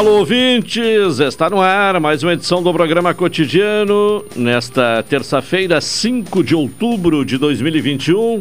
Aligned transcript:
Alô, 0.00 0.20
ouvintes! 0.20 1.20
Está 1.20 1.50
no 1.50 1.60
ar 1.60 2.00
mais 2.00 2.22
uma 2.22 2.32
edição 2.32 2.62
do 2.62 2.72
programa 2.72 3.12
cotidiano 3.12 4.24
nesta 4.34 5.02
terça-feira, 5.02 5.78
5 5.78 6.42
de 6.42 6.54
outubro 6.54 7.22
de 7.22 7.36
2021. 7.36 8.40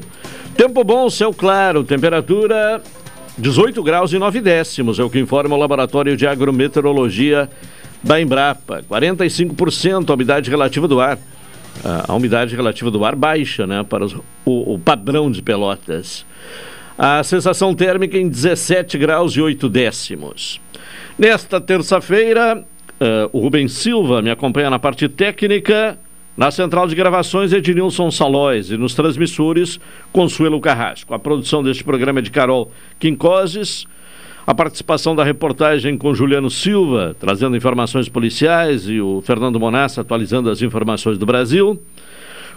Tempo 0.56 0.86
bom, 0.86 1.10
céu 1.10 1.34
claro, 1.34 1.84
temperatura 1.84 2.82
18 3.38 3.84
graus 3.84 4.14
e 4.14 4.18
9 4.18 4.40
décimos, 4.40 5.00
é 5.00 5.04
o 5.04 5.10
que 5.10 5.20
informa 5.20 5.54
o 5.54 5.60
Laboratório 5.60 6.16
de 6.16 6.26
Agrometeorologia 6.26 7.50
da 8.02 8.22
Embrapa. 8.22 8.82
45% 8.90 10.12
a 10.12 10.14
umidade 10.14 10.50
relativa 10.50 10.88
do 10.88 11.02
ar. 11.02 11.20
A 12.08 12.16
umidade 12.16 12.56
relativa 12.56 12.90
do 12.90 13.04
ar 13.04 13.18
baixa, 13.18 13.68
né, 13.68 13.84
para 13.84 14.06
os, 14.06 14.14
o, 14.46 14.76
o 14.76 14.80
padrão 14.80 15.30
de 15.30 15.42
Pelotas. 15.42 16.26
A 16.98 17.22
sensação 17.22 17.76
térmica 17.76 18.18
em 18.18 18.30
17 18.30 18.98
graus 18.98 19.34
e 19.34 19.42
8 19.42 19.68
décimos. 19.68 20.62
Nesta 21.18 21.60
terça-feira, 21.60 22.58
uh, 22.58 23.30
o 23.32 23.40
Rubens 23.40 23.74
Silva 23.74 24.22
me 24.22 24.30
acompanha 24.30 24.70
na 24.70 24.80
parte 24.80 25.08
técnica. 25.08 25.98
Na 26.38 26.52
central 26.52 26.88
de 26.88 26.96
gravações, 26.96 27.52
Ednilson 27.52 28.10
Salóis. 28.10 28.72
E 28.72 28.78
nos 28.78 28.94
transmissores, 28.94 29.80
Consuelo 30.14 30.62
Carrasco. 30.62 31.14
A 31.14 31.20
produção 31.20 31.62
deste 31.62 31.84
programa 31.84 32.20
é 32.20 32.22
de 32.22 32.32
Carol 32.32 32.72
Quincoses. 32.98 33.86
A 34.48 34.56
participação 34.56 35.16
da 35.16 35.24
reportagem 35.24 35.98
com 35.98 36.14
Juliano 36.14 36.50
Silva, 36.50 37.16
trazendo 37.20 37.58
informações 37.58 38.08
policiais, 38.08 38.88
e 38.88 39.02
o 39.02 39.22
Fernando 39.22 39.60
Monassa 39.60 40.02
atualizando 40.02 40.50
as 40.50 40.62
informações 40.62 41.18
do 41.18 41.26
Brasil. 41.26 41.80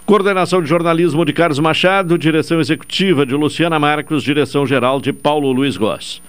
Coordenação 0.05 0.61
de 0.61 0.67
jornalismo 0.67 1.23
de 1.23 1.33
Carlos 1.33 1.59
Machado, 1.59 2.17
direção 2.17 2.59
executiva 2.59 3.25
de 3.25 3.35
Luciana 3.35 3.79
Marcos, 3.79 4.23
direção 4.23 4.65
geral 4.65 4.99
de 4.99 5.13
Paulo 5.13 5.51
Luiz 5.51 5.77
Goss. 5.77 6.21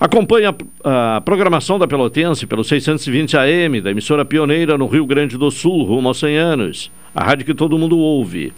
Acompanhe 0.00 0.46
a, 0.46 0.54
a, 1.16 1.20
programação 1.20 1.76
da 1.76 1.88
Pelotense 1.88 2.46
pelo 2.46 2.62
620 2.62 3.36
AM, 3.36 3.80
da 3.80 3.90
emissora 3.90 4.24
pioneira 4.24 4.78
no 4.78 4.86
Rio 4.86 5.04
Grande 5.04 5.36
do 5.36 5.50
Sul, 5.50 5.82
rumo 5.82 6.06
aos 6.06 6.18
100 6.18 6.36
anos. 6.36 6.88
A 7.12 7.24
rádio 7.24 7.44
que 7.44 7.52
todo 7.52 7.76
mundo 7.76 7.98
ouve. 7.98 8.52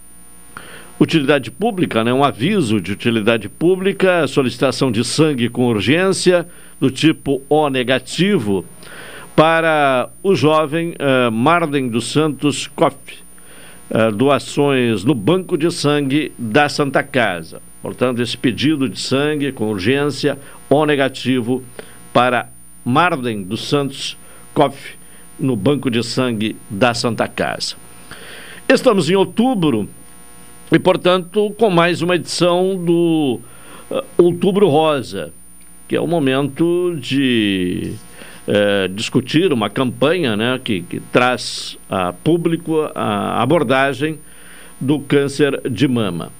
utilidade 1.00 1.50
pública, 1.50 2.02
né? 2.02 2.12
um 2.12 2.24
aviso 2.24 2.80
de 2.80 2.92
utilidade 2.92 3.48
pública, 3.48 4.26
solicitação 4.26 4.90
de 4.90 5.04
sangue 5.04 5.48
com 5.48 5.66
urgência, 5.66 6.46
do 6.80 6.90
tipo 6.90 7.42
O 7.48 7.68
negativo, 7.68 8.64
para 9.34 10.10
o 10.22 10.34
jovem 10.34 10.94
uh, 10.94 11.30
Marden 11.30 11.88
dos 11.88 12.10
Santos 12.10 12.66
Koff. 12.66 12.96
Uh, 13.90 14.12
doações 14.12 15.02
no 15.02 15.14
banco 15.14 15.56
de 15.56 15.70
sangue 15.70 16.32
da 16.36 16.68
Santa 16.68 17.02
Casa. 17.02 17.62
Portanto, 17.80 18.20
esse 18.20 18.36
pedido 18.36 18.88
de 18.88 19.00
sangue 19.00 19.52
com 19.52 19.70
urgência, 19.70 20.38
O 20.68 20.84
negativo, 20.84 21.62
para 22.12 22.50
Marden 22.84 23.42
dos 23.42 23.66
Santos 23.68 24.16
Koff, 24.52 24.98
no 25.38 25.54
banco 25.54 25.90
de 25.90 26.02
sangue 26.02 26.56
da 26.68 26.92
Santa 26.92 27.28
Casa. 27.28 27.76
Estamos 28.68 29.08
em 29.08 29.14
outubro, 29.14 29.88
e, 30.70 30.78
portanto, 30.78 31.50
com 31.58 31.70
mais 31.70 32.02
uma 32.02 32.16
edição 32.16 32.76
do 32.76 33.40
uh, 33.90 34.04
Outubro 34.18 34.68
Rosa, 34.68 35.32
que 35.88 35.96
é 35.96 36.00
o 36.00 36.06
momento 36.06 36.94
de 37.00 37.94
uh, 38.46 38.88
discutir 38.90 39.50
uma 39.50 39.70
campanha 39.70 40.36
né, 40.36 40.60
que, 40.62 40.82
que 40.82 41.00
traz 41.00 41.78
a 41.88 42.12
público 42.12 42.80
a 42.94 43.42
abordagem 43.42 44.18
do 44.78 44.98
câncer 45.00 45.58
de 45.70 45.88
mama. 45.88 46.30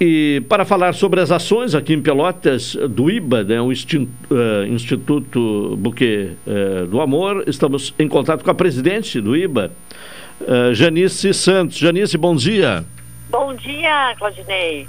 E 0.00 0.42
para 0.48 0.64
falar 0.64 0.94
sobre 0.94 1.20
as 1.20 1.32
ações 1.32 1.74
aqui 1.74 1.94
em 1.94 2.02
Pelotas 2.02 2.76
do 2.88 3.10
IBA, 3.10 3.42
né, 3.42 3.60
o 3.60 3.66
uh, 3.66 4.66
Instituto 4.68 5.76
Buquê 5.76 6.30
do 6.88 7.00
Amor, 7.00 7.44
estamos 7.48 7.92
em 7.98 8.06
contato 8.06 8.44
com 8.44 8.50
a 8.50 8.54
presidente 8.54 9.20
do 9.20 9.36
IBA, 9.36 9.72
uh, 10.40 10.74
Janice 10.74 11.32
Santos. 11.34 11.78
Janice, 11.78 12.16
bom 12.16 12.34
dia. 12.34 12.84
Bom 13.30 13.54
dia, 13.54 14.14
Claudinei. 14.18 14.88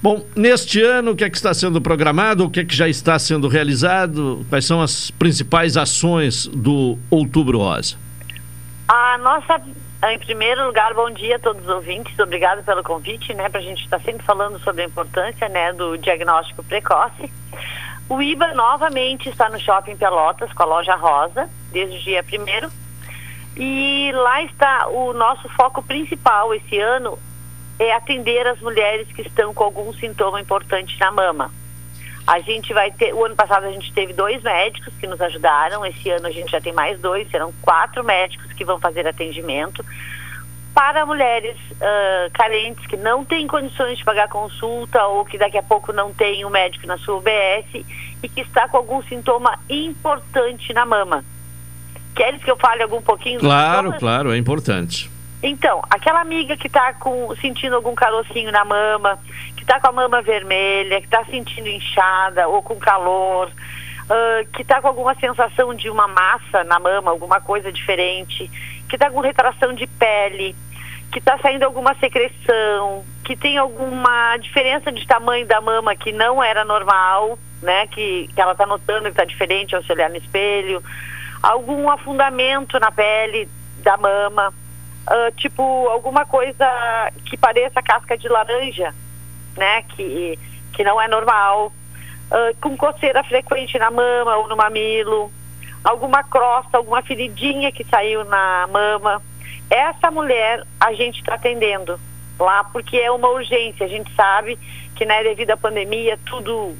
Bom, 0.00 0.24
neste 0.36 0.80
ano, 0.80 1.10
o 1.10 1.16
que 1.16 1.24
é 1.24 1.30
que 1.30 1.36
está 1.36 1.52
sendo 1.52 1.80
programado, 1.80 2.44
o 2.44 2.50
que 2.50 2.60
é 2.60 2.64
que 2.64 2.74
já 2.74 2.88
está 2.88 3.18
sendo 3.18 3.48
realizado? 3.48 4.46
Quais 4.48 4.64
são 4.64 4.80
as 4.80 5.10
principais 5.10 5.76
ações 5.76 6.46
do 6.46 6.96
Outubro 7.10 7.58
Rosa? 7.58 7.96
A 8.86 9.18
nossa, 9.18 9.60
em 10.10 10.18
primeiro 10.20 10.66
lugar, 10.66 10.94
bom 10.94 11.10
dia 11.10 11.36
a 11.36 11.38
todos 11.40 11.62
os 11.62 11.68
ouvintes, 11.68 12.16
obrigado 12.18 12.64
pelo 12.64 12.82
convite, 12.84 13.34
né, 13.34 13.48
para 13.48 13.60
a 13.60 13.62
gente 13.62 13.82
estar 13.82 13.98
tá 13.98 14.04
sempre 14.04 14.24
falando 14.24 14.58
sobre 14.60 14.82
a 14.82 14.86
importância, 14.86 15.48
né, 15.48 15.72
do 15.72 15.98
diagnóstico 15.98 16.62
precoce. 16.62 17.30
O 18.08 18.22
IBA 18.22 18.54
novamente 18.54 19.28
está 19.28 19.50
no 19.50 19.60
Shopping 19.60 19.96
Pelotas 19.96 20.52
com 20.52 20.62
a 20.62 20.66
loja 20.66 20.94
Rosa, 20.94 21.50
desde 21.72 21.96
o 21.96 22.00
dia 22.00 22.22
primeiro, 22.22 22.70
e 23.58 24.12
lá 24.14 24.40
está 24.44 24.86
o 24.86 25.12
nosso 25.12 25.48
foco 25.50 25.82
principal 25.82 26.54
esse 26.54 26.78
ano 26.78 27.18
é 27.78 27.92
atender 27.92 28.46
as 28.46 28.60
mulheres 28.60 29.08
que 29.08 29.22
estão 29.22 29.52
com 29.52 29.64
algum 29.64 29.92
sintoma 29.92 30.40
importante 30.40 30.98
na 31.00 31.10
mama. 31.10 31.52
A 32.24 32.40
gente 32.40 32.72
vai 32.72 32.90
ter, 32.92 33.12
o 33.14 33.24
ano 33.24 33.34
passado 33.34 33.64
a 33.64 33.72
gente 33.72 33.92
teve 33.92 34.12
dois 34.12 34.42
médicos 34.42 34.94
que 35.00 35.06
nos 35.06 35.20
ajudaram, 35.20 35.84
esse 35.84 36.08
ano 36.10 36.28
a 36.28 36.30
gente 36.30 36.50
já 36.50 36.60
tem 36.60 36.72
mais 36.72 37.00
dois, 37.00 37.28
serão 37.30 37.52
quatro 37.60 38.04
médicos 38.04 38.52
que 38.52 38.64
vão 38.64 38.78
fazer 38.78 39.06
atendimento 39.08 39.84
para 40.74 41.04
mulheres 41.04 41.56
uh, 41.72 42.30
carentes 42.32 42.86
que 42.86 42.96
não 42.96 43.24
têm 43.24 43.48
condições 43.48 43.98
de 43.98 44.04
pagar 44.04 44.28
consulta 44.28 45.02
ou 45.06 45.24
que 45.24 45.36
daqui 45.36 45.58
a 45.58 45.62
pouco 45.62 45.92
não 45.92 46.12
tem 46.12 46.44
um 46.44 46.50
médico 46.50 46.86
na 46.86 46.96
sua 46.98 47.16
UBS 47.16 47.84
e 48.22 48.28
que 48.28 48.42
está 48.42 48.68
com 48.68 48.76
algum 48.76 49.02
sintoma 49.02 49.58
importante 49.68 50.72
na 50.72 50.86
mama. 50.86 51.24
Queres 52.18 52.42
que 52.42 52.50
eu 52.50 52.56
fale 52.56 52.82
algum 52.82 53.00
pouquinho? 53.00 53.38
Claro, 53.38 53.92
claro, 53.92 54.32
é 54.32 54.36
importante. 54.36 55.08
Então, 55.40 55.80
aquela 55.88 56.20
amiga 56.20 56.56
que 56.56 56.66
está 56.66 56.92
sentindo 57.40 57.76
algum 57.76 57.94
carocinho 57.94 58.50
na 58.50 58.64
mama, 58.64 59.20
que 59.54 59.62
está 59.62 59.78
com 59.78 59.86
a 59.86 59.92
mama 59.92 60.20
vermelha, 60.20 61.00
que 61.00 61.06
está 61.06 61.24
sentindo 61.26 61.68
inchada 61.68 62.48
ou 62.48 62.60
com 62.60 62.74
calor, 62.74 63.46
uh, 63.46 64.48
que 64.52 64.62
está 64.62 64.82
com 64.82 64.88
alguma 64.88 65.14
sensação 65.14 65.72
de 65.72 65.88
uma 65.88 66.08
massa 66.08 66.64
na 66.64 66.80
mama, 66.80 67.12
alguma 67.12 67.40
coisa 67.40 67.70
diferente, 67.70 68.50
que 68.88 68.96
está 68.96 69.08
com 69.08 69.20
retração 69.20 69.72
de 69.72 69.86
pele, 69.86 70.56
que 71.12 71.20
está 71.20 71.38
saindo 71.38 71.62
alguma 71.62 71.94
secreção, 72.00 73.04
que 73.22 73.36
tem 73.36 73.58
alguma 73.58 74.36
diferença 74.38 74.90
de 74.90 75.06
tamanho 75.06 75.46
da 75.46 75.60
mama 75.60 75.94
que 75.94 76.10
não 76.10 76.42
era 76.42 76.64
normal, 76.64 77.38
né? 77.62 77.86
Que, 77.86 78.28
que 78.34 78.40
ela 78.40 78.52
está 78.52 78.66
notando 78.66 79.04
que 79.04 79.10
está 79.10 79.24
diferente 79.24 79.76
ao 79.76 79.84
se 79.84 79.92
olhar 79.92 80.10
no 80.10 80.16
espelho, 80.16 80.82
algum 81.42 81.88
afundamento 81.90 82.78
na 82.78 82.90
pele 82.90 83.48
da 83.82 83.96
mama 83.96 84.52
uh, 85.08 85.32
tipo 85.36 85.62
alguma 85.88 86.24
coisa 86.26 86.66
que 87.24 87.36
pareça 87.36 87.82
casca 87.82 88.16
de 88.16 88.28
laranja, 88.28 88.94
né? 89.56 89.82
Que, 89.82 90.38
que 90.72 90.84
não 90.84 91.00
é 91.00 91.08
normal. 91.08 91.72
Uh, 92.30 92.54
com 92.60 92.76
coceira 92.76 93.24
frequente 93.24 93.78
na 93.78 93.90
mama 93.90 94.36
ou 94.36 94.48
no 94.48 94.56
mamilo, 94.56 95.32
alguma 95.82 96.22
crosta, 96.22 96.76
alguma 96.76 97.02
feridinha 97.02 97.72
que 97.72 97.84
saiu 97.84 98.24
na 98.24 98.68
mama. 98.70 99.22
Essa 99.70 100.10
mulher 100.10 100.66
a 100.78 100.92
gente 100.92 101.20
está 101.20 101.34
atendendo 101.34 101.98
lá 102.38 102.64
porque 102.64 102.98
é 102.98 103.10
uma 103.10 103.28
urgência. 103.28 103.86
A 103.86 103.88
gente 103.88 104.14
sabe 104.14 104.58
que 104.94 105.06
né, 105.06 105.22
devido 105.22 105.52
à 105.52 105.56
pandemia 105.56 106.18
tudo 106.26 106.76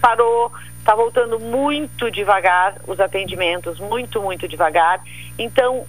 parou, 0.00 0.52
está 0.82 0.96
voltando 0.96 1.38
muito 1.38 2.10
devagar 2.10 2.74
os 2.88 2.98
atendimentos, 2.98 3.78
muito, 3.78 4.20
muito 4.20 4.48
devagar. 4.48 5.00
Então, 5.38 5.86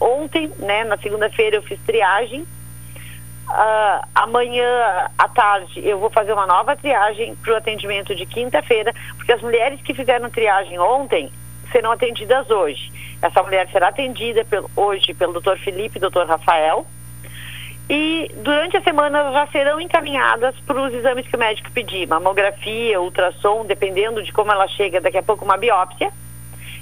ontem, 0.00 0.50
né, 0.58 0.84
na 0.84 0.98
segunda-feira 0.98 1.56
eu 1.56 1.62
fiz 1.62 1.78
triagem. 1.86 2.42
Uh, 2.42 4.06
amanhã 4.14 5.08
à 5.18 5.28
tarde 5.28 5.86
eu 5.86 5.98
vou 5.98 6.10
fazer 6.10 6.32
uma 6.32 6.46
nova 6.46 6.74
triagem 6.74 7.36
para 7.36 7.52
o 7.52 7.56
atendimento 7.56 8.14
de 8.14 8.26
quinta-feira, 8.26 8.92
porque 9.16 9.32
as 9.32 9.42
mulheres 9.42 9.80
que 9.82 9.94
fizeram 9.94 10.30
triagem 10.30 10.78
ontem 10.78 11.30
serão 11.70 11.92
atendidas 11.92 12.50
hoje. 12.50 12.90
Essa 13.22 13.42
mulher 13.42 13.68
será 13.70 13.88
atendida 13.88 14.44
pelo, 14.44 14.70
hoje 14.74 15.14
pelo 15.14 15.40
Dr. 15.40 15.58
Felipe 15.58 15.98
e 15.98 16.00
Dr. 16.00 16.26
Rafael. 16.26 16.86
E 17.88 18.30
durante 18.36 18.76
a 18.78 18.82
semana 18.82 19.30
já 19.30 19.46
serão 19.48 19.80
encaminhadas 19.80 20.54
para 20.66 20.80
os 20.80 20.94
exames 20.94 21.26
que 21.26 21.36
o 21.36 21.38
médico 21.38 21.70
pedir, 21.70 22.08
mamografia, 22.08 23.00
ultrassom, 23.00 23.66
dependendo 23.66 24.22
de 24.22 24.32
como 24.32 24.50
ela 24.50 24.66
chega, 24.68 25.00
daqui 25.00 25.18
a 25.18 25.22
pouco 25.22 25.44
uma 25.44 25.58
biópsia. 25.58 26.10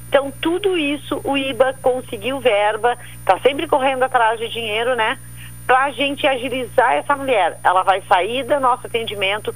Então, 0.08 0.30
tudo 0.30 0.76
isso 0.76 1.20
o 1.24 1.36
IBA 1.36 1.74
conseguiu 1.82 2.38
verba, 2.38 2.96
está 3.18 3.38
sempre 3.40 3.66
correndo 3.66 4.04
atrás 4.04 4.38
de 4.38 4.48
dinheiro, 4.48 4.94
né? 4.94 5.18
Para 5.66 5.84
a 5.84 5.90
gente 5.90 6.26
agilizar 6.26 6.92
essa 6.92 7.16
mulher. 7.16 7.58
Ela 7.64 7.82
vai 7.82 8.02
sair 8.02 8.44
do 8.44 8.60
nosso 8.60 8.86
atendimento, 8.86 9.52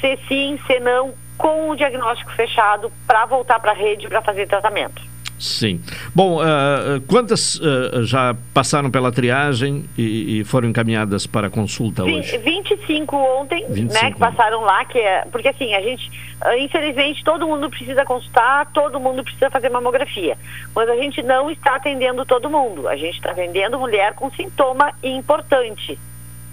se 0.00 0.18
sim, 0.28 0.58
se 0.66 0.78
não, 0.80 1.14
com 1.38 1.70
o 1.70 1.76
diagnóstico 1.76 2.32
fechado, 2.32 2.92
para 3.06 3.24
voltar 3.26 3.60
para 3.60 3.70
a 3.70 3.74
rede 3.74 4.08
para 4.08 4.20
fazer 4.20 4.46
tratamento. 4.46 5.13
Sim. 5.38 5.80
Bom, 6.14 6.40
uh, 6.40 7.00
quantas 7.08 7.56
uh, 7.56 8.04
já 8.04 8.36
passaram 8.52 8.90
pela 8.90 9.10
triagem 9.10 9.84
e, 9.98 10.40
e, 10.40 10.44
foram 10.44 10.68
encaminhadas 10.68 11.26
para 11.26 11.50
consulta 11.50 12.04
hoje? 12.04 12.38
25 12.38 13.16
ontem, 13.16 13.66
25. 13.68 13.92
né, 13.92 14.12
que 14.12 14.18
passaram 14.18 14.60
lá, 14.62 14.84
que 14.84 14.98
é, 14.98 15.24
porque 15.30 15.48
assim, 15.48 15.74
a 15.74 15.80
gente, 15.80 16.08
uh, 16.40 16.56
infelizmente, 16.58 17.24
todo 17.24 17.46
mundo 17.46 17.68
precisa 17.68 18.04
consultar, 18.04 18.70
todo 18.72 19.00
mundo 19.00 19.24
precisa 19.24 19.50
fazer 19.50 19.70
mamografia, 19.70 20.38
mas 20.74 20.88
a 20.88 20.96
gente 20.96 21.22
não 21.22 21.50
está 21.50 21.76
atendendo 21.76 22.24
todo 22.24 22.48
mundo, 22.48 22.88
a 22.88 22.96
gente 22.96 23.16
está 23.16 23.32
atendendo 23.32 23.78
mulher 23.78 24.14
com 24.14 24.30
sintoma 24.30 24.92
importante, 25.02 25.98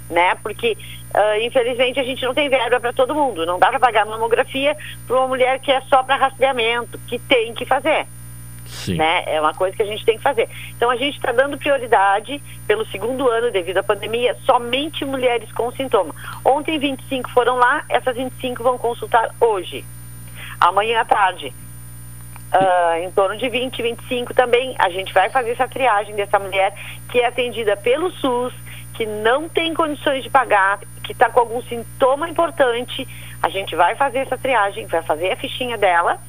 né, 0.10 0.36
porque 0.42 0.78
infelizmente 1.42 2.00
a 2.00 2.04
gente 2.04 2.24
não 2.24 2.34
tem 2.34 2.48
verba 2.50 2.80
para 2.80 2.94
todo 2.94 3.14
mundo, 3.14 3.46
não 3.46 3.60
dá 3.60 3.68
para 3.68 3.80
pagar 3.80 4.06
mamografia 4.06 4.78
para 5.06 5.18
uma 5.18 5.28
mulher 5.28 5.60
que 5.60 5.70
é 5.70 5.82
só 5.82 6.02
para 6.04 6.16
rastreamento, 6.16 6.98
que 7.08 7.20
tem 7.20 7.54
que 7.54 7.66
fazer. 7.66 8.08
Sim. 8.72 8.96
Né? 8.96 9.24
É 9.28 9.40
uma 9.40 9.54
coisa 9.54 9.76
que 9.76 9.84
a 9.84 9.86
gente 9.86 10.04
tem 10.06 10.18
que 10.18 10.24
fazer. 10.24 10.50
Então 10.76 10.90
a 10.90 10.96
gente 10.96 11.18
está 11.18 11.32
dando 11.34 11.58
prioridade 11.58 12.42
pelo 12.66 12.86
segundo 12.86 13.30
ano 13.30 13.52
devido 13.52 13.78
à 13.78 13.84
pandemia, 13.84 14.36
somente 14.46 15.04
mulheres 15.04 15.52
com 15.52 15.70
sintoma. 15.72 16.16
Ontem 16.44 16.80
25 16.80 17.30
foram 17.32 17.58
lá, 17.58 17.84
essas 17.90 18.16
25 18.16 18.64
vão 18.64 18.78
consultar 18.78 19.36
hoje. 19.40 19.84
Amanhã 20.60 21.02
à 21.02 21.06
tarde. 21.06 21.54
Uh, 22.54 23.04
em 23.04 23.12
torno 23.12 23.38
de 23.38 23.48
20, 23.48 23.82
25 23.82 24.34
também, 24.34 24.76
a 24.78 24.90
gente 24.90 25.14
vai 25.14 25.30
fazer 25.30 25.52
essa 25.52 25.68
triagem 25.70 26.16
dessa 26.16 26.38
mulher 26.38 26.74
que 27.10 27.20
é 27.20 27.28
atendida 27.28 27.78
pelo 27.78 28.12
SUS, 28.12 28.54
que 28.94 29.06
não 29.06 29.48
tem 29.48 29.74
condições 29.74 30.22
de 30.22 30.30
pagar, 30.30 30.80
que 31.04 31.14
está 31.14 31.30
com 31.30 31.40
algum 31.40 31.62
sintoma 31.64 32.28
importante. 32.30 33.08
A 33.42 33.48
gente 33.48 33.74
vai 33.76 33.96
fazer 33.96 34.20
essa 34.20 34.38
triagem, 34.38 34.86
vai 34.86 35.02
fazer 35.02 35.32
a 35.32 35.36
fichinha 35.38 35.78
dela 35.78 36.20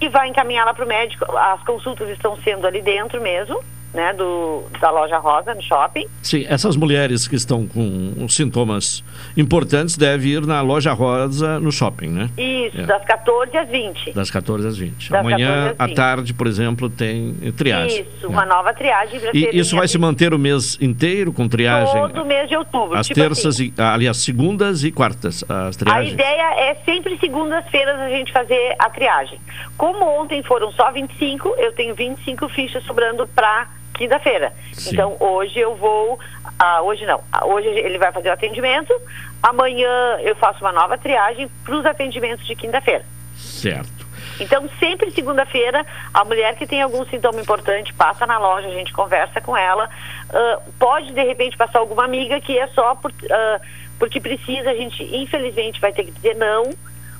e 0.00 0.08
vai 0.08 0.28
encaminhá-la 0.28 0.74
para 0.74 0.84
o 0.84 0.88
médico. 0.88 1.24
As 1.36 1.62
consultas 1.62 2.08
estão 2.10 2.36
sendo 2.38 2.66
ali 2.66 2.80
dentro 2.80 3.20
mesmo 3.20 3.62
né, 3.92 4.12
do, 4.12 4.64
da 4.80 4.90
loja 4.90 5.18
Rosa 5.18 5.54
no 5.54 5.62
shopping. 5.62 6.06
Sim, 6.22 6.44
essas 6.48 6.76
mulheres 6.76 7.26
que 7.26 7.36
estão 7.36 7.66
com 7.66 8.28
sintomas 8.28 9.02
importantes 9.36 9.96
devem 9.96 10.32
ir 10.32 10.46
na 10.46 10.60
loja 10.60 10.92
Rosa 10.92 11.58
no 11.58 11.72
shopping, 11.72 12.08
né? 12.08 12.30
Isso, 12.36 12.80
é. 12.80 12.84
das 12.84 13.04
14 13.04 13.56
às 13.56 13.68
20. 13.68 14.12
Das 14.12 14.30
14 14.30 14.68
às 14.68 14.76
20. 14.76 15.10
Das 15.10 15.20
Amanhã 15.20 15.74
à 15.78 15.88
tarde, 15.88 16.34
por 16.34 16.46
exemplo, 16.46 16.90
tem 16.90 17.34
triagem. 17.56 18.02
Isso, 18.02 18.26
é. 18.26 18.28
uma 18.28 18.44
nova 18.44 18.72
triagem. 18.74 19.20
E 19.32 19.58
isso 19.58 19.74
vai 19.74 19.88
se 19.88 19.98
manter 19.98 20.34
o 20.34 20.38
mês 20.38 20.76
inteiro 20.80 21.32
com 21.32 21.48
triagem? 21.48 22.00
Todo 22.08 22.24
mês 22.24 22.48
de 22.48 22.56
outubro. 22.56 22.96
As 22.96 23.06
tipo 23.06 23.20
terças, 23.20 23.54
assim. 23.54 23.72
e, 23.76 23.80
aliás, 23.80 24.18
segundas 24.18 24.84
e 24.84 24.92
quartas, 24.92 25.44
as 25.48 25.76
triagens? 25.76 26.10
A 26.10 26.14
ideia 26.14 26.70
é 26.70 26.74
sempre 26.84 27.18
segundas-feiras 27.18 27.98
a 28.00 28.08
gente 28.10 28.32
fazer 28.32 28.74
a 28.78 28.90
triagem. 28.90 29.40
Como 29.76 30.04
ontem 30.04 30.42
foram 30.42 30.70
só 30.72 30.92
25, 30.92 31.54
eu 31.58 31.72
tenho 31.72 31.94
25 31.94 32.48
fichas 32.50 32.84
sobrando 32.84 33.26
para 33.26 33.68
quinta-feira. 33.98 34.52
Então 34.86 35.16
hoje 35.18 35.58
eu 35.58 35.74
vou, 35.74 36.18
ah, 36.58 36.80
hoje 36.82 37.04
não, 37.04 37.20
ah, 37.32 37.44
hoje 37.44 37.68
ele 37.68 37.98
vai 37.98 38.12
fazer 38.12 38.30
o 38.30 38.32
atendimento, 38.32 38.94
amanhã 39.42 40.18
eu 40.20 40.34
faço 40.36 40.64
uma 40.64 40.72
nova 40.72 40.96
triagem 40.96 41.50
para 41.64 41.76
os 41.76 41.84
atendimentos 41.84 42.46
de 42.46 42.54
quinta-feira. 42.54 43.04
Certo. 43.36 44.08
Então, 44.40 44.68
sempre 44.78 45.10
segunda-feira, 45.10 45.84
a 46.14 46.24
mulher 46.24 46.54
que 46.54 46.66
tem 46.66 46.80
algum 46.80 47.04
sintoma 47.06 47.40
importante 47.40 47.92
passa 47.92 48.24
na 48.24 48.38
loja, 48.38 48.68
a 48.68 48.72
gente 48.72 48.92
conversa 48.92 49.40
com 49.40 49.56
ela. 49.56 49.90
Uh, 50.28 50.72
pode, 50.78 51.12
de 51.12 51.24
repente, 51.24 51.56
passar 51.56 51.80
alguma 51.80 52.04
amiga 52.04 52.40
que 52.40 52.56
é 52.56 52.68
só 52.68 52.94
por, 52.94 53.10
uh, 53.10 53.60
porque 53.98 54.20
precisa, 54.20 54.70
a 54.70 54.74
gente, 54.74 55.02
infelizmente, 55.02 55.80
vai 55.80 55.92
ter 55.92 56.04
que 56.04 56.12
dizer 56.12 56.36
não, 56.36 56.70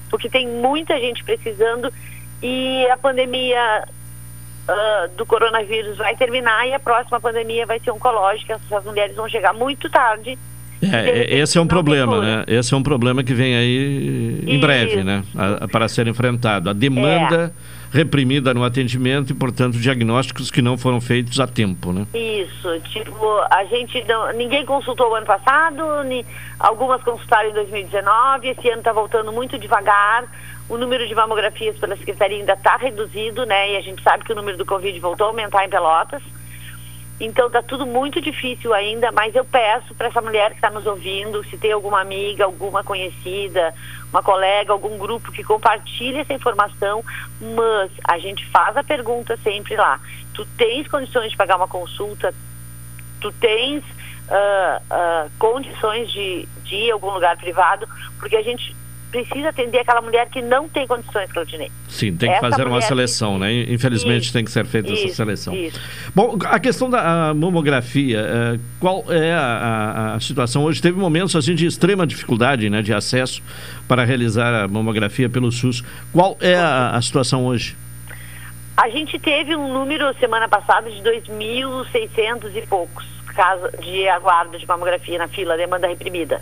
porque 0.08 0.28
tem 0.28 0.46
muita 0.46 0.98
gente 1.00 1.24
precisando 1.24 1.92
e 2.40 2.86
a 2.88 2.96
pandemia 2.96 3.88
uh, 4.68 5.08
do 5.16 5.24
coronavírus 5.24 5.96
vai 5.96 6.14
terminar 6.16 6.66
e 6.66 6.74
a 6.74 6.80
próxima 6.80 7.20
pandemia 7.20 7.66
vai 7.66 7.80
ser 7.80 7.90
oncológica. 7.90 8.54
Essas 8.54 8.84
mulheres 8.84 9.16
vão 9.16 9.28
chegar 9.28 9.52
muito 9.52 9.90
tarde 9.90 10.38
É, 10.80 11.38
esse 11.38 11.58
é 11.58 11.60
um 11.60 11.66
problema, 11.66 12.20
né? 12.20 12.44
Esse 12.46 12.72
é 12.72 12.76
um 12.76 12.82
problema 12.82 13.24
que 13.24 13.34
vem 13.34 13.56
aí 13.56 14.40
em 14.46 14.52
Isso. 14.52 14.60
breve, 14.60 15.02
né? 15.02 15.24
A, 15.36 15.64
a, 15.64 15.68
para 15.68 15.88
ser 15.88 16.06
enfrentado. 16.06 16.70
A 16.70 16.72
demanda 16.72 17.52
é. 17.92 17.96
reprimida 17.96 18.54
no 18.54 18.62
atendimento 18.64 19.30
e, 19.32 19.34
portanto, 19.34 19.76
diagnósticos 19.76 20.50
que 20.50 20.62
não 20.62 20.78
foram 20.78 21.00
feitos 21.00 21.40
a 21.40 21.46
tempo, 21.46 21.92
né? 21.92 22.06
Isso. 22.14 22.80
Tipo, 22.92 23.26
a 23.50 23.64
gente 23.64 24.04
não, 24.04 24.32
ninguém 24.32 24.64
consultou 24.64 25.10
o 25.10 25.14
ano 25.14 25.26
passado, 25.26 26.04
ni, 26.04 26.24
algumas 26.60 27.02
consultaram 27.02 27.50
em 27.50 27.54
2019, 27.54 28.48
esse 28.48 28.68
ano 28.68 28.78
está 28.78 28.92
voltando 28.92 29.32
muito 29.32 29.58
devagar. 29.58 30.24
O 30.68 30.76
número 30.76 31.08
de 31.08 31.14
mamografias 31.14 31.76
pela 31.78 31.96
Secretaria 31.96 32.36
ainda 32.38 32.52
está 32.52 32.76
reduzido, 32.76 33.44
né? 33.46 33.72
E 33.72 33.76
a 33.76 33.80
gente 33.80 34.02
sabe 34.02 34.22
que 34.22 34.32
o 34.32 34.36
número 34.36 34.56
do 34.56 34.66
Covid 34.66 35.00
voltou 35.00 35.26
a 35.26 35.30
aumentar 35.30 35.64
em 35.64 35.70
Pelotas. 35.70 36.22
Então 37.20 37.48
está 37.48 37.60
tudo 37.62 37.84
muito 37.84 38.20
difícil 38.20 38.72
ainda, 38.72 39.10
mas 39.10 39.34
eu 39.34 39.44
peço 39.44 39.92
para 39.94 40.06
essa 40.06 40.20
mulher 40.20 40.50
que 40.50 40.56
está 40.56 40.70
nos 40.70 40.86
ouvindo, 40.86 41.42
se 41.44 41.58
tem 41.58 41.72
alguma 41.72 42.00
amiga, 42.00 42.44
alguma 42.44 42.84
conhecida, 42.84 43.74
uma 44.12 44.22
colega, 44.22 44.72
algum 44.72 44.96
grupo 44.96 45.32
que 45.32 45.42
compartilhe 45.42 46.18
essa 46.18 46.32
informação, 46.32 47.04
mas 47.40 47.90
a 48.04 48.18
gente 48.18 48.46
faz 48.46 48.76
a 48.76 48.84
pergunta 48.84 49.36
sempre 49.38 49.74
lá. 49.74 50.00
Tu 50.32 50.46
tens 50.56 50.86
condições 50.86 51.32
de 51.32 51.36
pagar 51.36 51.56
uma 51.56 51.66
consulta? 51.66 52.32
Tu 53.20 53.32
tens 53.32 53.82
uh, 53.82 54.80
uh, 54.80 55.30
condições 55.40 56.12
de, 56.12 56.46
de 56.62 56.76
ir 56.76 56.90
a 56.92 56.94
algum 56.94 57.10
lugar 57.10 57.36
privado? 57.36 57.88
Porque 58.20 58.36
a 58.36 58.42
gente 58.42 58.76
precisa 59.10 59.48
atender 59.48 59.78
aquela 59.78 60.00
mulher 60.00 60.28
que 60.28 60.40
não 60.42 60.68
tem 60.68 60.86
condições, 60.86 61.30
Claudinei. 61.32 61.70
Sim, 61.88 62.16
tem 62.16 62.28
que 62.30 62.36
essa 62.36 62.50
fazer 62.50 62.66
uma 62.66 62.80
seleção, 62.80 63.34
que... 63.34 63.40
né? 63.40 63.52
Infelizmente 63.68 64.24
isso, 64.24 64.32
tem 64.32 64.44
que 64.44 64.50
ser 64.50 64.66
feita 64.66 64.92
isso, 64.92 65.06
essa 65.06 65.14
seleção. 65.14 65.54
Isso. 65.54 65.80
Bom, 66.14 66.38
a 66.44 66.58
questão 66.58 66.90
da 66.90 67.28
a 67.30 67.34
mamografia, 67.34 68.20
uh, 68.20 68.60
qual 68.78 69.04
é 69.08 69.32
a, 69.32 69.40
a, 69.40 70.14
a, 70.14 70.20
situação 70.20 70.64
hoje? 70.64 70.82
Teve 70.82 70.98
momentos 70.98 71.34
assim 71.34 71.54
de 71.54 71.66
extrema 71.66 72.06
dificuldade 72.06 72.68
né, 72.68 72.82
de 72.82 72.92
acesso 72.92 73.42
para 73.86 74.04
realizar 74.04 74.64
a 74.64 74.68
mamografia 74.68 75.28
pelo 75.28 75.50
SUS. 75.50 75.82
Qual 76.12 76.36
é 76.40 76.56
a, 76.56 76.90
a 76.90 77.02
situação 77.02 77.46
hoje? 77.46 77.76
A 78.76 78.88
gente 78.90 79.18
teve 79.18 79.56
um 79.56 79.72
número 79.72 80.14
semana 80.18 80.48
passada 80.48 80.90
de 80.90 81.02
2.600 81.02 82.54
e 82.54 82.66
poucos 82.66 83.04
casos 83.34 83.70
de 83.80 84.08
aguardo 84.08 84.58
de 84.58 84.66
mamografia 84.66 85.18
na 85.18 85.28
fila, 85.28 85.56
demanda 85.56 85.86
reprimida. 85.86 86.40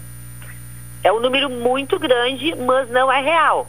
É 1.03 1.13
um 1.13 1.21
número 1.21 1.49
muito 1.49 1.99
grande, 1.99 2.55
mas 2.55 2.89
não 2.91 3.11
é 3.11 3.21
real. 3.21 3.69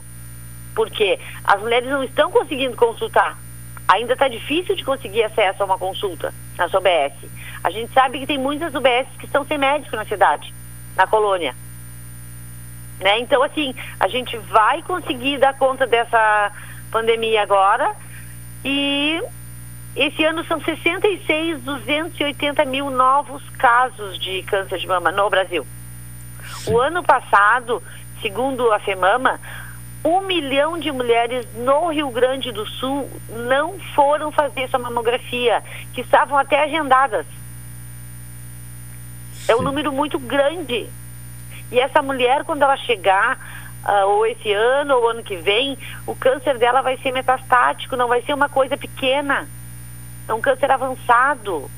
Porque 0.75 1.19
as 1.43 1.59
mulheres 1.59 1.89
não 1.89 2.03
estão 2.03 2.31
conseguindo 2.31 2.75
consultar. 2.75 3.37
Ainda 3.87 4.13
está 4.13 4.27
difícil 4.27 4.75
de 4.75 4.83
conseguir 4.83 5.23
acesso 5.23 5.61
a 5.61 5.65
uma 5.65 5.77
consulta 5.77 6.33
na 6.57 6.65
UBS. 6.65 7.13
A 7.63 7.69
gente 7.69 7.93
sabe 7.93 8.19
que 8.19 8.27
tem 8.27 8.37
muitas 8.37 8.73
UBS 8.73 9.07
que 9.19 9.25
estão 9.25 9.45
sem 9.45 9.57
médico 9.57 9.95
na 9.95 10.05
cidade, 10.05 10.53
na 10.95 11.07
colônia. 11.07 11.55
Né? 12.99 13.19
Então, 13.19 13.43
assim, 13.43 13.73
a 13.99 14.07
gente 14.07 14.37
vai 14.37 14.81
conseguir 14.81 15.37
dar 15.37 15.57
conta 15.57 15.85
dessa 15.85 16.51
pandemia 16.91 17.43
agora 17.43 17.95
e 18.65 19.21
esse 19.95 20.23
ano 20.23 20.43
são 20.45 20.61
66, 20.61 21.61
280 21.63 22.65
mil 22.65 22.89
novos 22.89 23.41
casos 23.57 24.19
de 24.19 24.43
câncer 24.43 24.77
de 24.79 24.87
mama 24.87 25.11
no 25.11 25.29
Brasil. 25.29 25.65
O 26.69 26.79
ano 26.79 27.01
passado, 27.01 27.81
segundo 28.21 28.71
a 28.73 28.79
FEMAMA, 28.79 29.39
um 30.03 30.21
milhão 30.21 30.77
de 30.77 30.91
mulheres 30.91 31.45
no 31.55 31.89
Rio 31.89 32.09
Grande 32.09 32.51
do 32.51 32.65
Sul 32.65 33.09
não 33.29 33.79
foram 33.95 34.31
fazer 34.31 34.69
sua 34.69 34.79
mamografia, 34.79 35.63
que 35.93 36.01
estavam 36.01 36.37
até 36.37 36.63
agendadas. 36.63 37.25
Sim. 39.33 39.51
É 39.51 39.55
um 39.55 39.61
número 39.61 39.91
muito 39.91 40.19
grande. 40.19 40.89
E 41.71 41.79
essa 41.79 42.01
mulher, 42.01 42.43
quando 42.43 42.63
ela 42.63 42.77
chegar, 42.77 43.37
uh, 43.85 44.07
ou 44.07 44.25
esse 44.25 44.51
ano, 44.51 44.95
ou 44.95 45.09
ano 45.09 45.23
que 45.23 45.37
vem, 45.37 45.77
o 46.05 46.15
câncer 46.15 46.57
dela 46.57 46.81
vai 46.81 46.97
ser 46.97 47.11
metastático, 47.11 47.95
não 47.95 48.07
vai 48.07 48.21
ser 48.21 48.33
uma 48.33 48.49
coisa 48.49 48.77
pequena. 48.77 49.47
É 50.27 50.33
um 50.33 50.41
câncer 50.41 50.69
avançado. 50.69 51.69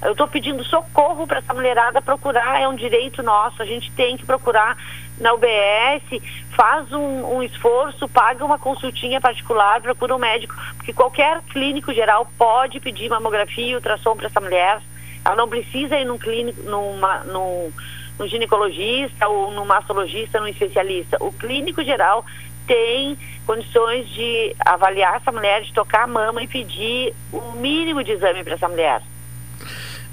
Eu 0.00 0.12
estou 0.12 0.28
pedindo 0.28 0.62
socorro 0.64 1.26
para 1.26 1.38
essa 1.38 1.52
mulherada 1.52 2.00
procurar, 2.00 2.60
é 2.60 2.68
um 2.68 2.76
direito 2.76 3.22
nosso, 3.22 3.60
a 3.60 3.66
gente 3.66 3.90
tem 3.92 4.16
que 4.16 4.24
procurar 4.24 4.76
na 5.18 5.32
UBS, 5.34 6.22
faz 6.54 6.92
um, 6.92 7.36
um, 7.36 7.42
esforço, 7.42 8.08
paga 8.08 8.44
uma 8.44 8.58
consultinha 8.58 9.20
particular, 9.20 9.80
procura 9.80 10.14
um 10.14 10.18
médico, 10.18 10.54
porque 10.76 10.92
qualquer 10.92 11.42
clínico 11.50 11.92
geral 11.92 12.30
pode 12.38 12.78
pedir 12.78 13.08
mamografia 13.08 13.66
e 13.66 13.74
ultrassom 13.74 14.16
para 14.16 14.26
essa 14.26 14.40
mulher. 14.40 14.80
Ela 15.24 15.34
não 15.34 15.48
precisa 15.48 15.98
ir 15.98 16.04
num 16.04 16.16
clínico, 16.16 16.62
numa, 16.62 17.24
num, 17.24 17.72
num 18.18 18.28
ginecologista 18.28 19.26
ou 19.26 19.50
num 19.50 19.64
mastologista, 19.64 20.38
num 20.38 20.46
especialista. 20.46 21.16
O 21.20 21.32
clínico 21.32 21.82
geral 21.82 22.24
tem 22.68 23.18
condições 23.44 24.08
de 24.10 24.54
avaliar 24.64 25.16
essa 25.16 25.32
mulher, 25.32 25.62
de 25.62 25.72
tocar 25.72 26.04
a 26.04 26.06
mama 26.06 26.40
e 26.40 26.46
pedir 26.46 27.12
o 27.32 27.52
mínimo 27.52 28.04
de 28.04 28.12
exame 28.12 28.44
para 28.44 28.54
essa 28.54 28.68
mulher. 28.68 29.02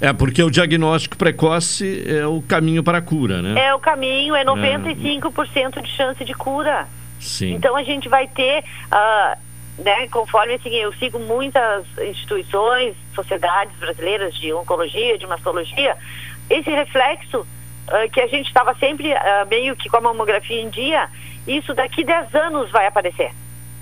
É, 0.00 0.12
porque 0.12 0.42
o 0.42 0.50
diagnóstico 0.50 1.16
precoce 1.16 2.04
é 2.06 2.26
o 2.26 2.42
caminho 2.42 2.82
para 2.82 2.98
a 2.98 3.02
cura, 3.02 3.40
né? 3.40 3.58
É 3.58 3.74
o 3.74 3.78
caminho, 3.78 4.34
é 4.34 4.44
95% 4.44 5.78
é. 5.78 5.80
de 5.80 5.90
chance 5.90 6.24
de 6.24 6.34
cura. 6.34 6.86
Sim. 7.18 7.54
Então 7.54 7.74
a 7.74 7.82
gente 7.82 8.08
vai 8.08 8.28
ter, 8.28 8.62
uh, 8.92 9.38
né, 9.82 10.06
conforme 10.08 10.54
assim, 10.54 10.74
eu 10.74 10.92
sigo 10.94 11.18
muitas 11.18 11.84
instituições, 11.98 12.94
sociedades 13.14 13.74
brasileiras 13.78 14.34
de 14.34 14.52
oncologia, 14.52 15.16
de 15.16 15.26
mastologia, 15.26 15.96
esse 16.50 16.70
reflexo 16.70 17.40
uh, 17.40 18.10
que 18.12 18.20
a 18.20 18.26
gente 18.26 18.46
estava 18.48 18.74
sempre 18.74 19.12
uh, 19.12 19.46
meio 19.48 19.74
que 19.76 19.88
com 19.88 19.96
a 19.96 20.00
mamografia 20.02 20.60
em 20.60 20.68
dia, 20.68 21.08
isso 21.46 21.72
daqui 21.72 22.04
10 22.04 22.34
anos 22.34 22.70
vai 22.70 22.86
aparecer. 22.86 23.30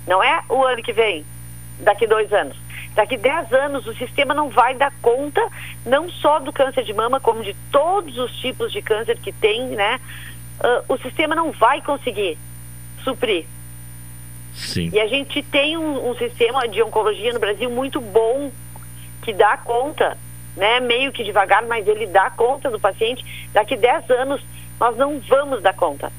Não 0.07 0.23
é 0.23 0.43
o 0.47 0.63
ano 0.63 0.81
que 0.81 0.93
vem, 0.93 1.25
daqui 1.79 2.07
dois 2.07 2.31
anos. 2.31 2.55
Daqui 2.95 3.17
10 3.17 3.51
anos 3.51 3.85
o 3.85 3.93
sistema 3.93 4.33
não 4.33 4.49
vai 4.49 4.73
dar 4.73 4.91
conta 5.01 5.41
não 5.85 6.09
só 6.09 6.39
do 6.39 6.53
câncer 6.53 6.83
de 6.83 6.93
mama, 6.93 7.19
como 7.19 7.43
de 7.43 7.53
todos 7.69 8.17
os 8.17 8.31
tipos 8.37 8.71
de 8.71 8.81
câncer 8.81 9.17
que 9.19 9.33
tem, 9.33 9.67
né? 9.67 9.99
Uh, 10.59 10.93
o 10.93 10.97
sistema 10.97 11.35
não 11.35 11.51
vai 11.51 11.81
conseguir 11.81 12.37
suprir. 13.03 13.45
Sim. 14.53 14.89
E 14.93 14.99
a 14.99 15.07
gente 15.07 15.43
tem 15.43 15.77
um, 15.77 16.09
um, 16.09 16.15
sistema 16.15 16.65
de 16.67 16.81
oncologia 16.81 17.33
no 17.33 17.39
Brasil 17.39 17.69
muito 17.69 17.99
bom, 17.99 18.49
que 19.21 19.33
dá 19.33 19.57
conta, 19.57 20.17
né? 20.55 20.79
Meio 20.79 21.11
que 21.11 21.25
devagar, 21.25 21.65
mas 21.65 21.85
ele 21.85 22.07
dá 22.07 22.29
conta 22.29 22.71
do 22.71 22.79
paciente. 22.79 23.25
Daqui 23.51 23.75
10 23.75 24.09
anos 24.11 24.41
nós 24.79 24.95
não 24.95 25.19
vamos 25.19 25.61
dar 25.61 25.73
conta. 25.73 26.09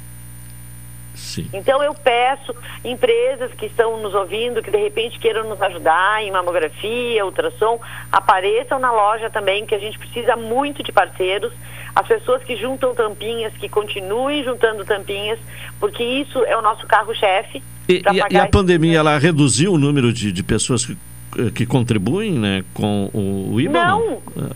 Sim. 1.17 1.49
Então 1.53 1.83
eu 1.83 1.95
peço 1.95 2.55
empresas 2.85 3.51
que 3.55 3.67
estão 3.67 4.01
nos 4.03 4.15
ouvindo, 4.15 4.63
que 4.63 4.71
de 4.71 4.77
repente 4.77 5.19
queiram 5.19 5.49
nos 5.49 5.61
ajudar 5.63 6.23
em 6.23 6.31
mamografia, 6.31 7.25
ultrassom, 7.25 7.81
apareçam 8.13 8.79
na 8.79 8.93
loja 8.93 9.31
também, 9.31 9.65
que 9.65 9.75
a 9.75 9.79
gente 9.79 9.99
precisa 9.99 10.37
muito 10.37 10.83
de 10.83 10.93
parceiros. 10.93 11.53
As 11.95 12.07
pessoas 12.07 12.45
que 12.45 12.55
juntam 12.57 12.95
tampinhas, 12.95 13.55
que 13.55 13.69
continuem 13.71 14.45
juntando 14.45 14.85
tampinhas, 14.85 15.39
porque 15.81 16.05
isso 16.05 16.45
é 16.45 16.55
o 16.55 16.61
nosso 16.61 16.87
carro-chefe. 16.87 17.63
E, 17.89 18.03
e, 18.31 18.37
a 18.37 18.47
pandemia, 18.47 18.99
ela 18.99 19.19
reduziu 19.19 19.73
o 19.73 19.79
número 19.79 20.13
de, 20.13 20.31
de 20.31 20.43
pessoas 20.43 20.85
que, 20.85 20.97
que 21.53 21.65
contribuem 21.65 22.33
né, 22.33 22.65
com 22.75 23.09
o, 23.15 23.55
o 23.55 23.61
IBA? 23.61 23.73
Não, 23.73 24.15
uh, 24.15 24.55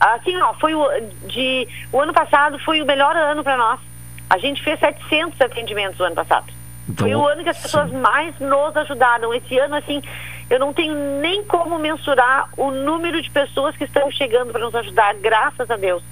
assim, 0.00 0.34
ó, 0.38 0.54
foi 0.54 0.74
o, 0.74 0.88
de, 1.26 1.68
o 1.92 2.00
ano 2.00 2.14
passado 2.14 2.58
foi 2.60 2.80
o 2.80 2.86
melhor 2.86 3.14
ano 3.14 3.44
para 3.44 3.58
nós. 3.58 3.89
A 4.30 4.38
gente 4.38 4.62
fez 4.62 4.78
700 4.78 5.40
atendimentos 5.40 5.98
no 5.98 6.04
ano 6.06 6.14
passado. 6.14 6.46
Então, 6.88 7.06
Foi 7.06 7.14
o 7.14 7.26
ano 7.26 7.42
que 7.42 7.48
as 7.48 7.58
pessoas 7.58 7.90
sim. 7.90 7.96
mais 7.96 8.38
nos 8.38 8.76
ajudaram. 8.76 9.34
Esse 9.34 9.58
ano, 9.58 9.74
assim, 9.74 10.00
eu 10.48 10.58
não 10.58 10.72
tenho 10.72 10.94
nem 11.20 11.44
como 11.44 11.78
mensurar 11.78 12.48
o 12.56 12.70
número 12.70 13.20
de 13.20 13.30
pessoas 13.30 13.76
que 13.76 13.84
estão 13.84 14.10
chegando 14.10 14.52
para 14.52 14.60
nos 14.60 14.74
ajudar, 14.74 15.14
graças 15.14 15.70
a 15.70 15.76
Deus. 15.76 16.02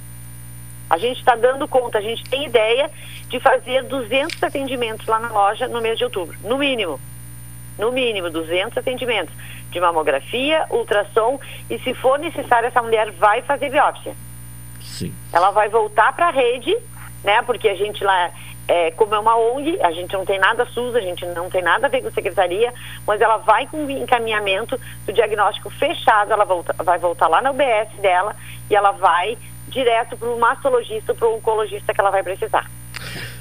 A 0.90 0.98
gente 0.98 1.18
está 1.18 1.36
dando 1.36 1.68
conta, 1.68 1.98
a 1.98 2.00
gente 2.00 2.24
tem 2.28 2.46
ideia 2.46 2.90
de 3.28 3.38
fazer 3.40 3.84
200 3.84 4.42
atendimentos 4.42 5.06
lá 5.06 5.18
na 5.18 5.28
loja 5.28 5.68
no 5.68 5.80
mês 5.80 5.98
de 5.98 6.04
outubro, 6.04 6.36
no 6.42 6.58
mínimo. 6.58 6.98
No 7.78 7.92
mínimo, 7.92 8.30
200 8.30 8.76
atendimentos 8.78 9.32
de 9.70 9.80
mamografia, 9.80 10.66
ultrassom 10.70 11.38
e, 11.70 11.78
se 11.80 11.94
for 11.94 12.18
necessário, 12.18 12.66
essa 12.66 12.82
mulher 12.82 13.10
vai 13.12 13.42
fazer 13.42 13.70
biópsia. 13.70 14.16
Sim. 14.80 15.14
Ela 15.32 15.50
vai 15.50 15.68
voltar 15.68 16.12
para 16.14 16.28
a 16.28 16.30
rede 16.30 16.76
né? 17.22 17.42
Porque 17.42 17.68
a 17.68 17.74
gente 17.74 18.02
lá, 18.04 18.30
é, 18.66 18.90
como 18.92 19.14
é 19.14 19.18
uma 19.18 19.36
ONG, 19.36 19.78
a 19.82 19.92
gente 19.92 20.12
não 20.12 20.24
tem 20.24 20.38
nada 20.38 20.66
SUS, 20.66 20.94
a 20.94 21.00
gente 21.00 21.24
não 21.26 21.50
tem 21.50 21.62
nada 21.62 21.86
a 21.86 21.90
ver 21.90 22.02
com 22.02 22.10
secretaria, 22.10 22.72
mas 23.06 23.20
ela 23.20 23.38
vai 23.38 23.66
com 23.66 23.88
encaminhamento 23.90 24.78
do 25.06 25.12
diagnóstico 25.12 25.70
fechado, 25.70 26.32
ela 26.32 26.44
volta, 26.44 26.74
vai 26.82 26.98
voltar 26.98 27.28
lá 27.28 27.40
na 27.40 27.50
UBS 27.50 27.92
dela 28.00 28.34
e 28.70 28.76
ela 28.76 28.92
vai 28.92 29.36
direto 29.68 30.16
para 30.16 30.28
o 30.28 30.38
mastologista, 30.38 31.14
para 31.14 31.28
o 31.28 31.36
oncologista 31.36 31.92
que 31.92 32.00
ela 32.00 32.10
vai 32.10 32.22
precisar. 32.22 32.68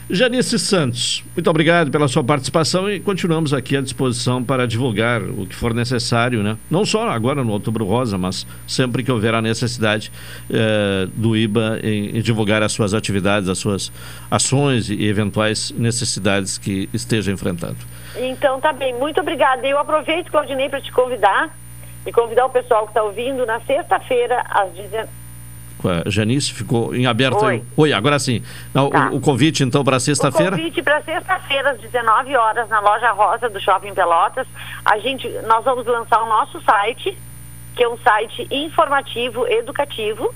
Janice 0.10 0.58
Santos, 0.58 1.22
muito 1.36 1.50
obrigado 1.50 1.92
pela 1.92 2.08
sua 2.08 2.24
participação 2.24 2.90
e 2.90 2.98
continuamos 2.98 3.54
aqui 3.54 3.76
à 3.76 3.82
disposição 3.82 4.42
para 4.42 4.66
divulgar 4.66 5.22
o 5.22 5.46
que 5.46 5.54
for 5.54 5.74
necessário, 5.74 6.42
né? 6.42 6.58
Não 6.72 6.86
só 6.86 7.10
agora 7.10 7.44
no 7.44 7.52
Outubro 7.52 7.84
Rosa, 7.84 8.18
mas 8.18 8.48
sempre 8.66 9.04
que 9.04 9.12
houver 9.12 9.34
a 9.34 9.42
necessidade 9.42 10.10
eh, 10.50 11.10
do 11.14 11.36
IBA 11.36 11.82
em, 11.84 12.18
em, 12.18 12.22
divulgar 12.22 12.64
as 12.64 12.72
suas 12.72 12.94
atividades, 12.94 13.50
as 13.50 13.58
suas 13.58 13.92
ações 14.32 14.90
e 14.90 15.06
eventuais 15.06 15.72
necessidades 15.72 16.58
que 16.58 16.88
esteja 16.94 17.30
enfrentando. 17.30 17.78
Então 18.16 18.62
tá 18.62 18.72
bem, 18.72 18.94
muito 18.94 19.20
obrigada. 19.20 19.68
Eu 19.68 19.78
aproveito, 19.78 20.32
Claudinei, 20.32 20.70
para 20.70 20.80
te 20.80 20.92
convidar 20.92 21.54
e 22.06 22.14
convidar 22.14 22.46
o 22.46 22.50
pessoal 22.50 22.84
que 22.84 22.92
está 22.92 23.04
ouvindo 23.04 23.46
na 23.46 23.60
sexta-feira 23.60 24.42
às 24.50 24.72
19 24.72 25.17
Janice 26.06 26.54
ficou 26.54 26.96
em 26.96 27.06
aberto. 27.06 27.44
Oi, 27.46 27.64
Oi 27.76 27.94
agora 27.94 28.20
sim. 28.20 28.44
Não, 28.74 28.90
tá. 28.90 29.10
o, 29.12 29.18
o, 29.18 29.22
convite, 29.22 29.64
então, 29.64 29.84
para 29.84 30.00
sexta-feira? 30.00 30.56
O 30.56 30.58
convite 30.58 30.82
para 30.82 31.02
sexta-feira, 31.02 31.72
às 31.72 31.80
19 31.80 32.36
horas, 32.36 32.70
na 32.70 32.80
loja 32.80 33.12
Rosa 33.12 33.50
do 33.50 33.60
Shopping 33.60 33.94
Pelotas. 33.94 34.48
A 34.84 34.98
gente, 35.00 35.28
nós 35.48 35.64
vamos 35.64 35.86
lançar 35.86 36.22
o 36.24 36.28
nosso 36.28 36.62
site, 36.62 37.18
que 37.76 37.84
é 37.84 37.90
um 37.90 37.98
site 37.98 38.48
informativo, 38.52 39.48
educativo, 39.48 40.34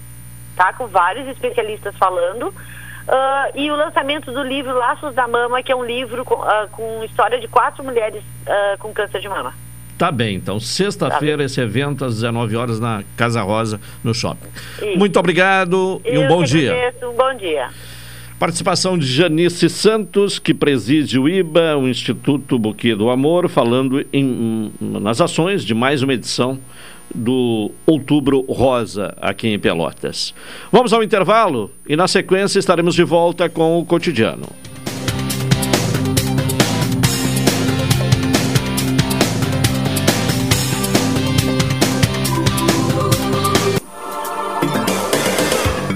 tá? 0.56 0.74
Com 0.74 0.88
vários 0.88 1.28
especialistas 1.28 1.96
falando. 1.98 2.48
Uh, 2.48 3.52
e 3.56 3.72
o 3.72 3.76
lançamento 3.76 4.32
do 4.32 4.44
livro 4.44 4.78
Laços 4.78 5.16
da 5.16 5.28
Mama, 5.28 5.64
que 5.64 5.72
é 5.72 5.76
um 5.76 5.84
livro 5.84 6.24
com, 6.24 6.36
uh, 6.36 6.68
com 6.72 7.04
história 7.04 7.40
de 7.40 7.48
quatro 7.48 7.84
mulheres 7.84 8.24
uh, 8.24 8.78
com 8.78 8.94
câncer 8.94 9.20
de 9.20 9.28
mama. 9.28 9.54
Tá 10.02 10.12
bem, 10.12 10.36
então 10.36 10.60
sexta-feira 10.60 11.38
tá 11.38 11.44
esse 11.44 11.62
evento 11.62 12.04
às 12.04 12.16
19 12.16 12.56
horas 12.56 12.80
na 12.80 13.04
Casa 13.16 13.40
Rosa, 13.44 13.80
no 14.04 14.16
shopping. 14.16 14.48
Isso. 14.82 14.98
Muito 14.98 15.20
obrigado 15.20 16.02
Eu 16.04 16.24
e 16.24 16.26
um 16.26 16.28
bom 16.28 16.44
dia. 16.44 16.74
Agradeço, 16.74 17.08
um 17.08 17.16
bom 17.16 17.38
dia. 17.38 17.70
Participação 18.40 18.98
de 18.98 19.06
Janice 19.06 19.70
Santos, 19.70 20.40
que 20.40 20.56
preside 20.56 21.20
o 21.20 21.30
IBA, 21.30 21.78
o 21.78 21.88
Instituto 21.88 22.58
Buquê 22.58 22.96
do 22.96 23.12
Amor, 23.12 23.48
falando 23.48 24.04
em, 24.12 24.72
nas 24.82 25.22
ações 25.22 25.64
de 25.64 25.76
mais 25.76 26.02
uma 26.02 26.16
edição 26.16 26.58
do 27.14 27.70
Outubro 27.86 28.44
Rosa 28.50 29.14
aqui 29.22 29.50
em 29.50 29.60
Pelotas. 29.60 30.34
Vamos 30.72 30.94
ao 30.94 31.04
intervalo 31.04 31.70
e 31.88 31.96
na 31.96 32.08
sequência 32.08 32.58
estaremos 32.58 32.96
de 32.96 33.04
volta 33.04 33.48
com 33.48 33.78
o 33.78 33.86
cotidiano. 33.86 34.48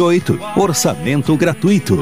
53981612828. 0.00 0.40
Orçamento 0.56 1.36
gratuito. 1.36 1.98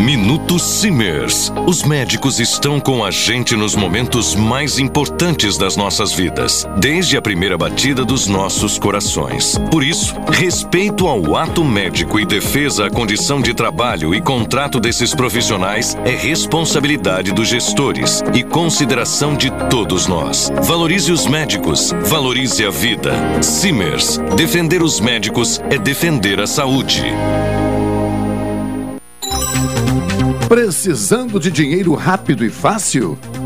Minuto 0.00 0.58
Simers. 0.58 1.52
Os 1.66 1.82
médicos 1.82 2.40
estão 2.40 2.80
com 2.80 3.04
a 3.04 3.10
gente 3.10 3.54
nos 3.54 3.74
momentos 3.74 4.34
mais 4.34 4.78
importantes 4.78 5.58
das 5.58 5.76
nossas 5.76 6.10
vidas, 6.10 6.66
desde 6.78 7.18
a 7.18 7.22
primeira 7.22 7.58
batida 7.58 8.02
dos 8.02 8.26
nossos 8.26 8.78
corações. 8.78 9.58
Por 9.70 9.84
isso, 9.84 10.14
respeito 10.32 11.06
ao 11.06 11.36
ato 11.36 11.62
médico 11.62 12.18
e 12.18 12.24
defesa 12.24 12.86
à 12.86 12.90
condição 12.90 13.42
de 13.42 13.52
trabalho 13.52 14.14
e 14.14 14.22
contrato 14.22 14.80
desses 14.80 15.14
profissionais 15.14 15.94
é 16.06 16.16
responsabilidade 16.16 17.30
dos 17.32 17.48
gestores 17.48 18.22
e 18.32 18.42
consideração 18.42 19.36
de 19.36 19.50
todos 19.68 20.06
nós. 20.06 20.50
Valorize 20.62 21.12
os 21.12 21.26
médicos, 21.26 21.92
valorize 22.06 22.64
a 22.64 22.70
vida. 22.70 23.12
Simers. 23.42 24.18
Defender 24.34 24.82
os 24.82 24.98
médicos 24.98 25.60
é 25.68 25.76
defender 25.76 26.40
a 26.40 26.46
saúde. 26.46 27.04
Precisando 30.50 31.38
de 31.38 31.48
dinheiro 31.48 31.94
rápido 31.94 32.44
e 32.44 32.50
fácil? 32.50 33.16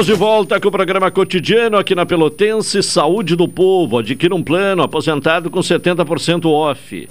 Estamos 0.00 0.18
de 0.18 0.18
volta 0.18 0.58
com 0.58 0.68
o 0.68 0.72
programa 0.72 1.10
cotidiano 1.10 1.76
aqui 1.76 1.94
na 1.94 2.06
Pelotense 2.06 2.82
Saúde 2.82 3.36
do 3.36 3.46
Povo. 3.46 3.98
Adquira 3.98 4.34
um 4.34 4.42
plano 4.42 4.82
aposentado 4.82 5.50
com 5.50 5.60
70% 5.60 6.46
off. 6.46 7.06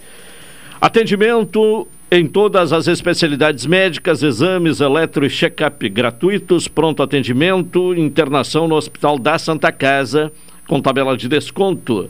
Atendimento 0.82 1.88
em 2.10 2.25
todas 2.25 2.73
as 2.73 2.88
especialidades 2.88 3.67
médicas, 3.67 4.23
exames, 4.23 4.82
eletro 4.82 5.23
e 5.23 5.30
check-up 5.30 5.88
gratuitos, 5.88 6.67
pronto 6.67 7.04
atendimento, 7.04 7.93
internação 7.93 8.67
no 8.67 8.73
Hospital 8.73 9.19
da 9.19 9.38
Santa 9.38 9.71
Casa, 9.71 10.32
com 10.67 10.82
tabela 10.82 11.15
de 11.15 11.28
desconto. 11.28 12.10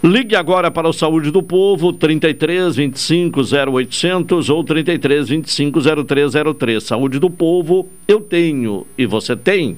Ligue 0.00 0.36
agora 0.36 0.70
para 0.70 0.88
o 0.88 0.92
Saúde 0.92 1.32
do 1.32 1.42
Povo, 1.42 1.92
33 1.92 2.76
25 2.76 3.40
0800 3.40 4.48
ou 4.48 4.62
33 4.62 5.28
25 5.28 5.80
0303. 6.06 6.84
Saúde 6.84 7.18
do 7.18 7.28
Povo, 7.28 7.88
eu 8.06 8.20
tenho 8.20 8.86
e 8.96 9.06
você 9.06 9.34
tem. 9.34 9.76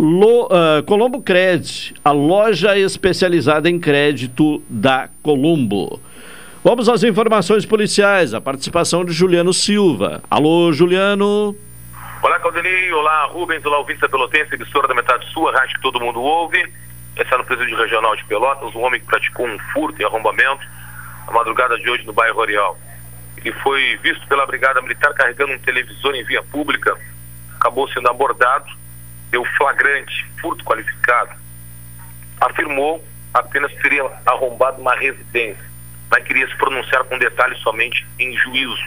Lo, 0.00 0.46
uh, 0.46 0.82
Colombo 0.86 1.20
Cred, 1.20 1.94
a 2.02 2.10
loja 2.10 2.78
especializada 2.78 3.68
em 3.68 3.78
crédito 3.78 4.62
da 4.66 5.10
Colombo. 5.22 6.00
Vamos 6.64 6.88
às 6.88 7.02
informações 7.02 7.66
policiais, 7.66 8.32
a 8.32 8.40
participação 8.40 9.04
de 9.04 9.12
Juliano 9.12 9.52
Silva. 9.52 10.22
Alô, 10.30 10.72
Juliano. 10.72 11.54
Olá, 12.22 12.40
Caldenei. 12.40 12.90
Olá, 12.94 13.26
Rubens. 13.26 13.62
Olá, 13.66 13.84
da 14.00 14.08
Pelotense, 14.08 14.54
emissora 14.54 14.88
da 14.88 14.94
metade 14.94 15.30
sua, 15.34 15.52
rádio 15.52 15.76
que 15.76 15.82
todo 15.82 16.00
mundo 16.00 16.18
ouve. 16.18 16.66
Está 17.14 17.36
no 17.36 17.44
presídio 17.44 17.76
regional 17.76 18.16
de 18.16 18.24
Pelotas, 18.24 18.74
um 18.74 18.80
homem 18.80 19.00
que 19.00 19.06
praticou 19.06 19.46
um 19.46 19.58
furto 19.74 20.00
e 20.00 20.04
arrombamento 20.06 20.66
na 21.26 21.32
madrugada 21.34 21.76
de 21.76 21.90
hoje 21.90 22.06
no 22.06 22.14
bairro 22.14 22.40
Areal. 22.40 22.78
Ele 23.36 23.52
foi 23.62 23.98
visto 24.02 24.26
pela 24.28 24.46
Brigada 24.46 24.80
Militar 24.80 25.12
carregando 25.12 25.52
um 25.52 25.58
televisor 25.58 26.14
em 26.14 26.24
via 26.24 26.42
pública, 26.42 26.96
acabou 27.58 27.86
sendo 27.88 28.08
abordado 28.08 28.79
deu 29.30 29.44
flagrante, 29.56 30.26
furto 30.40 30.64
qualificado, 30.64 31.30
afirmou 32.40 33.04
apenas 33.32 33.72
teria 33.74 34.04
arrombado 34.26 34.80
uma 34.80 34.94
residência, 34.94 35.64
mas 36.10 36.24
queria 36.24 36.48
se 36.48 36.56
pronunciar 36.56 37.04
com 37.04 37.18
detalhes 37.18 37.58
somente 37.60 38.06
em 38.18 38.36
juízo. 38.36 38.84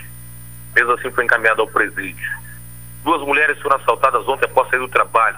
Mesmo 0.75 0.91
assim 0.91 1.11
foi 1.11 1.23
encaminhado 1.23 1.61
ao 1.61 1.67
presídio. 1.67 2.29
Duas 3.03 3.21
mulheres 3.21 3.59
foram 3.61 3.77
assaltadas 3.77 4.27
ontem 4.27 4.45
após 4.45 4.69
sair 4.69 4.79
do 4.79 4.87
trabalho. 4.87 5.37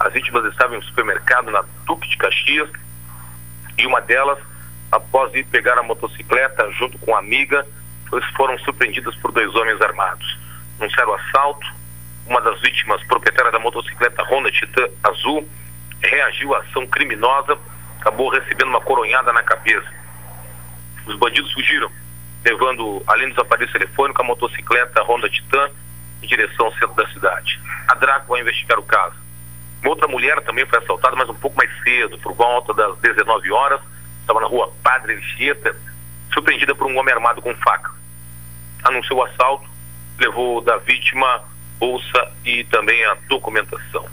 As 0.00 0.12
vítimas 0.12 0.44
estavam 0.46 0.76
em 0.76 0.78
um 0.78 0.82
supermercado 0.82 1.50
na 1.50 1.64
Duque 1.86 2.08
de 2.08 2.16
Caxias 2.16 2.70
e 3.76 3.86
uma 3.86 4.00
delas, 4.00 4.38
após 4.90 5.34
ir 5.34 5.44
pegar 5.44 5.78
a 5.78 5.82
motocicleta 5.82 6.70
junto 6.72 6.98
com 6.98 7.14
a 7.14 7.18
amiga, 7.18 7.66
foram 8.36 8.58
surpreendidas 8.60 9.14
por 9.16 9.32
dois 9.32 9.54
homens 9.54 9.80
armados. 9.80 10.38
Anunciaram 10.80 11.12
o 11.12 11.14
assalto, 11.14 11.66
uma 12.28 12.40
das 12.42 12.60
vítimas, 12.60 13.02
proprietária 13.04 13.50
da 13.50 13.58
motocicleta 13.58 14.22
Honda 14.22 14.50
Titan 14.50 14.88
Azul, 15.02 15.48
reagiu 16.02 16.54
à 16.54 16.58
ação 16.58 16.86
criminosa, 16.86 17.58
acabou 17.98 18.28
recebendo 18.28 18.68
uma 18.68 18.80
coronhada 18.80 19.32
na 19.32 19.42
cabeça. 19.42 19.88
Os 21.06 21.16
bandidos 21.16 21.52
fugiram, 21.52 21.90
levando, 22.44 23.02
além 23.06 23.30
dos 23.30 23.38
aparelhos 23.38 23.72
telefônicos, 23.72 24.22
a 24.22 24.26
motocicleta 24.26 25.02
Honda 25.02 25.28
Titan 25.28 25.70
em 26.22 26.26
direção 26.26 26.66
ao 26.66 26.72
centro 26.72 26.94
da 26.94 27.08
cidade. 27.08 27.60
A 27.88 27.94
Draco 27.94 28.28
vai 28.28 28.40
investigar 28.40 28.78
o 28.78 28.82
caso. 28.82 29.16
Uma 29.80 29.90
outra 29.90 30.08
mulher 30.08 30.40
também 30.42 30.66
foi 30.66 30.78
assaltada, 30.78 31.16
mas 31.16 31.28
um 31.28 31.34
pouco 31.34 31.56
mais 31.56 31.70
cedo, 31.82 32.18
por 32.18 32.34
volta 32.34 32.74
das 32.74 32.98
19 32.98 33.50
horas, 33.52 33.80
estava 34.20 34.40
na 34.40 34.46
rua 34.46 34.70
Padre 34.82 35.14
Anchieta, 35.14 35.74
surpreendida 36.32 36.74
por 36.74 36.86
um 36.88 36.98
homem 36.98 37.14
armado 37.14 37.40
com 37.40 37.54
faca. 37.56 37.90
Anunciou 38.84 39.20
o 39.20 39.24
assalto, 39.24 39.68
levou 40.18 40.60
da 40.60 40.76
vítima 40.78 41.42
bolsa 41.78 42.32
e 42.44 42.64
também 42.64 43.04
a 43.06 43.16
documentação. 43.28 44.06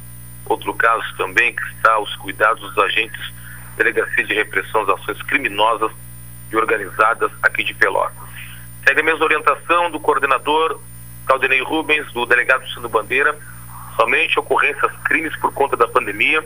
Outro 0.46 0.74
caso 0.74 1.04
também 1.18 1.56
que 1.56 1.64
está 1.76 1.94
aos 1.94 2.16
cuidados 2.18 2.62
dos 2.62 2.78
agentes 2.84 3.34
Delegacia 3.78 4.24
de 4.24 4.34
Repressão 4.34 4.86
das 4.86 5.00
Ações 5.02 5.22
Criminosas 5.24 5.92
e 6.52 6.56
Organizadas 6.56 7.32
aqui 7.44 7.64
de 7.64 7.74
Pelotas. 7.74 8.16
Segue 8.88 9.02
a 9.02 9.04
mesma 9.04 9.26
orientação 9.26 9.92
do 9.92 10.00
coordenador 10.00 10.80
Caldenei 11.26 11.62
Rubens, 11.62 12.10
do 12.14 12.26
delegado 12.26 12.68
Sino 12.70 12.88
Bandeira, 12.88 13.38
somente 13.96 14.40
ocorrências 14.40 14.92
crimes 15.04 15.36
por 15.38 15.52
conta 15.54 15.76
da 15.76 15.88
pandemia 15.88 16.42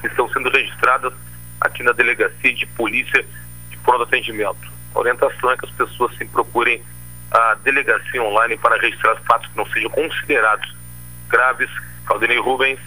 que 0.00 0.06
estão 0.06 0.28
sendo 0.30 0.48
registradas 0.48 1.12
aqui 1.60 1.82
na 1.82 1.92
Delegacia 1.92 2.54
de 2.54 2.64
Polícia 2.66 3.26
de 3.68 3.76
Pronto 3.78 4.04
Atendimento. 4.04 4.70
A 4.94 4.98
orientação 4.98 5.50
é 5.50 5.56
que 5.56 5.66
as 5.66 5.72
pessoas 5.72 6.16
se 6.16 6.24
procurem 6.26 6.82
a 7.30 7.56
delegacia 7.62 8.22
online 8.22 8.56
para 8.58 8.80
registrar 8.80 9.16
fatos 9.26 9.48
que 9.50 9.56
não 9.56 9.66
sejam 9.66 9.90
considerados 9.90 10.74
graves. 11.28 11.70
Caldenei 12.06 12.38
Rubens. 12.38 12.78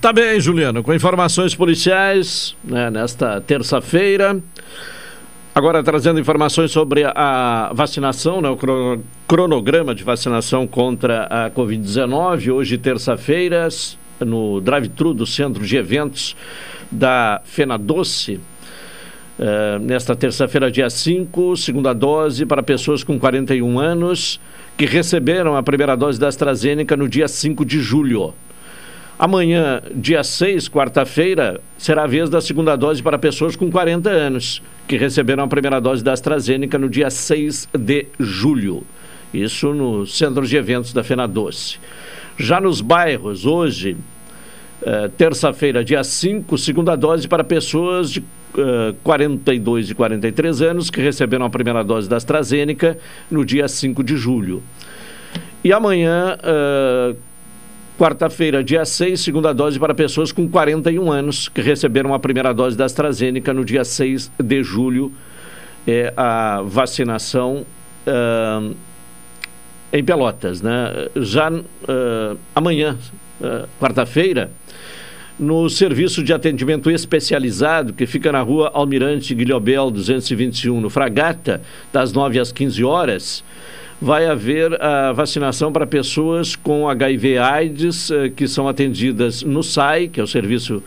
Tá 0.00 0.12
bem, 0.12 0.38
Juliano, 0.38 0.82
com 0.82 0.92
informações 0.92 1.54
policiais 1.54 2.54
né, 2.62 2.90
nesta 2.90 3.40
terça-feira. 3.40 4.38
Agora 5.54 5.82
trazendo 5.82 6.20
informações 6.20 6.70
sobre 6.70 7.02
a 7.02 7.70
vacinação, 7.72 8.42
né, 8.42 8.50
o 8.50 8.58
cronograma 9.26 9.94
de 9.94 10.04
vacinação 10.04 10.66
contra 10.66 11.24
a 11.24 11.50
Covid-19. 11.50 12.52
Hoje, 12.52 12.76
terça-feira, 12.76 13.66
no 14.20 14.60
drive-thru 14.60 15.14
do 15.14 15.24
Centro 15.24 15.64
de 15.64 15.78
Eventos 15.78 16.36
da 16.92 17.40
Fena 17.46 17.78
Doce, 17.78 18.38
Uh, 19.38 19.78
nesta 19.80 20.16
terça-feira, 20.16 20.70
dia 20.70 20.88
5, 20.88 21.56
segunda 21.58 21.92
dose 21.92 22.46
para 22.46 22.62
pessoas 22.62 23.04
com 23.04 23.18
41 23.18 23.78
anos 23.78 24.40
que 24.78 24.86
receberam 24.86 25.54
a 25.54 25.62
primeira 25.62 25.94
dose 25.94 26.18
da 26.18 26.28
AstraZeneca 26.28 26.96
no 26.96 27.06
dia 27.06 27.28
5 27.28 27.62
de 27.64 27.78
julho. 27.80 28.32
Amanhã, 29.18 29.82
dia 29.94 30.22
6, 30.22 30.68
quarta-feira, 30.68 31.60
será 31.76 32.04
a 32.04 32.06
vez 32.06 32.30
da 32.30 32.40
segunda 32.40 32.76
dose 32.76 33.02
para 33.02 33.18
pessoas 33.18 33.56
com 33.56 33.70
40 33.70 34.08
anos 34.08 34.62
que 34.88 34.96
receberam 34.96 35.44
a 35.44 35.48
primeira 35.48 35.80
dose 35.80 36.02
da 36.02 36.12
AstraZeneca 36.12 36.78
no 36.78 36.88
dia 36.88 37.10
6 37.10 37.68
de 37.78 38.06
julho. 38.18 38.84
Isso 39.32 39.74
no 39.74 40.06
centro 40.06 40.46
de 40.46 40.56
eventos 40.56 40.92
da 40.92 41.02
Fena 41.04 41.26
Doce. 41.26 41.78
Já 42.38 42.60
nos 42.60 42.80
bairros, 42.80 43.44
hoje, 43.44 43.96
uh, 44.82 45.08
terça-feira, 45.16 45.84
dia 45.84 46.04
5, 46.04 46.56
segunda 46.56 46.94
dose 46.94 47.26
para 47.26 47.42
pessoas 47.42 48.10
de 48.10 48.22
42 49.02 49.90
e 49.90 49.94
43 49.94 50.62
anos 50.62 50.90
que 50.90 51.00
receberam 51.00 51.44
a 51.44 51.50
primeira 51.50 51.82
dose 51.82 52.08
da 52.08 52.16
AstraZeneca 52.16 52.98
no 53.30 53.44
dia 53.44 53.68
5 53.68 54.02
de 54.02 54.16
julho. 54.16 54.62
E 55.62 55.72
amanhã, 55.72 56.38
uh, 56.38 57.16
quarta-feira, 57.98 58.62
dia 58.62 58.84
6, 58.84 59.20
segunda 59.20 59.52
dose 59.52 59.78
para 59.78 59.94
pessoas 59.94 60.30
com 60.30 60.48
41 60.48 61.10
anos 61.10 61.48
que 61.48 61.60
receberam 61.60 62.14
a 62.14 62.18
primeira 62.18 62.54
dose 62.54 62.76
da 62.76 62.84
AstraZeneca 62.84 63.52
no 63.52 63.64
dia 63.64 63.84
6 63.84 64.30
de 64.38 64.62
julho. 64.62 65.12
É 65.86 66.12
a 66.16 66.62
vacinação 66.64 67.66
uh, 68.06 68.74
em 69.92 70.04
Pelotas, 70.04 70.62
né? 70.62 71.08
Já 71.16 71.50
uh, 71.50 72.38
amanhã, 72.54 72.96
quarta-feira, 73.80 74.50
no 75.38 75.68
serviço 75.68 76.22
de 76.22 76.32
atendimento 76.32 76.90
especializado, 76.90 77.92
que 77.92 78.06
fica 78.06 78.32
na 78.32 78.40
rua 78.40 78.70
Almirante 78.72 79.34
Guilhobel 79.34 79.90
221, 79.90 80.80
no 80.80 80.88
Fragata, 80.88 81.60
das 81.92 82.12
9 82.12 82.38
às 82.38 82.50
15 82.52 82.82
horas, 82.84 83.44
vai 84.00 84.26
haver 84.26 84.80
a 84.82 85.12
vacinação 85.12 85.72
para 85.72 85.86
pessoas 85.86 86.54
com 86.56 86.88
HIV/AIDS 86.88 88.10
eh, 88.10 88.28
que 88.28 88.46
são 88.46 88.68
atendidas 88.68 89.42
no 89.42 89.62
SAI, 89.62 90.08
que 90.08 90.20
é 90.20 90.22
o 90.22 90.26
Serviço 90.26 90.82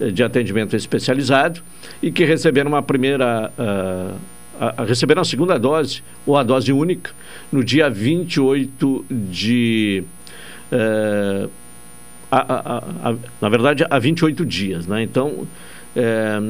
eh, 0.00 0.10
de 0.10 0.22
Atendimento 0.22 0.74
Especializado, 0.74 1.60
e 2.02 2.10
que 2.10 2.24
receberam 2.24 2.70
uma 2.70 2.82
primeira 2.82 3.52
uh, 3.58 4.18
a, 4.58 4.82
a 4.82 4.84
receberam 4.84 5.22
a 5.22 5.24
segunda 5.24 5.58
dose 5.58 6.02
ou 6.26 6.36
a 6.36 6.42
dose 6.42 6.72
única 6.72 7.10
no 7.50 7.62
dia 7.64 7.90
28 7.90 9.04
de. 9.10 10.04
É, 10.72 11.48
a, 12.38 12.76
a, 12.76 13.10
a, 13.10 13.16
na 13.40 13.48
verdade, 13.48 13.86
há 13.88 13.98
28 13.98 14.44
dias. 14.44 14.86
Né? 14.86 15.02
Então, 15.02 15.46
é, 15.94 16.40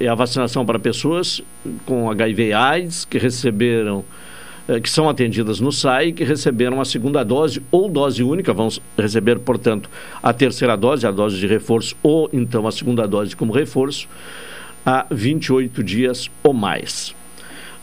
é 0.00 0.08
a 0.08 0.14
vacinação 0.14 0.64
para 0.64 0.78
pessoas 0.78 1.42
com 1.84 2.10
HIV/AIDS 2.10 3.04
que 3.04 3.18
receberam 3.18 4.04
é, 4.68 4.80
que 4.80 4.90
são 4.90 5.08
atendidas 5.08 5.60
no 5.60 5.70
SAI 5.70 6.10
que 6.10 6.24
receberam 6.24 6.80
a 6.80 6.84
segunda 6.84 7.22
dose 7.22 7.62
ou 7.70 7.88
dose 7.88 8.22
única, 8.22 8.52
vão 8.52 8.68
receber, 8.98 9.38
portanto, 9.38 9.88
a 10.20 10.32
terceira 10.32 10.76
dose, 10.76 11.06
a 11.06 11.10
dose 11.12 11.38
de 11.38 11.46
reforço, 11.46 11.96
ou 12.02 12.28
então 12.32 12.66
a 12.66 12.72
segunda 12.72 13.06
dose 13.06 13.36
como 13.36 13.52
reforço, 13.52 14.08
há 14.84 15.06
28 15.10 15.84
dias 15.84 16.28
ou 16.42 16.52
mais. 16.52 17.14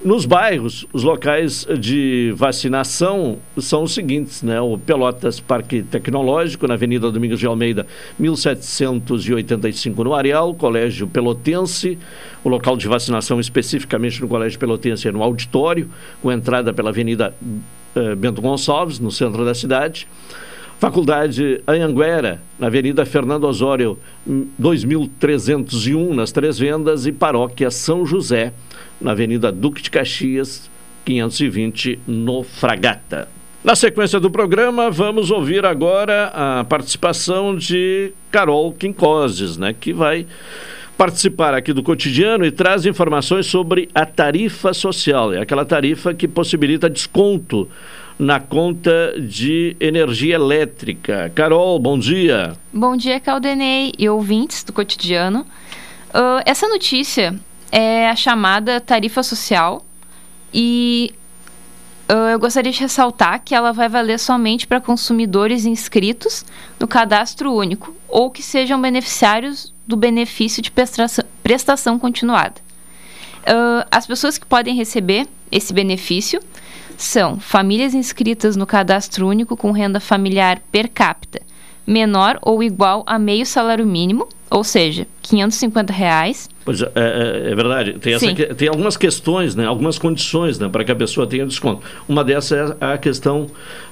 Nos 0.03 0.25
bairros, 0.25 0.85
os 0.91 1.01
locais 1.01 1.65
de 1.79 2.33
vacinação 2.35 3.37
são 3.57 3.83
os 3.83 3.93
seguintes, 3.93 4.43
né? 4.43 4.59
O 4.59 4.77
Pelotas 4.77 5.39
Parque 5.39 5.81
Tecnológico, 5.81 6.67
na 6.67 6.73
Avenida 6.73 7.09
Domingos 7.09 7.39
de 7.39 7.47
Almeida, 7.47 7.87
1785 8.19 10.03
no 10.03 10.13
Areal, 10.13 10.53
Colégio 10.55 11.07
Pelotense, 11.07 11.97
o 12.43 12.49
local 12.49 12.75
de 12.75 12.85
vacinação 12.85 13.39
especificamente 13.39 14.21
no 14.21 14.27
Colégio 14.27 14.59
Pelotense 14.59 15.07
é 15.07 15.11
no 15.11 15.23
auditório, 15.23 15.89
com 16.21 16.29
entrada 16.29 16.73
pela 16.73 16.89
Avenida 16.89 17.33
eh, 17.95 18.13
Bento 18.13 18.41
Gonçalves, 18.41 18.99
no 18.99 19.09
centro 19.09 19.45
da 19.45 19.55
cidade. 19.55 20.05
Faculdade 20.79 21.61
Anhanguera, 21.65 22.41
na 22.59 22.67
Avenida 22.67 23.05
Fernando 23.05 23.45
Osório, 23.45 23.97
2301, 24.25 26.13
nas 26.13 26.33
Três 26.33 26.59
Vendas, 26.59 27.05
e 27.05 27.13
Paróquia 27.13 27.71
São 27.71 28.05
José, 28.05 28.51
na 29.03 29.11
Avenida 29.11 29.51
Duque 29.51 29.81
de 29.81 29.91
Caxias, 29.91 30.69
520, 31.05 31.99
no 32.07 32.41
Fragata. 32.41 33.27
Na 33.63 33.75
sequência 33.75 34.19
do 34.19 34.31
programa, 34.31 34.89
vamos 34.89 35.29
ouvir 35.29 35.65
agora 35.65 36.31
a 36.33 36.63
participação 36.63 37.55
de 37.55 38.13
Carol 38.31 38.73
Quincoses, 38.73 39.57
né, 39.57 39.73
que 39.77 39.93
vai 39.93 40.25
participar 40.97 41.53
aqui 41.53 41.73
do 41.73 41.83
cotidiano 41.83 42.45
e 42.45 42.51
traz 42.51 42.85
informações 42.85 43.45
sobre 43.45 43.89
a 43.93 44.05
tarifa 44.05 44.73
social. 44.73 45.33
É 45.33 45.41
aquela 45.41 45.65
tarifa 45.65 46.13
que 46.13 46.27
possibilita 46.27 46.89
desconto 46.89 47.69
na 48.17 48.39
conta 48.39 49.15
de 49.19 49.75
energia 49.79 50.35
elétrica. 50.35 51.31
Carol, 51.33 51.79
bom 51.79 51.97
dia. 51.97 52.53
Bom 52.71 52.95
dia, 52.95 53.19
Caldenei 53.19 53.91
e 53.97 54.07
ouvintes 54.07 54.63
do 54.63 54.71
cotidiano. 54.71 55.41
Uh, 56.09 56.43
essa 56.45 56.67
notícia 56.67 57.33
é 57.75 58.07
a 58.07 58.15
chamada 58.15 58.79
tarifa 58.79 59.23
social 59.23 59.83
e 60.53 61.11
uh, 62.07 62.29
eu 62.29 62.39
gostaria 62.39 62.71
de 62.71 62.79
ressaltar 62.79 63.41
que 63.43 63.55
ela 63.55 63.73
vai 63.73 63.89
valer 63.89 64.19
somente 64.19 64.67
para 64.67 64.79
consumidores 64.79 65.65
inscritos 65.65 66.45
no 66.79 66.87
cadastro 66.87 67.51
único 67.51 67.95
ou 68.07 68.29
que 68.29 68.43
sejam 68.43 68.79
beneficiários 68.79 69.73
do 69.87 69.97
benefício 69.97 70.61
de 70.61 70.69
prestação, 70.69 71.25
prestação 71.41 71.97
continuada. 71.97 72.61
Uh, 73.39 73.87
as 73.89 74.05
pessoas 74.05 74.37
que 74.37 74.45
podem 74.45 74.75
receber 74.75 75.27
esse 75.51 75.73
benefício 75.73 76.39
são 76.95 77.39
famílias 77.39 77.95
inscritas 77.95 78.55
no 78.55 78.67
cadastro 78.67 79.27
único 79.27 79.57
com 79.57 79.71
renda 79.71 79.99
familiar 79.99 80.61
per 80.71 80.87
capita 80.89 81.41
menor 81.85 82.39
ou 82.41 82.63
igual 82.63 83.03
a 83.05 83.19
meio 83.19 83.45
salário 83.45 83.85
mínimo, 83.85 84.27
ou 84.53 84.63
seja, 84.63 85.07
550 85.23 85.91
reais. 85.91 86.47
Pois 86.63 86.79
é, 86.79 86.91
é, 86.93 87.51
é 87.51 87.55
verdade. 87.55 87.93
Tem, 87.93 88.13
essa, 88.13 88.31
tem, 88.53 88.67
algumas 88.67 88.95
questões, 88.95 89.55
né, 89.55 89.65
algumas 89.65 89.97
condições 89.97 90.59
né, 90.59 90.69
para 90.69 90.83
que 90.83 90.91
a 90.91 90.95
pessoa 90.95 91.25
tenha 91.25 91.43
desconto. 91.43 91.81
Uma 92.07 92.23
dessas 92.23 92.69
é 92.79 92.85
a 92.85 92.97
questão 92.99 93.47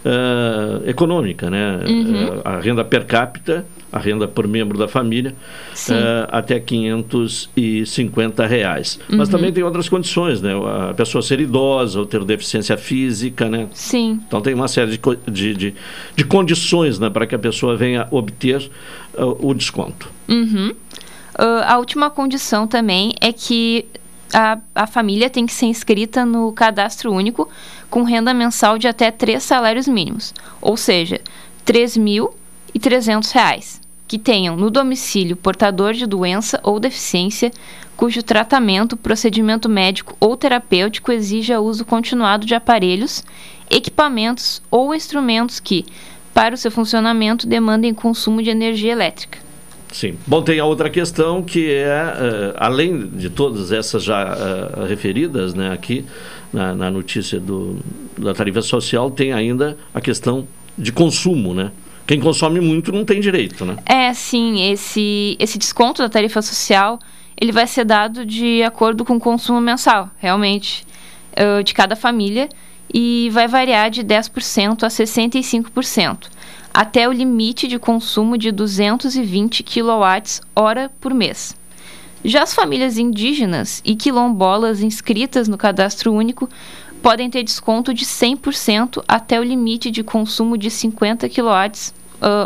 uh, 0.06 0.88
econômica, 0.88 1.50
né? 1.50 1.80
Uhum. 1.88 2.42
A 2.46 2.60
renda 2.60 2.86
per 2.86 3.06
capita 3.08 3.66
a 3.92 4.00
renda 4.00 4.28
por 4.28 4.48
membro 4.48 4.78
da 4.78 4.88
família, 4.88 5.36
uh, 5.90 6.28
até 6.30 6.60
550 6.60 8.46
reais. 8.46 8.98
Uhum. 9.10 9.18
Mas 9.18 9.28
também 9.28 9.52
tem 9.52 9.64
outras 9.64 9.90
condições, 9.90 10.42
né? 10.42 10.54
A 10.90 10.94
pessoa 10.94 11.22
ser 11.22 11.42
idosa 11.42 12.00
ou 12.00 12.06
ter 12.06 12.24
deficiência 12.24 12.78
física, 12.78 13.50
né? 13.50 13.68
Sim. 13.74 14.22
Então 14.26 14.40
tem 14.40 14.54
uma 14.54 14.70
série 14.70 14.92
de, 14.92 15.00
de, 15.30 15.54
de, 15.54 15.74
de 16.16 16.24
condições 16.24 17.00
né, 17.00 17.10
para 17.10 17.28
que 17.28 17.36
a 17.36 17.40
pessoa 17.40 17.76
venha 17.76 18.08
obter 18.12 18.72
uh, 19.14 19.38
o 19.46 19.54
desconto. 19.54 20.10
Uhum. 20.32 20.70
Uh, 20.70 21.64
a 21.66 21.78
última 21.78 22.10
condição 22.10 22.66
também 22.66 23.14
é 23.20 23.32
que 23.34 23.86
a, 24.34 24.58
a 24.74 24.88
família 24.88 25.30
tem 25.30 25.46
que 25.46 25.54
ser 25.54 25.66
inscrita 25.66 26.26
no 26.26 26.52
cadastro 26.54 27.12
único 27.12 27.50
com 27.90 28.04
renda 28.04 28.34
mensal 28.34 28.78
de 28.78 28.88
até 28.88 29.12
três 29.12 29.44
salários 29.44 29.88
mínimos, 29.88 30.34
ou 30.62 30.78
seja, 30.78 31.20
R$ 31.68 32.00
mil 32.00 32.34
e 32.74 32.80
trezentos 32.80 33.32
reais 33.32 33.82
que 34.08 34.20
tenham 34.20 34.58
no 34.58 34.70
domicílio 34.70 35.38
portador 35.38 35.94
de 35.94 36.06
doença 36.06 36.60
ou 36.64 36.82
deficiência 36.82 37.50
cujo 37.96 38.22
tratamento, 38.22 38.98
procedimento 38.98 39.70
médico 39.70 40.18
ou 40.20 40.36
terapêutico 40.36 41.12
exija 41.12 41.62
uso 41.62 41.86
continuado 41.86 42.46
de 42.46 42.54
aparelhos, 42.54 43.24
equipamentos 43.70 44.62
ou 44.70 44.94
instrumentos 44.94 45.62
que, 45.62 45.86
para 46.34 46.56
o 46.56 46.58
seu 46.58 46.72
funcionamento, 46.72 47.48
demandem 47.48 47.94
consumo 47.94 48.42
de 48.42 48.50
energia 48.50 48.92
elétrica. 48.92 49.40
Sim. 49.92 50.18
Bom, 50.26 50.42
tem 50.42 50.60
a 50.60 50.66
outra 50.66 50.90
questão 50.90 51.44
que 51.44 51.70
é, 51.70 52.54
uh, 52.54 52.56
além 52.58 53.08
de 53.08 53.30
todas 53.30 53.72
essas 53.72 54.04
já 54.04 54.36
uh, 54.36 54.86
referidas 54.86 55.54
né, 55.54 55.72
aqui 55.72 56.06
na, 56.52 56.74
na 56.74 56.90
notícia 56.90 57.40
do, 57.40 57.78
da 58.18 58.34
tarifa 58.34 58.62
social, 58.62 59.12
tem 59.12 59.34
ainda 59.34 59.78
a 59.94 60.00
questão 60.00 60.48
de 60.78 60.92
consumo, 60.92 61.54
né? 61.54 61.72
Quem 62.08 62.20
consome 62.20 62.60
muito 62.60 62.92
não 62.92 63.06
tem 63.06 63.22
direito, 63.22 63.64
né? 63.66 63.78
É, 63.86 64.14
sim. 64.14 64.72
Esse, 64.72 65.38
esse 65.40 65.58
desconto 65.58 66.02
da 66.02 66.10
tarifa 66.10 66.42
social, 66.42 67.00
ele 67.40 67.52
vai 67.52 67.68
ser 67.68 67.86
dado 67.86 68.26
de 68.26 68.64
acordo 68.64 69.06
com 69.06 69.16
o 69.16 69.20
consumo 69.20 69.62
mensal, 69.62 70.10
realmente, 70.18 70.86
uh, 71.34 71.64
de 71.64 71.74
cada 71.74 71.96
família, 71.96 72.50
e 72.94 73.30
vai 73.32 73.48
variar 73.48 73.90
de 73.90 74.04
10% 74.04 74.84
a 74.84 74.88
65%, 74.88 76.28
até 76.74 77.08
o 77.08 77.12
limite 77.12 77.68
de 77.68 77.78
consumo 77.78 78.38
de 78.38 78.52
220 78.52 79.64
kWh 79.64 80.90
por 81.00 81.14
mês. 81.14 81.56
Já 82.24 82.44
as 82.44 82.54
famílias 82.54 82.98
indígenas 82.98 83.82
e 83.84 83.96
quilombolas 83.96 84.82
inscritas 84.82 85.48
no 85.48 85.58
cadastro 85.58 86.14
único 86.14 86.50
podem 87.02 87.30
ter 87.30 87.44
desconto 87.44 87.94
de 87.94 88.06
100% 88.06 89.04
até 89.08 89.40
o 89.40 89.44
limite 89.44 89.90
de 89.90 90.04
consumo 90.04 90.58
de 90.58 90.70
50 90.70 91.28
kWh 91.28 92.02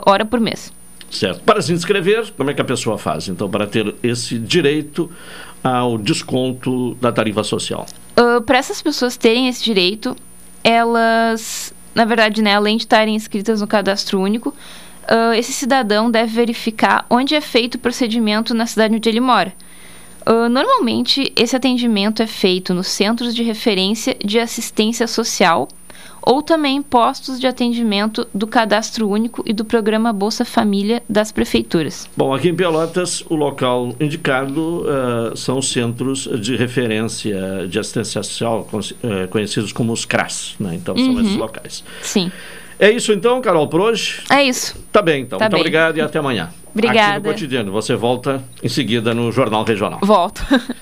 hora 0.06 0.26
por 0.26 0.40
mês. 0.40 0.74
Certo. 1.12 1.42
Para 1.44 1.62
se 1.62 1.72
inscrever, 1.74 2.32
como 2.36 2.50
é 2.50 2.54
que 2.54 2.62
a 2.62 2.66
pessoa 2.66 2.98
faz, 2.98 3.28
então, 3.28 3.50
para 3.50 3.68
ter 3.68 3.94
esse 4.02 4.38
direito 4.38 5.10
ao 5.64 5.98
desconto 5.98 6.96
da 6.96 7.12
tarifa 7.12 7.44
social? 7.44 7.86
Uh, 8.18 8.42
para 8.42 8.58
essas 8.58 8.82
pessoas 8.82 9.16
terem 9.18 9.48
esse 9.48 9.64
direito, 9.64 10.16
elas, 10.64 11.74
na 11.96 12.04
verdade, 12.04 12.42
né, 12.42 12.54
além 12.54 12.76
de 12.76 12.84
estarem 12.84 13.16
inscritas 13.16 13.62
no 13.62 13.68
cadastro 13.68 14.20
único, 14.20 14.50
uh, 14.50 15.34
esse 15.34 15.54
cidadão 15.54 16.12
deve 16.12 16.34
verificar 16.34 17.06
onde 17.10 17.34
é 17.34 17.42
feito 17.42 17.76
o 17.76 17.80
procedimento 17.80 18.54
na 18.54 18.68
cidade 18.68 18.96
onde 18.96 19.08
ele 19.10 19.22
mora. 19.22 19.54
Uh, 20.28 20.50
normalmente, 20.50 21.32
esse 21.36 21.56
atendimento 21.56 22.22
é 22.22 22.28
feito 22.28 22.74
nos 22.74 22.88
centros 22.88 23.34
de 23.34 23.44
referência 23.44 24.16
de 24.24 24.40
assistência 24.40 25.08
social 25.08 25.70
ou 26.26 26.42
também 26.42 26.82
postos 26.82 27.40
de 27.40 27.46
atendimento 27.46 28.28
do 28.34 28.48
Cadastro 28.48 29.08
Único 29.08 29.44
e 29.46 29.54
do 29.54 29.64
Programa 29.64 30.12
Bolsa 30.12 30.44
Família 30.44 31.04
das 31.08 31.32
prefeituras. 31.32 32.10
Bom, 32.18 32.34
aqui 32.34 32.50
em 32.50 32.56
Pelotas, 32.56 33.24
o 33.30 33.36
local 33.36 33.96
indicado 34.00 34.84
uh, 34.84 35.38
são 35.38 35.60
os 35.60 35.72
centros 35.72 36.28
de 36.42 36.56
referência 36.56 37.68
de 37.68 37.78
assistência 37.78 38.24
social, 38.24 38.68
uh, 38.74 39.28
conhecidos 39.30 39.72
como 39.72 39.94
os 39.94 40.06
CRAS, 40.06 40.56
né? 40.60 40.74
Então, 40.76 40.98
são 40.98 41.14
uhum. 41.14 41.22
esses 41.22 41.36
locais. 41.36 41.84
Sim. 42.02 42.32
É 42.78 42.92
isso 42.92 43.14
então, 43.14 43.40
Carol, 43.42 43.68
por 43.68 43.80
hoje? 43.80 44.22
É 44.30 44.44
isso. 44.44 44.76
Tá 44.92 45.02
bem, 45.02 45.22
então. 45.22 45.40
Tá 45.40 45.46
Muito 45.46 45.54
bem. 45.54 45.62
obrigado 45.62 45.98
e 45.98 46.02
até 46.02 46.20
amanhã. 46.20 46.50
Obrigada. 46.74 47.18
Aqui 47.18 47.28
no 47.28 47.34
Cotidiano. 47.34 47.72
Você 47.72 47.96
volta 47.96 48.44
em 48.62 48.68
seguida 48.68 49.14
no 49.14 49.32
Jornal 49.32 49.64
Regional. 49.64 50.00
Volto. 50.04 50.42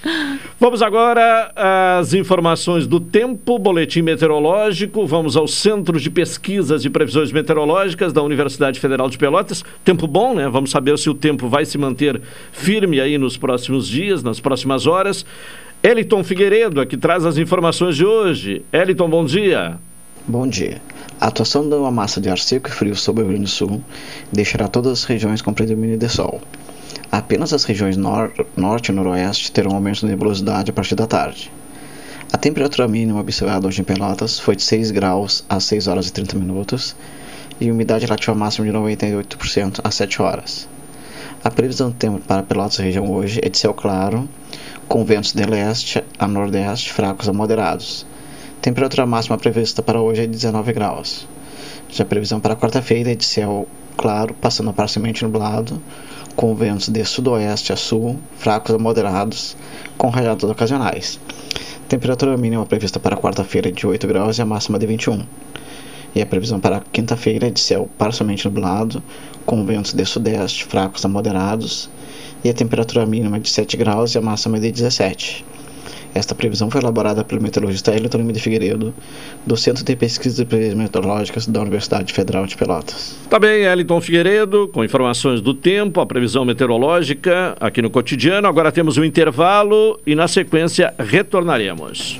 Vamos 0.60 0.82
agora 0.82 1.52
às 1.56 2.16
informações 2.16 2.88
do 2.88 3.00
tempo, 3.00 3.60
boletim 3.60 4.02
meteorológico. 4.02 5.06
Vamos 5.06 5.38
aos 5.38 5.54
centros 5.54 6.02
de 6.02 6.10
pesquisas 6.10 6.84
e 6.84 6.90
previsões 6.90 7.32
meteorológicas 7.32 8.12
da 8.12 8.24
Universidade 8.24 8.80
Federal 8.80 9.08
de 9.08 9.20
Pelotas. 9.20 9.64
Tempo 9.86 10.08
bom, 10.08 10.34
né? 10.34 10.50
Vamos 10.50 10.72
saber 10.72 10.98
se 10.98 11.12
o 11.12 11.14
tempo 11.14 11.48
vai 11.48 11.64
se 11.64 11.78
manter 11.78 12.20
firme 12.52 13.00
aí 13.00 13.20
nos 13.20 13.38
próximos 13.38 13.88
dias, 13.88 14.24
nas 14.24 14.40
próximas 14.40 14.88
horas. 14.88 15.24
Eliton 15.84 16.24
Figueiredo, 16.24 16.82
aqui 16.82 16.98
traz 16.98 17.24
as 17.24 17.38
informações 17.38 17.96
de 17.96 18.06
hoje. 18.06 18.66
Eliton, 18.74 19.08
bom 19.08 19.24
dia. 19.24 19.78
Bom 20.26 20.48
dia. 20.48 20.82
A 21.24 21.28
atuação 21.28 21.70
de 21.70 21.74
uma 21.74 21.90
massa 21.90 22.20
de 22.20 22.30
ar 22.30 22.38
seco 22.38 22.68
e 22.68 22.72
frio 22.74 22.98
sobre 22.98 23.24
o 23.24 23.26
Rio 23.26 23.36
Grande 23.36 23.50
do 23.50 23.50
Sul 23.50 23.82
deixará 24.30 24.68
todas 24.68 24.92
as 24.92 25.04
regiões 25.06 25.42
com 25.42 25.54
predomínio 25.54 25.98
de 25.98 26.10
sol. 26.10 26.42
Apenas 27.10 27.54
as 27.54 27.64
regiões 27.64 27.96
nor 27.96 28.34
norte 28.58 28.90
e 28.90 28.92
noroeste 28.92 29.50
terão 29.50 29.74
aumento 29.74 30.02
de 30.02 30.08
nebulosidade 30.08 30.70
a 30.70 30.74
partir 30.74 30.96
da 30.96 31.08
tarde. 31.08 31.50
A 32.34 32.38
temperatura 32.38 32.90
mínima 32.90 33.22
observada 33.22 33.66
hoje 33.66 33.80
em 33.80 33.86
Pelotas 33.86 34.38
foi 34.38 34.58
de 34.58 34.64
6 34.64 34.92
graus 34.92 35.46
às 35.48 35.64
6 35.64 35.88
horas 35.88 36.10
e 36.10 36.12
30 36.12 36.38
minutos 36.38 36.94
e 37.58 37.72
umidade 37.72 38.04
relativa 38.04 38.36
máxima 38.36 38.68
de 38.68 38.74
98% 38.74 39.80
às 39.82 39.96
7 39.96 40.22
horas. 40.22 40.68
A 41.42 41.50
previsão 41.50 41.90
do 41.90 41.96
tempo 41.96 42.20
para 42.20 42.44
Pelotas 42.44 42.80
região 42.80 43.10
hoje 43.10 43.40
é 43.42 43.48
de 43.48 43.58
céu 43.58 43.74
claro, 43.74 44.28
com 44.90 45.06
ventos 45.06 45.32
de 45.32 45.46
leste 45.46 46.04
a 46.20 46.28
nordeste 46.28 46.92
fracos 46.92 47.30
a 47.30 47.32
moderados. 47.32 48.06
Temperatura 48.64 49.06
máxima 49.06 49.38
prevista 49.38 49.84
para 49.84 50.00
hoje 50.00 50.22
é 50.22 50.26
de 50.26 50.32
19 50.32 50.72
graus. 50.72 51.28
Já 51.90 52.06
a 52.06 52.08
previsão 52.08 52.40
para 52.40 52.56
quarta-feira 52.56 53.12
é 53.12 53.16
de 53.16 53.26
céu 53.26 53.68
claro, 53.98 54.34
passando 54.36 54.72
parcialmente 54.72 55.22
nublado, 55.22 55.84
com 56.34 56.56
ventos 56.56 56.88
de 56.88 57.04
sudoeste 57.04 57.74
a 57.74 57.76
sul, 57.76 58.18
fracos 58.38 58.74
a 58.74 58.78
moderados, 58.78 59.58
com 59.98 60.08
rajadas 60.08 60.50
ocasionais. 60.50 61.20
Temperatura 61.90 62.38
mínima 62.38 62.66
prevista 62.66 63.02
para 63.02 63.18
quarta-feira 63.18 63.68
é 63.68 63.72
de 63.74 63.86
8 63.86 64.08
graus 64.08 64.38
e 64.38 64.42
a 64.42 64.46
máxima 64.46 64.80
de 64.80 64.88
21. 64.88 65.26
E 66.16 66.22
a 66.22 66.26
previsão 66.26 66.58
para 66.58 66.82
quinta-feira 66.90 67.50
é 67.50 67.52
de 67.52 67.60
céu 67.60 67.90
parcialmente 67.98 68.46
nublado, 68.46 69.04
com 69.46 69.66
ventos 69.66 69.92
de 69.92 70.06
sudeste 70.06 70.64
fracos 70.64 71.04
a 71.04 71.10
moderados, 71.10 71.90
e 72.42 72.50
a 72.50 72.54
temperatura 72.54 73.06
mínima 73.06 73.42
de 73.42 73.50
7 73.50 73.76
graus 73.76 74.16
e 74.16 74.18
a 74.18 74.22
máxima 74.22 74.58
de 74.58 74.72
17. 74.72 75.44
Esta 76.16 76.36
previsão 76.36 76.70
foi 76.70 76.82
elaborada 76.82 77.24
pelo 77.24 77.42
meteorologista 77.42 77.96
Elton 77.96 78.20
Lima 78.20 78.34
de 78.34 78.40
Figueiredo, 78.40 78.94
do 79.46 79.58
Centro 79.58 79.84
de 79.84 79.96
Pesquisas 79.96 80.46
Previsões 80.46 80.76
Meteorológicas 80.76 81.48
da 81.48 81.62
Universidade 81.62 82.14
Federal 82.14 82.46
de 82.46 82.56
Pelotas. 82.56 83.16
Tá 83.30 83.40
bem, 83.40 83.64
Elton 83.64 84.00
Figueiredo, 84.00 84.68
com 84.68 84.84
informações 84.84 85.42
do 85.42 85.54
tempo, 85.54 86.00
a 86.00 86.06
previsão 86.06 86.46
meteorológica 86.46 87.56
aqui 87.60 87.82
no 87.82 87.90
cotidiano. 87.90 88.48
Agora 88.48 88.72
temos 88.72 88.98
um 88.98 89.04
intervalo 89.04 90.00
e 90.06 90.14
na 90.16 90.28
sequência 90.28 90.94
retornaremos. 91.00 92.20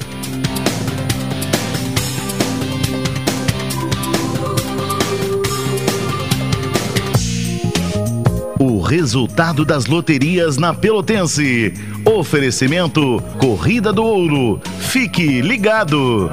O 8.60 8.80
resultado 8.80 9.66
das 9.66 9.88
loterias 9.88 10.58
na 10.58 10.74
Pelotense. 10.74 11.74
Oferecimento 12.06 13.22
Corrida 13.40 13.92
do 13.92 14.04
Ouro. 14.04 14.62
Fique 14.80 15.42
ligado. 15.42 16.32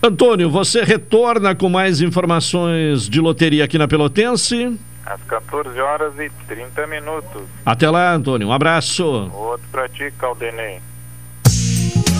Antônio, 0.03 0.49
você 0.49 0.83
retorna 0.85 1.55
com 1.55 1.69
mais 1.69 2.01
informações 2.01 3.07
de 3.09 3.21
loteria 3.21 3.65
aqui 3.65 3.77
na 3.79 3.89
Pelotense? 3.89 4.79
Às 5.05 5.21
14 5.23 5.81
horas 5.81 6.17
e 6.19 6.31
30 6.47 6.87
minutos. 6.87 7.43
Até 7.65 7.91
lá, 7.91 8.13
Antônio. 8.13 8.47
Um 8.49 8.53
abraço. 8.53 9.05
Outro 9.35 9.67
pra 9.73 9.89
ti, 9.89 10.13
Caldenei. 10.19 10.81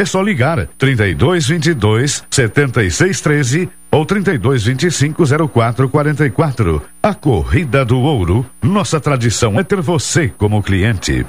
é 0.00 0.04
só 0.06 0.22
ligar 0.22 0.66
32 0.78 1.46
22 1.46 2.24
76 2.30 3.20
13 3.20 3.68
ou 3.90 4.06
32 4.06 4.64
25 4.64 5.48
04 5.48 5.88
44. 5.90 6.82
A 7.02 7.12
Corrida 7.12 7.84
do 7.84 7.98
Ouro, 7.98 8.46
nossa 8.62 8.98
tradição 8.98 9.60
é 9.60 9.62
ter 9.62 9.82
você 9.82 10.28
como 10.28 10.62
cliente. 10.62 11.26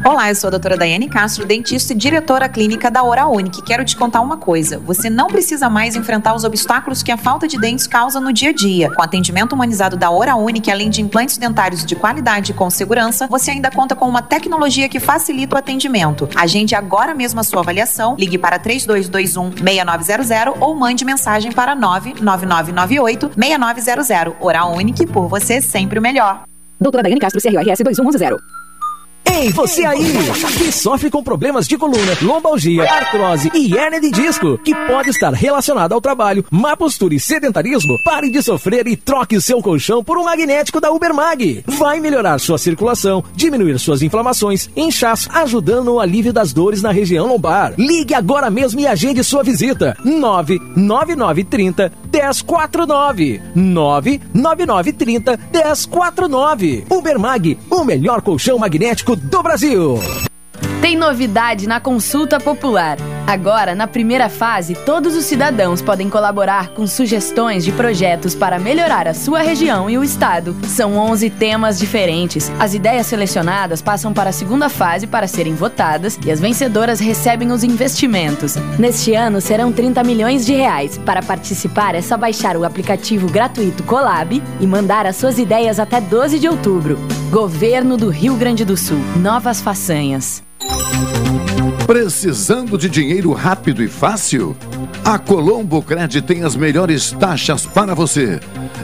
Olá, 0.04 0.28
eu 0.28 0.34
sou 0.36 0.46
a 0.46 0.50
doutora 0.52 0.76
Daiane 0.76 1.08
Castro, 1.08 1.44
dentista 1.44 1.92
e 1.92 1.96
diretora 1.96 2.48
clínica 2.48 2.88
da 2.88 3.02
Oral 3.02 3.32
Unique. 3.32 3.60
Quero 3.62 3.84
te 3.84 3.96
contar 3.96 4.20
uma 4.20 4.36
coisa: 4.36 4.78
você 4.78 5.10
não 5.10 5.26
precisa 5.26 5.68
mais 5.68 5.96
enfrentar 5.96 6.34
os 6.34 6.44
obstáculos 6.44 7.02
que 7.02 7.10
a 7.10 7.16
falta 7.16 7.48
de 7.48 7.58
dentes 7.58 7.86
causa 7.86 8.20
no 8.20 8.32
dia 8.32 8.50
a 8.50 8.52
dia. 8.52 8.90
Com 8.94 9.02
atendimento 9.02 9.54
humanizado 9.54 9.96
da 9.96 10.08
Oral 10.08 10.40
Unique, 10.40 10.70
além 10.70 10.88
de 10.88 11.02
implantes 11.02 11.36
dentários 11.36 11.84
de 11.84 11.96
qualidade 11.96 12.52
e 12.52 12.54
com 12.54 12.70
segurança, 12.70 13.26
você 13.26 13.50
ainda 13.50 13.70
conta 13.70 13.96
com 13.96 14.08
uma 14.08 14.22
tecnologia 14.22 14.88
que 14.88 15.00
facilita 15.00 15.56
o 15.56 15.58
atendimento. 15.58 16.28
Agende 16.36 16.76
agora 16.76 17.12
mesmo 17.12 17.40
a 17.40 17.44
sua 17.44 17.60
avaliação, 17.60 18.14
ligue 18.16 18.38
para 18.38 18.58
3221 18.58 19.56
6900 19.56 20.54
ou 20.60 20.76
mande 20.76 21.04
mensagem 21.04 21.50
para 21.50 21.74
99998 21.74 23.32
6900. 23.36 24.36
Oral 24.40 24.74
Unique, 24.74 25.06
por 25.06 25.26
você 25.28 25.60
sempre 25.60 25.98
o 25.98 26.02
melhor. 26.02 26.44
Doutora 26.80 27.02
Daiane 27.02 27.20
Castro, 27.20 27.40
CRRS 27.42 27.82
2110. 27.82 28.67
Ei, 29.32 29.50
você 29.52 29.84
aí 29.84 30.04
que 30.56 30.72
sofre 30.72 31.10
com 31.10 31.22
problemas 31.22 31.68
de 31.68 31.76
coluna, 31.76 32.16
lombalgia, 32.22 32.82
artrose 32.82 33.50
e 33.54 33.76
hernia 33.76 34.00
de 34.00 34.10
disco, 34.10 34.58
que 34.58 34.74
pode 34.86 35.10
estar 35.10 35.32
relacionado 35.32 35.92
ao 35.92 36.00
trabalho, 36.00 36.44
má 36.50 36.76
postura 36.76 37.14
e 37.14 37.20
sedentarismo, 37.20 37.98
pare 38.02 38.30
de 38.30 38.42
sofrer 38.42 38.86
e 38.86 38.96
troque 38.96 39.40
seu 39.40 39.60
colchão 39.62 40.02
por 40.02 40.18
um 40.18 40.24
magnético 40.24 40.80
da 40.80 40.90
Ubermag. 40.90 41.62
Vai 41.66 42.00
melhorar 42.00 42.38
sua 42.38 42.58
circulação, 42.58 43.22
diminuir 43.34 43.78
suas 43.78 44.02
inflamações, 44.02 44.68
inchaço, 44.76 45.28
ajudando 45.32 45.84
no 45.84 46.00
alívio 46.00 46.32
das 46.32 46.52
dores 46.52 46.82
na 46.82 46.90
região 46.90 47.26
lombar. 47.26 47.74
Ligue 47.78 48.14
agora 48.14 48.50
mesmo 48.50 48.80
e 48.80 48.86
agende 48.86 49.22
sua 49.24 49.42
visita. 49.42 49.96
99930 50.04 51.92
1049 52.12 53.40
99930 53.54 55.38
1049 55.52 56.84
Ubermag, 56.90 57.58
o 57.70 57.84
melhor 57.84 58.20
colchão 58.22 58.58
magnético 58.58 59.17
do 59.18 59.42
Brasil. 59.42 59.98
Tem 60.80 60.96
novidade 60.96 61.66
na 61.66 61.80
consulta 61.80 62.38
popular. 62.38 62.96
Agora, 63.26 63.74
na 63.74 63.86
primeira 63.86 64.30
fase, 64.30 64.74
todos 64.74 65.14
os 65.14 65.26
cidadãos 65.26 65.82
podem 65.82 66.08
colaborar 66.08 66.68
com 66.68 66.86
sugestões 66.86 67.62
de 67.62 67.72
projetos 67.72 68.34
para 68.34 68.58
melhorar 68.58 69.06
a 69.06 69.12
sua 69.12 69.40
região 69.40 69.90
e 69.90 69.98
o 69.98 70.04
estado. 70.04 70.56
São 70.66 70.96
11 70.96 71.28
temas 71.30 71.78
diferentes. 71.78 72.50
As 72.58 72.72
ideias 72.72 73.06
selecionadas 73.06 73.82
passam 73.82 74.14
para 74.14 74.30
a 74.30 74.32
segunda 74.32 74.70
fase 74.70 75.06
para 75.06 75.26
serem 75.26 75.54
votadas 75.54 76.18
e 76.24 76.30
as 76.30 76.40
vencedoras 76.40 77.00
recebem 77.00 77.52
os 77.52 77.62
investimentos. 77.62 78.56
Neste 78.78 79.14
ano 79.14 79.42
serão 79.42 79.70
30 79.70 80.02
milhões 80.04 80.46
de 80.46 80.54
reais. 80.54 80.96
Para 80.96 81.22
participar 81.22 81.94
é 81.94 82.00
só 82.00 82.16
baixar 82.16 82.56
o 82.56 82.64
aplicativo 82.64 83.30
gratuito 83.30 83.82
Colab 83.82 84.42
e 84.58 84.66
mandar 84.66 85.04
as 85.04 85.16
suas 85.16 85.38
ideias 85.38 85.78
até 85.78 86.00
12 86.00 86.38
de 86.38 86.48
outubro. 86.48 86.98
Governo 87.30 87.98
do 87.98 88.08
Rio 88.08 88.34
Grande 88.36 88.64
do 88.64 88.74
Sul. 88.74 88.96
Novas 89.20 89.60
façanhas. 89.60 90.42
Precisando 91.86 92.78
de 92.78 92.88
dinheiro 92.88 93.32
rápido 93.34 93.82
e 93.82 93.88
fácil? 93.88 94.56
A 95.04 95.18
Colombo 95.18 95.82
Cred 95.82 96.22
tem 96.22 96.42
as 96.42 96.56
melhores 96.56 97.12
taxas 97.12 97.66
para 97.66 97.94
você. 97.94 98.40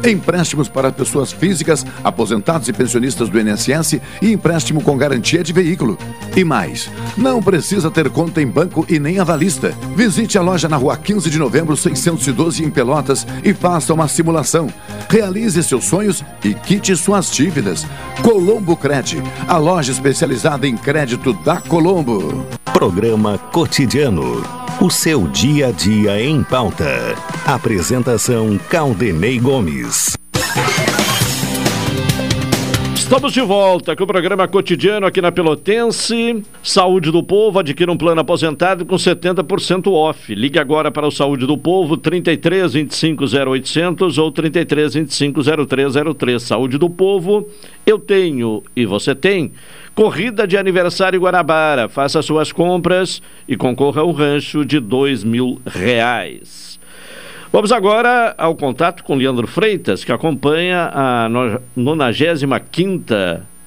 Empréstimos 0.06 0.68
para 0.68 0.92
pessoas 0.92 1.32
físicas, 1.32 1.84
aposentados 2.02 2.68
e 2.68 2.72
pensionistas 2.72 3.28
do 3.28 3.40
INSS 3.40 4.00
e 4.20 4.32
empréstimo 4.32 4.82
com 4.82 4.96
garantia 4.98 5.42
de 5.42 5.52
veículo. 5.52 5.98
E 6.36 6.44
mais, 6.44 6.90
não 7.16 7.42
precisa 7.42 7.90
ter 7.90 8.10
conta 8.10 8.42
em 8.42 8.46
banco 8.46 8.84
e 8.88 8.98
nem 8.98 9.18
avalista. 9.18 9.74
Visite 9.96 10.36
a 10.36 10.42
loja 10.42 10.68
na 10.68 10.76
rua 10.76 10.96
15 10.96 11.30
de 11.30 11.38
novembro, 11.38 11.76
612 11.76 12.64
em 12.64 12.70
Pelotas 12.70 13.26
e 13.42 13.54
faça 13.54 13.94
uma 13.94 14.06
simulação. 14.06 14.68
Realize 15.08 15.62
seus 15.62 15.86
sonhos 15.86 16.22
e 16.44 16.52
quite 16.54 16.94
suas 16.96 17.30
dívidas. 17.30 17.86
Colombo 18.22 18.76
Cred, 18.76 19.22
a 19.48 19.56
loja 19.56 19.92
especializada 19.92 20.66
em 20.66 20.76
crédito 20.76 21.32
da 21.32 21.60
Colombo. 21.60 22.46
Programa 22.74 23.38
Cotidiano. 23.38 24.42
O 24.80 24.90
seu 24.90 25.28
dia 25.28 25.68
a 25.68 25.70
dia 25.70 26.20
em 26.20 26.42
pauta. 26.42 27.14
Apresentação 27.46 28.58
Caldenei 28.68 29.38
Gomes. 29.38 29.93
Estamos 33.04 33.32
de 33.32 33.42
volta 33.42 33.94
com 33.94 34.02
o 34.02 34.06
programa 34.08 34.48
cotidiano 34.48 35.06
aqui 35.06 35.20
na 35.20 35.30
Pelotense. 35.30 36.42
Saúde 36.62 37.12
do 37.12 37.22
Povo, 37.22 37.60
adquira 37.60 37.92
um 37.92 37.96
plano 37.96 38.22
aposentado 38.22 38.84
com 38.84 38.96
70% 38.96 39.92
off. 39.92 40.34
Ligue 40.34 40.58
agora 40.58 40.90
para 40.90 41.06
o 41.06 41.12
Saúde 41.12 41.46
do 41.46 41.56
Povo, 41.56 41.96
33 41.96 42.72
25 42.72 43.24
0800 43.24 44.18
ou 44.18 44.32
33 44.32 44.94
25 44.94 45.42
0303. 45.66 46.42
Saúde 46.42 46.76
do 46.76 46.90
Povo, 46.90 47.48
eu 47.86 47.98
tenho 47.98 48.64
e 48.74 48.84
você 48.84 49.14
tem. 49.14 49.52
Corrida 49.94 50.44
de 50.44 50.56
aniversário 50.56 51.20
Guanabara. 51.20 51.88
Faça 51.88 52.20
suas 52.20 52.50
compras 52.50 53.22
e 53.46 53.56
concorra 53.56 54.02
a 54.02 54.04
um 54.04 54.12
rancho 54.12 54.64
de 54.64 54.80
dois 54.80 55.22
mil 55.22 55.60
reais. 55.64 56.73
Vamos 57.54 57.70
agora 57.70 58.34
ao 58.36 58.56
contato 58.56 59.04
com 59.04 59.14
Leandro 59.14 59.46
Freitas, 59.46 60.02
que 60.02 60.10
acompanha 60.10 60.90
a 60.92 61.28
95 61.76 63.14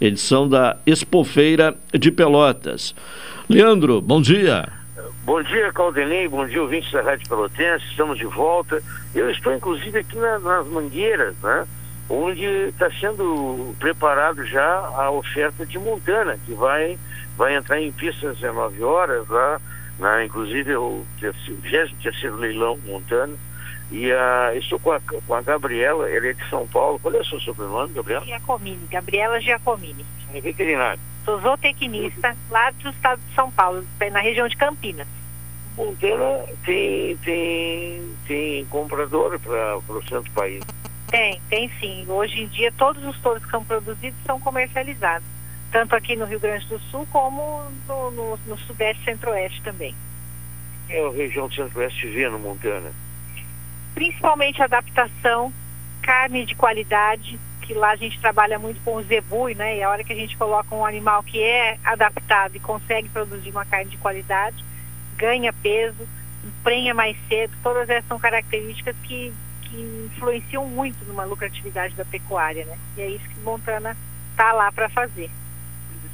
edição 0.02 0.46
da 0.46 0.76
Expofeira 0.86 1.74
de 1.94 2.12
Pelotas. 2.12 2.94
Leandro, 3.50 4.02
bom 4.02 4.22
dia. 4.22 4.68
Bom 5.24 5.42
dia, 5.42 5.72
Caldenei, 5.72 6.28
bom 6.28 6.46
dia, 6.46 6.62
ouvintes 6.62 6.92
da 6.92 7.02
Rádio 7.02 7.30
Pelotense, 7.30 7.86
estamos 7.90 8.18
de 8.18 8.26
volta. 8.26 8.84
Eu 9.16 9.32
estou, 9.32 9.54
inclusive, 9.56 10.00
aqui 10.00 10.18
na, 10.18 10.38
nas 10.38 10.68
Mangueiras, 10.68 11.38
né? 11.42 11.66
onde 12.10 12.44
está 12.44 12.92
sendo 12.92 13.74
preparado 13.80 14.46
já 14.46 14.80
a 14.98 15.10
oferta 15.12 15.66
de 15.66 15.80
Montana, 15.80 16.38
que 16.46 16.54
vai, 16.54 17.00
vai 17.38 17.56
entrar 17.56 17.80
em 17.82 17.94
pista 17.94 18.32
às 18.32 18.36
19 18.36 18.84
horas, 18.84 19.26
lá, 19.30 19.62
inclusive 20.26 20.76
o 20.76 21.06
23 21.22 22.36
leilão 22.36 22.78
Montana. 22.86 23.34
E 23.92 24.12
uh, 24.12 24.58
estou 24.58 24.80
com 24.80 24.92
a, 24.92 25.00
com 25.00 25.34
a 25.34 25.42
Gabriela, 25.42 26.10
ela 26.10 26.28
é 26.28 26.34
de 26.34 26.50
São 26.50 26.68
Paulo. 26.68 27.00
Qual 27.00 27.14
é 27.14 27.20
o 27.20 27.26
seu 27.26 27.40
sobrenome, 27.40 27.94
Gabriela? 27.94 28.26
Giacomini, 28.26 28.88
Gabriela 28.90 29.40
Giacomini. 29.40 30.06
É 30.34 30.42
veterinário. 30.42 31.00
Sou 31.24 31.40
zootecnista 31.40 32.36
lá 32.50 32.72
do 32.72 32.90
estado 32.90 33.22
de 33.28 33.36
São 33.36 33.52
Paulo, 33.52 33.86
na 34.12 34.20
região 34.20 34.48
de 34.48 34.58
Campinas. 34.58 35.08
Montana 35.76 36.44
tem, 36.66 37.16
tem, 37.18 38.16
tem 38.28 38.66
comprador 38.66 39.40
para 39.40 39.78
o 39.78 40.02
centro 40.04 40.24
do 40.24 40.32
país. 40.32 40.64
Tem, 41.08 41.40
tem 41.50 41.70
sim. 41.80 42.06
Hoje 42.10 42.42
em 42.42 42.48
dia 42.48 42.72
todos 42.72 43.04
os 43.06 43.18
touros 43.20 43.46
que 43.46 43.52
são 43.52 43.64
produzidos 43.64 44.20
são 44.26 44.40
comercializados. 44.40 45.28
Tanto 45.72 45.96
aqui 45.96 46.16
no 46.16 46.26
Rio 46.26 46.40
Grande 46.40 46.66
do 46.68 46.80
Sul 46.80 47.08
como 47.12 47.62
no, 47.88 48.12
no, 48.12 48.40
no 48.46 48.58
Sudeste 48.60 49.02
e 49.04 49.06
Centro-Oeste 49.06 49.62
também. 49.62 49.94
É 50.90 51.06
a 51.06 51.12
região 51.12 51.48
do 51.48 51.54
Centro-Oeste 51.54 52.08
vê 52.08 52.28
no 52.30 52.40
Montana? 52.40 52.92
Principalmente 53.98 54.62
adaptação, 54.62 55.52
carne 56.04 56.46
de 56.46 56.54
qualidade, 56.54 57.40
que 57.64 57.74
lá 57.74 57.90
a 57.90 57.96
gente 57.96 58.20
trabalha 58.20 58.60
muito 58.60 58.80
com 58.82 58.94
o 58.94 59.02
zebui, 59.02 59.56
né? 59.56 59.78
E 59.78 59.82
a 59.82 59.90
hora 59.90 60.04
que 60.04 60.14
a 60.14 60.16
gente 60.16 60.38
coloca 60.38 60.76
um 60.76 60.86
animal 60.86 61.24
que 61.24 61.42
é 61.42 61.80
adaptado 61.84 62.56
e 62.56 62.60
consegue 62.60 63.10
produzir 63.10 63.50
uma 63.50 63.66
carne 63.66 63.90
de 63.90 63.98
qualidade, 63.98 64.64
ganha 65.16 65.52
peso, 65.52 66.08
emprenha 66.46 66.94
mais 66.94 67.18
cedo, 67.28 67.58
todas 67.64 67.90
essas 67.90 68.08
são 68.08 68.20
características 68.20 68.96
que, 69.02 69.34
que 69.64 70.10
influenciam 70.14 70.68
muito 70.68 71.04
numa 71.06 71.24
lucratividade 71.24 71.96
da 71.96 72.06
pecuária, 72.06 72.66
né? 72.66 72.78
E 72.98 73.02
é 73.02 73.10
isso 73.10 73.28
que 73.28 73.40
Montana 73.40 73.98
está 74.30 74.54
lá 74.54 74.72
para 74.72 74.90
fazer. 74.90 75.32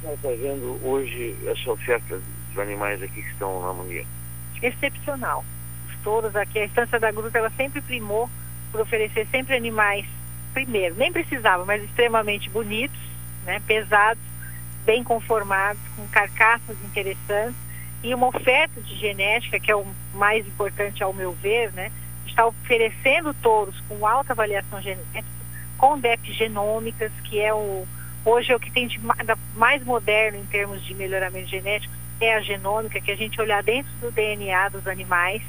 Você 0.00 0.06
está 0.06 0.16
fazendo 0.26 0.80
hoje 0.82 1.36
essa 1.46 1.70
oferta 1.70 2.18
dos 2.48 2.58
animais 2.58 3.02
aqui 3.02 3.20
que 3.20 3.28
estão 3.28 3.60
na 3.60 3.74
mangueira? 3.74 4.06
Excepcional. 4.62 5.44
Os 6.04 6.12
touros 6.12 6.36
aqui, 6.36 6.58
a 6.58 6.66
Estância 6.66 7.00
da 7.00 7.10
Gruta, 7.10 7.38
ela 7.38 7.50
sempre 7.56 7.80
primou 7.80 8.28
por 8.70 8.82
oferecer 8.82 9.26
sempre 9.30 9.56
animais, 9.56 10.04
primeiro, 10.52 10.94
nem 10.96 11.10
precisava, 11.10 11.64
mas 11.64 11.82
extremamente 11.82 12.50
bonitos, 12.50 12.98
né, 13.46 13.58
pesados, 13.66 14.22
bem 14.84 15.02
conformados, 15.02 15.80
com 15.96 16.06
carcaças 16.08 16.76
interessantes 16.84 17.56
e 18.02 18.14
uma 18.14 18.26
oferta 18.26 18.82
de 18.82 18.94
genética, 18.96 19.58
que 19.58 19.70
é 19.70 19.74
o 19.74 19.86
mais 20.12 20.46
importante 20.46 21.02
ao 21.02 21.14
meu 21.14 21.32
ver, 21.32 21.72
né, 21.72 21.90
está 22.26 22.46
oferecendo 22.46 23.32
touros 23.32 23.80
com 23.88 24.06
alta 24.06 24.34
avaliação 24.34 24.82
genética, 24.82 25.24
com 25.78 25.98
DEP 25.98 26.32
genômicas, 26.34 27.12
que 27.24 27.40
é 27.40 27.54
o 27.54 27.86
hoje 28.26 28.52
é 28.52 28.56
o 28.56 28.60
que 28.60 28.70
tem 28.70 28.86
de 28.86 29.00
mais 29.54 29.82
moderno 29.84 30.38
em 30.38 30.46
termos 30.46 30.84
de 30.84 30.94
melhoramento 30.94 31.48
genético, 31.48 31.94
é 32.20 32.34
a 32.34 32.40
genômica, 32.40 33.00
que 33.00 33.10
a 33.10 33.16
gente 33.16 33.40
olhar 33.40 33.62
dentro 33.62 33.90
do 34.00 34.10
DNA 34.10 34.68
dos 34.68 34.86
animais. 34.86 35.42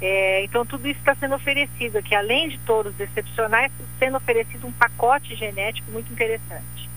É, 0.00 0.44
então 0.44 0.66
tudo 0.66 0.86
isso 0.86 0.98
está 0.98 1.14
sendo 1.14 1.34
oferecido 1.34 1.96
aqui, 1.96 2.14
além 2.14 2.50
de 2.50 2.58
touros 2.58 2.98
excepcionais, 3.00 3.72
sendo 3.98 4.16
oferecido 4.16 4.66
um 4.66 4.72
pacote 4.72 5.34
genético 5.34 5.90
muito 5.90 6.12
interessante. 6.12 6.90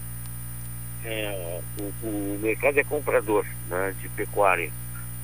É, 1.06 1.62
o, 1.80 2.08
o, 2.08 2.40
mercado 2.42 2.78
é 2.78 2.84
comprador 2.84 3.46
né, 3.70 3.96
de 4.02 4.10
pecuária. 4.10 4.70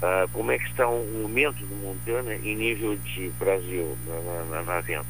Ah, 0.02 0.26
como 0.32 0.52
é 0.52 0.58
que 0.58 0.66
está 0.66 0.88
o 0.88 1.24
aumento 1.24 1.66
do 1.66 1.76
Montana 1.76 2.34
em 2.36 2.56
nível 2.56 2.96
de 2.96 3.30
Brasil 3.40 3.98
na, 4.08 4.44
na, 4.44 4.64
na 4.64 4.82
venda? 4.82 5.06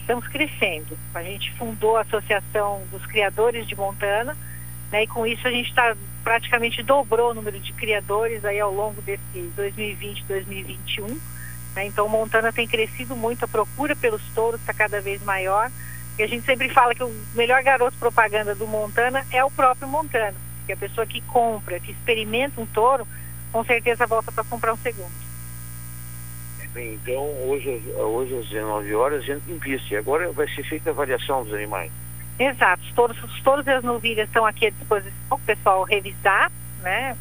Estamos 0.00 0.26
crescendo. 0.28 0.98
A 1.14 1.22
gente 1.22 1.52
fundou 1.52 1.96
a 1.96 2.02
Associação 2.02 2.82
dos 2.90 3.04
Criadores 3.06 3.66
de 3.66 3.74
Montana, 3.74 4.36
né, 4.92 5.04
e 5.04 5.06
com 5.06 5.26
isso 5.26 5.46
a 5.48 5.50
gente 5.50 5.70
está 5.70 5.96
praticamente 6.22 6.82
dobrou 6.82 7.30
o 7.30 7.34
número 7.34 7.58
de 7.58 7.72
criadores 7.72 8.44
aí 8.44 8.60
ao 8.60 8.72
longo 8.72 9.00
desse 9.00 9.22
2020, 9.56 10.24
2021. 10.24 11.18
Né, 11.74 11.86
então 11.86 12.08
Montana 12.08 12.52
tem 12.52 12.66
crescido 12.68 13.16
muito, 13.16 13.44
a 13.44 13.48
procura 13.48 13.96
pelos 13.96 14.22
touros 14.34 14.60
está 14.60 14.72
cada 14.72 15.00
vez 15.00 15.22
maior. 15.24 15.70
E 16.18 16.22
a 16.22 16.26
gente 16.26 16.46
sempre 16.46 16.68
fala 16.68 16.94
que 16.94 17.02
o 17.02 17.12
melhor 17.34 17.62
garoto 17.62 17.96
propaganda 17.98 18.54
do 18.54 18.66
Montana 18.66 19.26
é 19.32 19.44
o 19.44 19.50
próprio 19.50 19.88
Montana. 19.88 20.36
Que 20.64 20.72
a 20.72 20.76
pessoa 20.76 21.06
que 21.06 21.20
compra, 21.22 21.80
que 21.80 21.90
experimenta 21.90 22.60
um 22.60 22.66
touro, 22.66 23.06
com 23.50 23.64
certeza 23.64 24.06
volta 24.06 24.30
para 24.30 24.44
comprar 24.44 24.72
um 24.72 24.76
segundo. 24.76 25.24
Bem, 26.72 26.94
então 26.94 27.22
hoje, 27.46 27.82
hoje 27.96 28.36
às 28.36 28.48
19 28.48 28.94
horas 28.94 29.22
a 29.22 29.26
gente 29.26 29.50
em 29.50 29.58
pista. 29.58 29.94
E 29.94 29.96
agora 29.96 30.32
vai 30.32 30.48
ser 30.48 30.64
feita 30.64 30.90
a 30.90 30.92
avaliação 30.92 31.44
dos 31.44 31.52
animais. 31.52 31.90
Exato, 32.36 32.82
os 32.82 32.92
touros, 32.92 33.22
os 33.22 33.42
touros 33.42 33.64
e 33.66 33.70
as 33.70 33.84
novilhas 33.84 34.26
estão 34.26 34.44
aqui 34.44 34.66
à 34.66 34.70
disposição 34.70 35.12
para 35.28 35.36
o 35.36 35.40
pessoal 35.40 35.84
revisar, 35.84 36.50
né? 36.82 37.16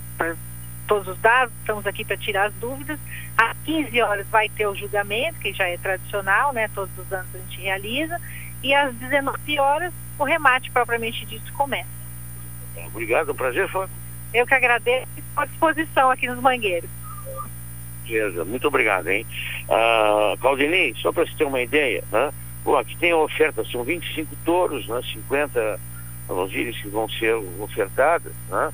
Todos 0.87 1.07
os 1.07 1.17
dados, 1.19 1.53
estamos 1.59 1.87
aqui 1.87 2.03
para 2.03 2.17
tirar 2.17 2.47
as 2.47 2.53
dúvidas. 2.55 2.99
Às 3.37 3.55
15 3.65 4.01
horas 4.01 4.27
vai 4.27 4.49
ter 4.49 4.67
o 4.67 4.75
julgamento, 4.75 5.39
que 5.39 5.53
já 5.53 5.67
é 5.67 5.77
tradicional, 5.77 6.53
né? 6.53 6.69
Todos 6.75 6.95
os 6.97 7.11
anos 7.11 7.33
a 7.33 7.37
gente 7.37 7.61
realiza. 7.61 8.19
E 8.61 8.73
às 8.73 8.93
19 8.95 9.59
horas 9.59 9.93
o 10.19 10.23
remate 10.23 10.69
propriamente 10.71 11.25
dito 11.25 11.51
começa. 11.53 11.89
Obrigado, 12.87 13.31
um 13.31 13.35
prazer, 13.35 13.67
Fábio. 13.69 13.95
Eu 14.33 14.45
que 14.45 14.53
agradeço 14.53 15.07
e 15.15 15.19
estou 15.19 15.43
à 15.43 15.45
disposição 15.45 16.11
aqui 16.11 16.27
nos 16.27 16.39
mangueiros. 16.39 16.89
Beleza, 18.03 18.43
muito 18.43 18.67
obrigado, 18.67 19.07
hein? 19.07 19.25
Claudinei, 20.39 20.93
só 20.97 21.11
para 21.11 21.25
você 21.25 21.33
ter 21.35 21.45
uma 21.45 21.61
ideia, 21.61 22.03
né? 22.11 22.31
Bom, 22.63 22.77
aqui 22.77 22.95
tem 22.97 23.11
a 23.11 23.17
oferta, 23.17 23.63
são 23.65 23.83
25 23.83 24.35
touros, 24.45 24.87
né? 24.87 25.01
50 25.13 25.79
novilhas 26.29 26.77
que 26.77 26.87
vão 26.87 27.09
ser 27.09 27.33
ofertadas, 27.59 28.33
né? 28.49 28.71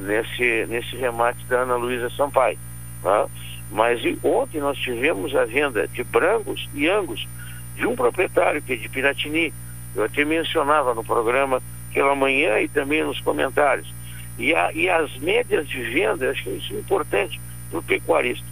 Nesse, 0.00 0.66
nesse 0.68 0.96
remate 0.96 1.44
da 1.46 1.60
Ana 1.60 1.76
Luísa 1.76 2.08
Sampaio, 2.10 2.58
né? 3.04 3.26
Mas 3.70 4.00
ontem 4.22 4.60
nós 4.60 4.76
tivemos 4.78 5.34
a 5.34 5.46
venda 5.46 5.88
de 5.88 6.04
brangos 6.04 6.68
e 6.74 6.88
angus 6.88 7.26
de 7.74 7.86
um 7.86 7.96
proprietário 7.96 8.60
que 8.60 8.74
é 8.74 8.76
de 8.76 8.88
Piratini. 8.88 9.52
Eu 9.94 10.04
até 10.04 10.24
mencionava 10.24 10.94
no 10.94 11.02
programa 11.02 11.62
pela 11.92 12.14
manhã 12.14 12.60
e 12.60 12.68
também 12.68 13.02
nos 13.02 13.20
comentários. 13.20 13.92
E, 14.38 14.54
a, 14.54 14.72
e 14.72 14.88
as 14.88 15.16
médias 15.18 15.66
de 15.68 15.82
venda, 15.82 16.30
acho 16.30 16.42
que 16.42 16.50
isso 16.50 16.74
é 16.74 16.78
importante 16.78 17.40
para 17.70 17.78
o 17.78 17.82
pecuarista. 17.82 18.46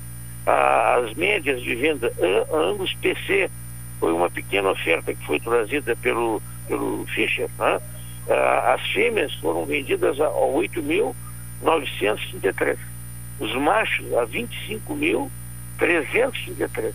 as 0.46 1.14
médias 1.14 1.62
de 1.62 1.74
venda 1.74 2.12
Angus 2.52 2.94
PC 2.94 3.50
foi 3.98 4.12
uma 4.12 4.30
pequena 4.30 4.70
oferta 4.70 5.14
que 5.14 5.26
foi 5.26 5.38
trazida 5.38 5.94
pelo, 5.96 6.40
pelo 6.66 7.06
Fischer. 7.06 7.48
Né? 7.58 7.80
as 8.66 8.80
fêmeas 8.92 9.34
foram 9.34 9.66
vendidas 9.66 10.20
a, 10.20 10.26
a 10.26 10.46
8.933. 11.62 12.78
Os 13.38 13.54
machos 13.54 14.12
a 14.14 14.26
25.333. 14.26 16.92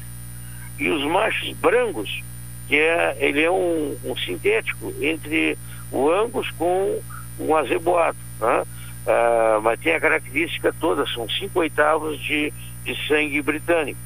E 0.77 0.89
os 0.89 1.05
machos 1.05 1.53
brancos, 1.53 2.21
que 2.67 2.75
é, 2.75 3.15
ele 3.19 3.41
é 3.41 3.49
um, 3.49 3.97
um 4.03 4.17
sintético 4.17 4.93
entre 5.01 5.57
o 5.91 6.11
Angus 6.11 6.51
com 6.51 6.99
um 7.39 7.55
azeboado. 7.55 8.17
Né? 8.39 8.65
Uh, 9.05 9.61
mas 9.61 9.79
tem 9.79 9.93
a 9.93 9.99
característica 9.99 10.73
toda, 10.79 11.05
são 11.07 11.27
cinco 11.29 11.59
oitavos 11.59 12.19
de, 12.19 12.51
de 12.83 13.07
sangue 13.07 13.39
britânico. 13.41 13.99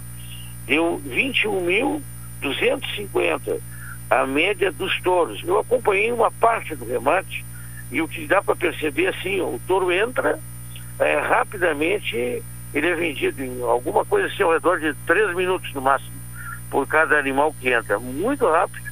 Deu 0.68 1.02
21.250 1.08 3.60
a 4.10 4.26
média 4.26 4.72
dos 4.72 5.00
touros. 5.02 5.42
Eu 5.44 5.60
acompanhei 5.60 6.12
uma 6.12 6.32
parte 6.32 6.76
do 6.76 6.86
remate 6.86 7.46
e 7.92 8.02
o 8.02 8.08
que 8.08 8.26
dá 8.28 8.42
para 8.42 8.56
perceber 8.56 9.08
assim, 9.08 9.40
o 9.40 9.60
touro 9.68 9.92
entra 9.92 10.40
é, 11.00 11.20
rapidamente, 11.20 12.44
ele 12.74 12.88
é 12.88 12.96
vendido 12.96 13.44
em 13.44 13.62
alguma 13.64 14.06
coisa 14.06 14.28
assim 14.28 14.44
ao 14.44 14.52
redor 14.52 14.80
de 14.80 14.94
três 15.06 15.34
minutos 15.36 15.74
no 15.74 15.82
máximo 15.82 16.20
por 16.70 16.88
cada 16.88 17.18
animal 17.18 17.54
que 17.60 17.70
entra. 17.70 17.98
Muito 18.00 18.48
rápido 18.48 18.88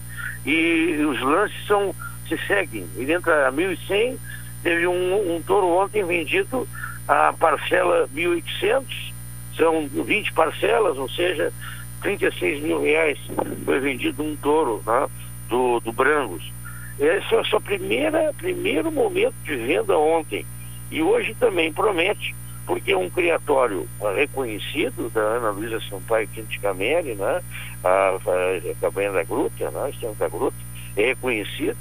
e 0.46 1.06
os 1.08 1.22
lances 1.22 1.68
são 1.68 1.94
se 2.28 2.38
seguem. 2.48 2.88
Ele 2.98 3.14
entra 3.14 3.48
a 3.48 3.52
1.100 3.52 4.18
Teve 4.64 4.88
um, 4.88 5.36
um 5.36 5.42
touro 5.42 5.68
ontem 5.68 6.04
vendido 6.04 6.68
a 7.08 7.32
parcela 7.34 8.08
1.800, 8.14 9.14
são 9.56 9.88
20 9.88 10.34
parcelas, 10.34 10.98
ou 10.98 11.10
seja, 11.10 11.54
36 12.02 12.62
mil 12.64 12.82
reais 12.82 13.18
foi 13.64 13.80
vendido 13.80 14.24
um 14.24 14.36
touro 14.36 14.84
né, 14.86 15.08
do, 15.48 15.80
do 15.80 15.92
Brangos. 15.94 16.52
Esse 17.00 17.34
é 17.34 17.40
o 17.40 17.46
seu 17.46 17.62
primeiro 17.62 18.92
momento 18.92 19.36
de 19.44 19.56
venda 19.56 19.98
ontem. 19.98 20.46
E 20.92 21.02
hoje 21.02 21.36
também 21.36 21.72
promete, 21.72 22.36
porque 22.66 22.96
um 22.96 23.10
criatório 23.10 23.88
reconhecido 24.16 25.10
da 25.10 25.22
Ana 25.22 25.50
Luísa 25.52 25.80
Sampaio 25.90 26.28
Quinte 26.30 26.60
Cameri, 26.60 27.16
né? 27.16 27.42
A, 27.84 27.90
a, 27.90 28.72
a 28.72 28.76
Cabanha 28.82 29.12
da 29.12 29.24
Gruta, 29.24 29.72
né? 29.72 29.94
A 30.04 30.14
da 30.14 30.28
Gruta, 30.28 30.58
é 30.96 31.08
reconhecido 31.08 31.78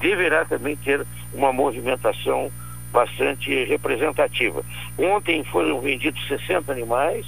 deverá 0.00 0.44
também 0.44 0.76
ter 0.76 1.06
uma 1.32 1.52
movimentação 1.52 2.50
bastante 2.92 3.64
representativa. 3.64 4.62
Ontem 4.98 5.42
foram 5.44 5.80
vendidos 5.80 6.26
60 6.28 6.70
animais, 6.70 7.26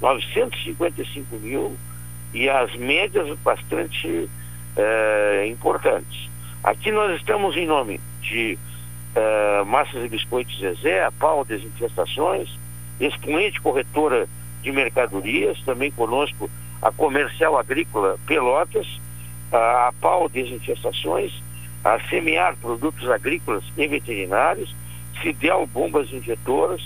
955 0.00 1.36
mil, 1.36 1.76
e 2.34 2.48
as 2.48 2.74
médias 2.76 3.36
bastante 3.38 4.28
eh, 4.76 5.46
importantes. 5.48 6.28
Aqui 6.62 6.92
nós 6.92 7.16
estamos 7.16 7.56
em 7.56 7.66
nome 7.66 7.98
de 8.20 8.58
eh, 9.14 9.64
Massas 9.64 10.04
e 10.04 10.08
Biscoitos 10.08 10.58
Zezé, 10.58 11.04
a 11.04 11.12
Pau 11.12 11.44
Desinfestações, 11.44 12.48
expoente 13.00 13.60
corretora 13.60 14.28
de 14.62 14.72
mercadorias, 14.72 15.60
também 15.62 15.90
conosco 15.90 16.50
a 16.82 16.92
Comercial 16.92 17.58
Agrícola 17.58 18.18
Pelotas, 18.26 18.86
a 19.52 19.92
Pau 20.00 20.28
Desinfestações, 20.28 21.32
a 21.84 21.98
semear 22.08 22.56
produtos 22.56 23.08
agrícolas 23.10 23.64
e 23.76 23.86
veterinários, 23.86 24.74
Fidel 25.22 25.66
Bombas 25.66 26.12
Injetoras, 26.12 26.82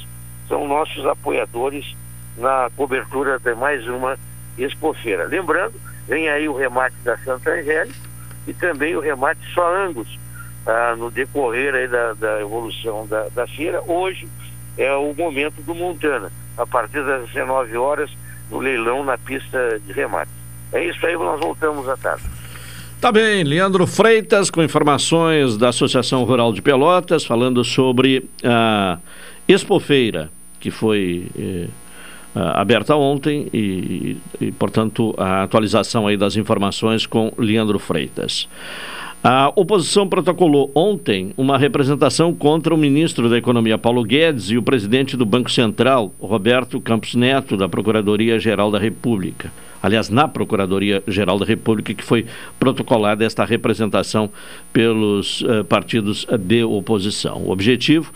são 0.49 0.69
nossos 0.69 1.05
apoiadores 1.07 1.95
na 2.37 2.71
cobertura 2.77 3.39
de 3.39 3.55
mais 3.55 3.87
uma 3.87 4.19
expofeira. 4.57 5.25
Lembrando, 5.25 5.75
vem 6.09 6.29
aí 6.29 6.49
o 6.49 6.57
remate 6.57 6.97
da 7.05 7.17
Santa 7.19 7.51
Angélica 7.51 7.99
e 8.47 8.53
também 8.53 8.97
o 8.97 9.01
remate 9.01 9.41
só 9.55 9.77
Angus, 9.77 10.19
ah, 10.67 10.95
no 10.97 11.11
decorrer 11.11 11.75
aí 11.75 11.89
da, 11.89 12.15
da 12.15 12.41
evolução 12.41 13.07
da, 13.07 13.29
da 13.29 13.47
feira. 13.47 13.83
Hoje 13.87 14.29
é 14.77 14.93
o 14.95 15.15
momento 15.15 15.61
do 15.63 15.75
Montana, 15.75 16.31
a 16.57 16.67
partir 16.67 17.05
das 17.05 17.29
19 17.29 17.77
horas, 17.77 18.11
no 18.51 18.59
leilão 18.59 19.05
na 19.05 19.19
pista 19.19 19.81
de 19.87 19.93
remate. 19.93 20.31
É 20.73 20.85
isso 20.85 21.05
aí, 21.07 21.15
nós 21.15 21.41
voltamos 21.41 21.89
à 21.89 21.97
tarde. 21.97 22.25
Tá 23.01 23.11
bem, 23.11 23.43
Leandro 23.43 23.87
Freitas 23.87 24.49
com 24.49 24.63
informações 24.63 25.57
da 25.57 25.71
Associação 25.71 26.23
Rural 26.23 26.53
de 26.53 26.63
Pelotas, 26.63 27.25
falando 27.25 27.65
sobre 27.65 28.29
a 28.45 28.99
Expofeira, 29.49 30.31
que 30.61 30.71
foi 30.71 31.27
eh, 31.37 31.67
aberta 32.35 32.95
ontem 32.95 33.49
e, 33.53 34.17
e, 34.41 34.53
portanto, 34.53 35.15
a 35.19 35.43
atualização 35.43 36.07
aí 36.07 36.17
das 36.17 36.37
informações 36.37 37.05
com 37.05 37.33
Leandro 37.37 37.79
Freitas. 37.79 38.49
A 39.25 39.53
oposição 39.55 40.09
protocolou 40.09 40.73
ontem 40.75 41.33
uma 41.37 41.57
representação 41.57 42.35
contra 42.35 42.75
o 42.75 42.77
ministro 42.77 43.31
da 43.31 43.39
Economia 43.39 43.79
Paulo 43.79 44.03
Guedes 44.03 44.51
e 44.51 44.59
o 44.59 44.63
presidente 44.65 45.17
do 45.17 45.25
Banco 45.25 45.49
Central, 45.49 46.13
Roberto 46.21 46.81
Campos 46.81 47.15
Neto, 47.15 47.57
da 47.57 47.69
Procuradoria-Geral 47.69 48.69
da 48.73 48.81
República. 48.81 49.53
Aliás, 49.81 50.09
na 50.09 50.27
Procuradoria-Geral 50.27 51.39
da 51.39 51.45
República, 51.45 51.95
que 51.95 52.03
foi 52.03 52.27
protocolada 52.59 53.25
esta 53.25 53.45
representação 53.45 54.29
pelos 54.73 55.43
uh, 55.43 55.65
partidos 55.69 56.27
de 56.41 56.65
oposição. 56.65 57.45
O 57.45 57.53
objetivo 57.53 58.13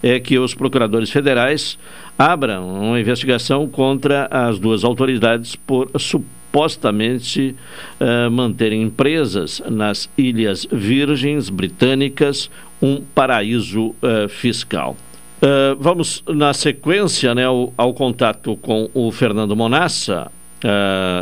é 0.00 0.20
que 0.20 0.38
os 0.38 0.54
procuradores 0.54 1.10
federais 1.10 1.76
abram 2.16 2.68
uma 2.68 3.00
investigação 3.00 3.66
contra 3.68 4.28
as 4.30 4.60
duas 4.60 4.84
autoridades 4.84 5.56
por 5.56 5.90
suposto 5.98 6.43
supostamente 6.54 7.56
uh, 8.00 8.30
manterem 8.30 8.82
empresas 8.82 9.60
nas 9.68 10.08
Ilhas 10.16 10.64
Virgens 10.70 11.50
Britânicas 11.50 12.48
um 12.80 13.02
paraíso 13.12 13.86
uh, 13.86 14.28
fiscal. 14.28 14.96
Uh, 15.42 15.76
vamos, 15.80 16.22
na 16.28 16.54
sequência, 16.54 17.34
né, 17.34 17.44
ao, 17.44 17.72
ao, 17.76 17.92
contato 17.92 18.56
com 18.58 18.88
o 18.94 19.10
Fernando 19.10 19.56
Monassa. 19.56 20.30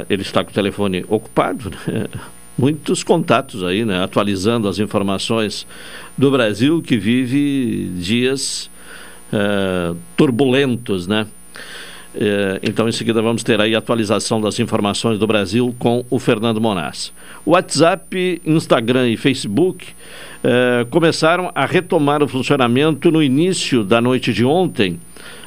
ele 0.08 0.20
está 0.20 0.44
com 0.44 0.50
o 0.50 0.54
telefone 0.54 1.02
ocupado, 1.08 1.70
né? 1.70 2.06
muitos 2.58 3.02
contatos 3.02 3.64
aí, 3.64 3.82
né, 3.82 4.04
atualizando 4.04 4.68
as 4.68 4.78
informações 4.78 5.66
do 6.16 6.30
Brasil 6.30 6.82
que 6.82 6.98
vive 6.98 7.90
dias 7.96 8.70
turbulentos, 10.14 11.06
né? 11.06 11.26
É, 12.14 12.60
então, 12.62 12.88
em 12.88 12.92
seguida, 12.92 13.22
vamos 13.22 13.42
ter 13.42 13.60
aí 13.60 13.74
a 13.74 13.78
atualização 13.78 14.40
das 14.40 14.58
informações 14.60 15.18
do 15.18 15.26
Brasil 15.26 15.74
com 15.78 16.04
o 16.10 16.18
Fernando 16.18 16.60
Monas. 16.60 17.12
WhatsApp, 17.44 18.40
Instagram 18.44 19.08
e 19.08 19.16
Facebook 19.16 19.86
é, 20.44 20.86
começaram 20.90 21.50
a 21.54 21.64
retomar 21.64 22.22
o 22.22 22.28
funcionamento 22.28 23.10
no 23.10 23.22
início 23.22 23.82
da 23.82 24.00
noite 24.00 24.32
de 24.32 24.44
ontem, 24.44 25.00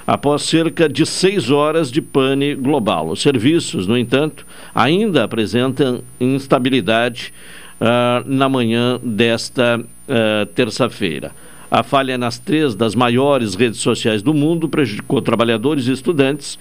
após 0.07 0.43
cerca 0.43 0.87
de 0.87 1.05
seis 1.05 1.49
horas 1.51 1.91
de 1.91 2.01
pane 2.01 2.55
global. 2.55 3.09
Os 3.09 3.21
serviços, 3.21 3.87
no 3.87 3.97
entanto, 3.97 4.45
ainda 4.73 5.23
apresentam 5.23 6.01
instabilidade 6.19 7.33
uh, 7.79 8.27
na 8.27 8.47
manhã 8.47 8.99
desta 9.03 9.79
uh, 9.79 10.45
terça-feira. 10.47 11.31
A 11.75 11.83
falha 11.83 12.17
nas 12.17 12.39
três 12.39 12.73
das 12.73 12.95
maiores 12.95 13.53
redes 13.53 13.81
sociais 13.81 14.21
do 14.21 14.33
mundo 14.33 14.69
prejudicou 14.69 15.21
trabalhadores 15.21 15.87
e 15.87 15.91
estudantes, 15.91 16.57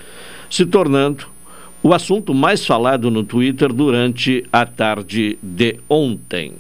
se 0.51 0.67
tornando 0.67 1.27
o 1.85 1.95
assunto 1.95 2.35
mais 2.35 2.67
falado 2.67 3.13
no 3.13 3.23
Twitter 3.23 3.73
durante 3.73 4.45
a 4.53 4.67
tarde 4.67 5.39
de 5.41 5.79
ontem. 5.89 6.55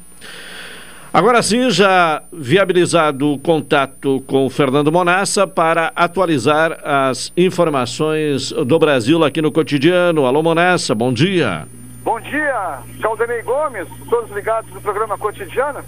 Agora 1.12 1.42
sim, 1.42 1.68
já 1.68 2.22
viabilizado 2.32 3.32
o 3.32 3.38
contato 3.40 4.22
com 4.24 4.46
o 4.46 4.50
Fernando 4.50 4.92
Monassa 4.92 5.48
para 5.48 5.90
atualizar 5.96 6.78
as 6.84 7.32
informações 7.36 8.52
do 8.52 8.78
Brasil 8.78 9.24
aqui 9.24 9.42
no 9.42 9.50
cotidiano. 9.50 10.26
Alô, 10.26 10.44
Monassa, 10.44 10.94
bom 10.94 11.12
dia. 11.12 11.66
Bom 12.05 12.20
dia, 12.20 12.78
Caldenei 13.02 13.42
Gomes, 13.42 13.88
todos 14.09 14.30
ligados 14.30 14.72
no 14.72 14.80
programa 14.80 15.18
cotidiano. 15.18 15.80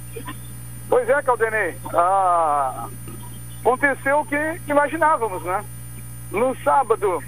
Pois 0.89 1.09
é, 1.09 1.23
Caldenei. 1.23 1.77
Ah, 1.95 2.89
aconteceu 3.61 4.21
o 4.21 4.27
que 4.27 4.61
imaginávamos, 4.69 5.43
né? 5.43 5.65
No 6.31 6.57
sábado 6.63 7.23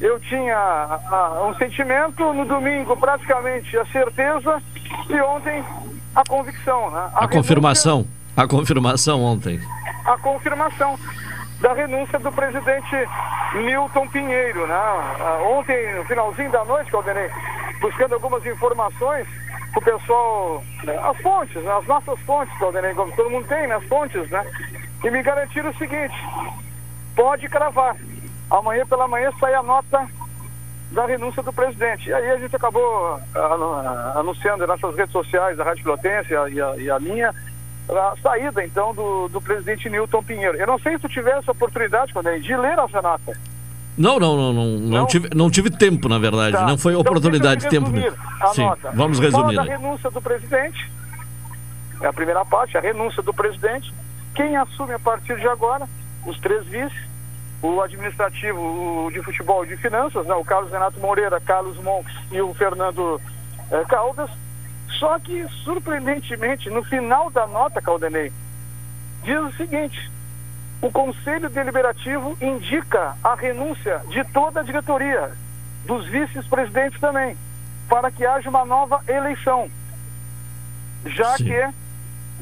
eu 0.00 0.18
tinha 0.20 0.56
ah, 0.56 1.46
um 1.48 1.54
sentimento, 1.54 2.32
no 2.32 2.44
domingo 2.44 2.96
praticamente 2.96 3.76
a 3.78 3.86
certeza 3.86 4.62
e 5.08 5.20
ontem 5.20 5.64
a 6.14 6.22
convicção, 6.28 6.90
né? 6.90 7.10
A, 7.14 7.24
a 7.24 7.28
confirmação. 7.28 8.06
A 8.36 8.46
confirmação 8.46 9.22
ontem. 9.22 9.60
A 10.04 10.16
confirmação 10.18 10.98
da 11.60 11.72
renúncia 11.72 12.18
do 12.18 12.32
presidente 12.32 13.08
Milton 13.54 14.08
Pinheiro, 14.08 14.66
né? 14.66 14.74
Ah, 14.74 15.38
ontem, 15.56 15.94
no 15.94 16.04
finalzinho 16.04 16.50
da 16.50 16.64
noite, 16.64 16.90
Caldenei, 16.90 17.30
buscando 17.80 18.14
algumas 18.14 18.44
informações, 18.44 19.26
o 19.76 19.80
pessoal, 19.80 20.62
né, 20.84 20.98
as 21.02 21.16
fontes, 21.18 21.62
né, 21.62 21.72
as 21.72 21.86
nossas 21.86 22.18
fontes, 22.20 22.56
como 22.58 23.12
todo 23.12 23.30
mundo 23.30 23.46
tem, 23.48 23.66
né, 23.66 23.74
as 23.74 23.84
fontes, 23.84 24.30
né? 24.30 24.44
E 25.02 25.10
me 25.10 25.22
garantiram 25.22 25.70
o 25.70 25.76
seguinte, 25.76 26.14
pode 27.14 27.48
cravar, 27.48 27.96
amanhã 28.50 28.86
pela 28.86 29.08
manhã 29.08 29.30
sai 29.38 29.54
a 29.54 29.62
nota 29.62 30.08
da 30.92 31.06
renúncia 31.06 31.42
do 31.42 31.52
presidente. 31.52 32.08
E 32.08 32.14
aí 32.14 32.30
a 32.30 32.38
gente 32.38 32.54
acabou 32.54 33.16
uh, 33.16 34.18
anunciando 34.18 34.66
nas 34.66 34.80
nossas 34.80 34.96
redes 34.96 35.12
sociais, 35.12 35.58
a 35.58 35.64
Rádio 35.64 35.82
Pilotense 35.82 36.32
e 36.32 36.36
a, 36.36 36.76
e 36.76 36.90
a 36.90 37.00
minha, 37.00 37.34
a 37.90 38.14
saída 38.22 38.64
então 38.64 38.94
do, 38.94 39.28
do 39.28 39.40
presidente 39.40 39.90
Newton 39.90 40.22
Pinheiro. 40.22 40.56
Eu 40.56 40.66
não 40.66 40.78
sei 40.78 40.92
se 40.92 41.00
tu 41.00 41.08
tivesse 41.08 41.40
essa 41.40 41.52
oportunidade, 41.52 42.12
Caldenei, 42.12 42.40
de 42.40 42.56
ler 42.56 42.78
essa 42.78 43.02
nota. 43.02 43.32
Não, 43.96 44.18
não, 44.18 44.36
não, 44.36 44.52
não, 44.52 44.66
não, 44.78 45.06
tive, 45.06 45.28
não 45.34 45.50
tive 45.50 45.70
tempo, 45.70 46.08
na 46.08 46.18
verdade. 46.18 46.56
Tá. 46.56 46.66
Não 46.66 46.76
foi 46.76 46.92
então, 46.92 47.02
oportunidade, 47.02 47.68
tempo 47.68 47.90
mesmo. 47.90 48.16
Sim, 48.52 48.62
nota. 48.62 48.90
vamos 48.92 49.18
resumir. 49.18 49.54
Fala 49.54 49.72
a 49.72 49.76
renúncia 49.76 50.10
do 50.10 50.20
presidente. 50.20 50.90
É 52.00 52.06
a 52.06 52.12
primeira 52.12 52.44
parte, 52.44 52.76
a 52.76 52.80
renúncia 52.80 53.22
do 53.22 53.32
presidente. 53.32 53.92
Quem 54.34 54.56
assume 54.56 54.94
a 54.94 54.98
partir 54.98 55.38
de 55.38 55.46
agora? 55.46 55.88
Os 56.26 56.38
três 56.40 56.66
vices. 56.66 57.14
O 57.62 57.80
administrativo, 57.80 58.58
o 59.06 59.10
de 59.10 59.22
futebol 59.22 59.64
e 59.64 59.68
de 59.68 59.76
finanças, 59.78 60.26
né? 60.26 60.34
o 60.34 60.44
Carlos 60.44 60.70
Renato 60.70 61.00
Moreira, 61.00 61.40
Carlos 61.40 61.78
Monks 61.78 62.14
e 62.30 62.38
o 62.42 62.52
Fernando 62.52 63.18
eh, 63.70 63.84
Caldas. 63.88 64.28
Só 64.98 65.18
que, 65.18 65.46
surpreendentemente, 65.64 66.68
no 66.68 66.82
final 66.84 67.30
da 67.30 67.46
nota, 67.46 67.80
Caldenei, 67.80 68.30
diz 69.22 69.38
o 69.38 69.52
seguinte: 69.52 70.10
o 70.84 70.90
Conselho 70.90 71.48
Deliberativo 71.48 72.36
indica 72.42 73.16
a 73.24 73.34
renúncia 73.34 74.02
de 74.10 74.22
toda 74.34 74.60
a 74.60 74.62
diretoria, 74.62 75.30
dos 75.86 76.06
vice-presidentes 76.06 77.00
também, 77.00 77.34
para 77.88 78.10
que 78.10 78.26
haja 78.26 78.50
uma 78.50 78.66
nova 78.66 79.00
eleição. 79.08 79.70
Já 81.06 81.38
Sim. 81.38 81.44
que 81.44 81.68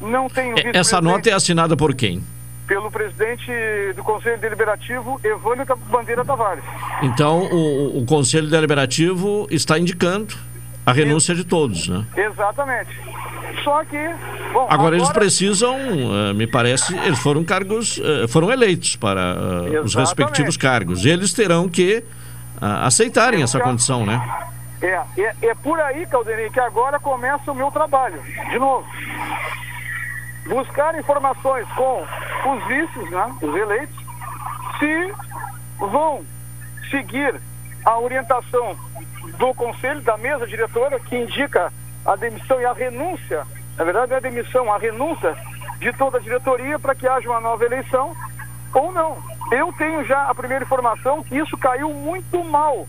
não 0.01 0.27
tem 0.27 0.51
o 0.51 0.55
vice 0.55 0.71
Essa 0.73 0.99
nota 0.99 1.29
é 1.29 1.33
assinada 1.33 1.77
por 1.77 1.95
quem? 1.95 2.21
Pelo 2.67 2.91
presidente 2.91 3.49
do 3.95 4.03
Conselho 4.03 4.37
Deliberativo, 4.39 5.21
Evânio 5.23 5.65
Bandeira 5.89 6.25
Tavares. 6.25 6.65
Então, 7.01 7.43
o, 7.45 7.99
o 7.99 8.05
Conselho 8.05 8.49
Deliberativo 8.49 9.47
está 9.49 9.79
indicando 9.79 10.35
a 10.85 10.91
renúncia 10.91 11.33
de 11.33 11.43
todos, 11.43 11.87
né? 11.87 12.05
Exatamente. 12.15 12.89
Só 13.63 13.83
que. 13.85 13.97
Bom, 14.51 14.61
agora, 14.61 14.73
agora, 14.73 14.95
eles 14.97 15.09
precisam, 15.09 15.75
uh, 15.75 16.33
me 16.33 16.45
parece, 16.45 16.95
eles 16.99 17.19
foram 17.19 17.43
cargos, 17.43 17.97
uh, 17.97 18.27
foram 18.27 18.51
eleitos 18.51 18.95
para 18.95 19.35
uh, 19.35 19.83
os 19.83 19.95
respectivos 19.95 20.57
cargos. 20.57 21.05
E 21.05 21.09
eles 21.09 21.33
terão 21.33 21.69
que 21.69 22.03
aceitarem 22.61 23.43
essa 23.43 23.59
condição, 23.59 24.05
né? 24.05 24.21
É, 24.81 25.01
é, 25.17 25.35
é 25.41 25.55
por 25.55 25.79
aí, 25.79 26.05
Caldenei, 26.05 26.49
que 26.49 26.59
agora 26.59 26.99
começa 26.99 27.51
o 27.51 27.55
meu 27.55 27.69
trabalho. 27.71 28.21
De 28.49 28.59
novo. 28.59 28.85
Buscar 30.47 30.97
informações 30.97 31.67
com 31.75 32.05
os 32.53 32.67
vices, 32.67 33.09
né, 33.09 33.33
os 33.41 33.55
eleitos, 33.55 33.95
se 34.79 35.13
vão 35.79 36.25
seguir 36.89 37.35
a 37.85 37.97
orientação 37.97 38.77
do 39.43 39.53
conselho, 39.53 40.01
da 40.01 40.15
mesa 40.17 40.47
diretora, 40.47 40.97
que 41.01 41.17
indica 41.17 41.71
a 42.05 42.15
demissão 42.15 42.61
e 42.61 42.65
a 42.65 42.71
renúncia, 42.71 43.45
na 43.77 43.83
verdade 43.83 44.13
é 44.13 44.15
a 44.15 44.19
demissão, 44.21 44.71
a 44.71 44.77
renúncia 44.77 45.35
de 45.79 45.91
toda 45.93 46.17
a 46.17 46.21
diretoria 46.21 46.79
para 46.79 46.95
que 46.95 47.05
haja 47.05 47.29
uma 47.29 47.41
nova 47.41 47.65
eleição, 47.65 48.15
ou 48.73 48.93
não. 48.93 49.17
Eu 49.51 49.73
tenho 49.73 50.05
já 50.05 50.29
a 50.29 50.33
primeira 50.33 50.63
informação 50.63 51.21
que 51.23 51.35
isso 51.35 51.57
caiu 51.57 51.93
muito 51.93 52.41
mal 52.45 52.87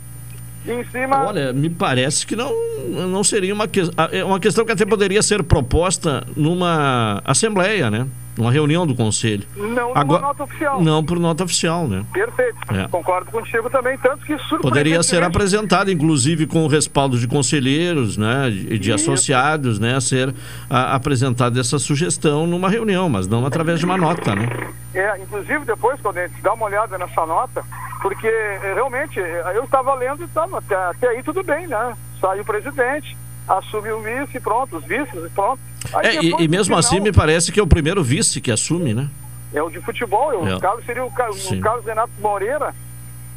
em 0.64 0.84
cima. 0.84 1.26
Olha, 1.26 1.52
me 1.52 1.68
parece 1.68 2.24
que 2.24 2.36
não, 2.36 2.52
não 2.88 3.24
seria 3.24 3.52
uma, 3.52 3.66
que, 3.66 3.80
é 4.12 4.24
uma 4.24 4.38
questão 4.38 4.64
que 4.64 4.70
até 4.70 4.86
poderia 4.86 5.22
ser 5.22 5.42
proposta 5.42 6.24
numa 6.36 7.20
assembleia, 7.24 7.90
né? 7.90 8.06
Numa 8.36 8.50
reunião 8.50 8.86
do 8.86 8.94
conselho. 8.94 9.44
Não 9.56 9.92
Agora, 9.94 10.20
numa 10.20 10.28
nota 10.28 10.42
oficial. 10.44 10.82
Não 10.82 11.04
por 11.04 11.18
nota 11.18 11.44
oficial, 11.44 11.86
né? 11.86 12.04
Perfeito. 12.12 12.56
É. 12.70 12.88
Concordo 12.88 13.30
contigo 13.30 13.70
também, 13.70 13.96
tanto 13.98 14.24
que 14.24 14.34
Poderia 14.60 15.02
ser 15.02 15.22
apresentada, 15.22 15.90
inclusive, 15.92 16.46
com 16.46 16.64
o 16.64 16.68
respaldo 16.68 17.18
de 17.18 17.28
conselheiros, 17.28 18.16
né? 18.16 18.50
E 18.50 18.78
de 18.78 18.90
Isso. 18.90 19.10
associados, 19.10 19.78
né? 19.78 19.98
Ser 20.00 20.34
apresentada 20.68 21.60
essa 21.60 21.78
sugestão 21.78 22.46
numa 22.46 22.68
reunião, 22.68 23.08
mas 23.08 23.26
não 23.26 23.46
através 23.46 23.78
de 23.78 23.84
uma 23.84 23.96
nota, 23.96 24.34
né? 24.34 24.48
É, 24.94 25.18
inclusive 25.22 25.64
depois, 25.64 26.00
quando 26.00 26.18
a 26.18 26.26
gente 26.26 26.40
dá 26.40 26.52
uma 26.52 26.66
olhada 26.66 26.96
nessa 26.98 27.26
nota, 27.26 27.64
porque 28.00 28.28
eh, 28.28 28.72
realmente 28.74 29.18
eh, 29.18 29.52
eu 29.54 29.64
estava 29.64 29.94
lendo 29.94 30.22
e 30.22 30.28
tá, 30.28 30.46
até, 30.52 30.74
até 30.74 31.08
aí 31.08 31.22
tudo 31.22 31.42
bem, 31.42 31.66
né? 31.66 31.96
Sai 32.20 32.38
o 32.38 32.44
presidente, 32.44 33.16
assume 33.48 33.90
o 33.92 34.00
vice, 34.00 34.40
pronto, 34.40 34.76
os 34.76 34.84
vices, 34.84 35.24
e 35.24 35.28
pronto. 35.30 35.60
Aí 35.94 36.06
É, 36.06 36.14
e, 36.16 36.20
depois, 36.22 36.44
e 36.44 36.46
no 36.46 36.50
mesmo 36.50 36.64
final, 36.64 36.78
assim, 36.78 37.00
me 37.00 37.12
parece 37.12 37.52
que 37.52 37.60
é 37.60 37.62
o 37.62 37.66
primeiro 37.66 38.02
vice 38.02 38.40
que 38.40 38.50
assume, 38.50 38.94
né? 38.94 39.08
É 39.52 39.62
o 39.62 39.70
de 39.70 39.80
futebol, 39.80 40.32
é 40.32 40.36
o 40.36 40.56
É. 40.56 40.60
Carlos 40.60 40.84
seria 40.84 41.04
o, 41.04 41.08
o. 41.08 41.60
Carlos 41.60 41.84
Renato 41.84 42.12
Moreira. 42.20 42.74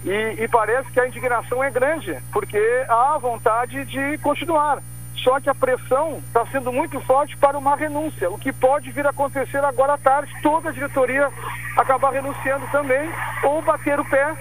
E, 0.06 0.44
e 0.44 0.48
parece 0.48 0.90
que 0.92 1.00
a 1.00 1.08
indignação 1.08 1.64
é 1.64 1.70
grande, 1.70 2.16
porque 2.32 2.58
há 2.88 3.18
vontade 3.18 3.84
de 3.86 4.18
continuar. 4.20 4.82
Só 5.18 5.40
que 5.40 5.50
a 5.50 5.56
pressão 5.56 6.22
está 6.28 6.46
sendo 6.46 6.72
muito 6.72 7.00
forte 7.02 7.36
para 7.36 7.58
uma 7.58 7.76
renúncia, 7.76 8.30
o 8.30 8.38
que 8.38 8.54
pode 8.54 8.92
vir 8.92 9.06
a 9.06 9.10
acontecer 9.10 9.58
agora 9.58 9.96
à 9.96 9.98
tarde, 9.98 10.32
toda 10.42 10.70
a 10.70 10.72
diretoria 10.72 11.30
acabar 11.76 12.12
renunciando 12.12 12.66
também, 12.72 13.10
ou 13.44 13.62
bater 13.62 14.00
o 14.00 14.06
pé 14.06 14.36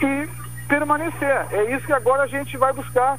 e 0.00 0.28
permanecer. 0.66 1.46
É 1.52 1.76
isso 1.76 1.86
que 1.86 1.92
agora 1.92 2.22
a 2.24 2.26
gente 2.26 2.56
vai 2.56 2.72
buscar, 2.72 3.18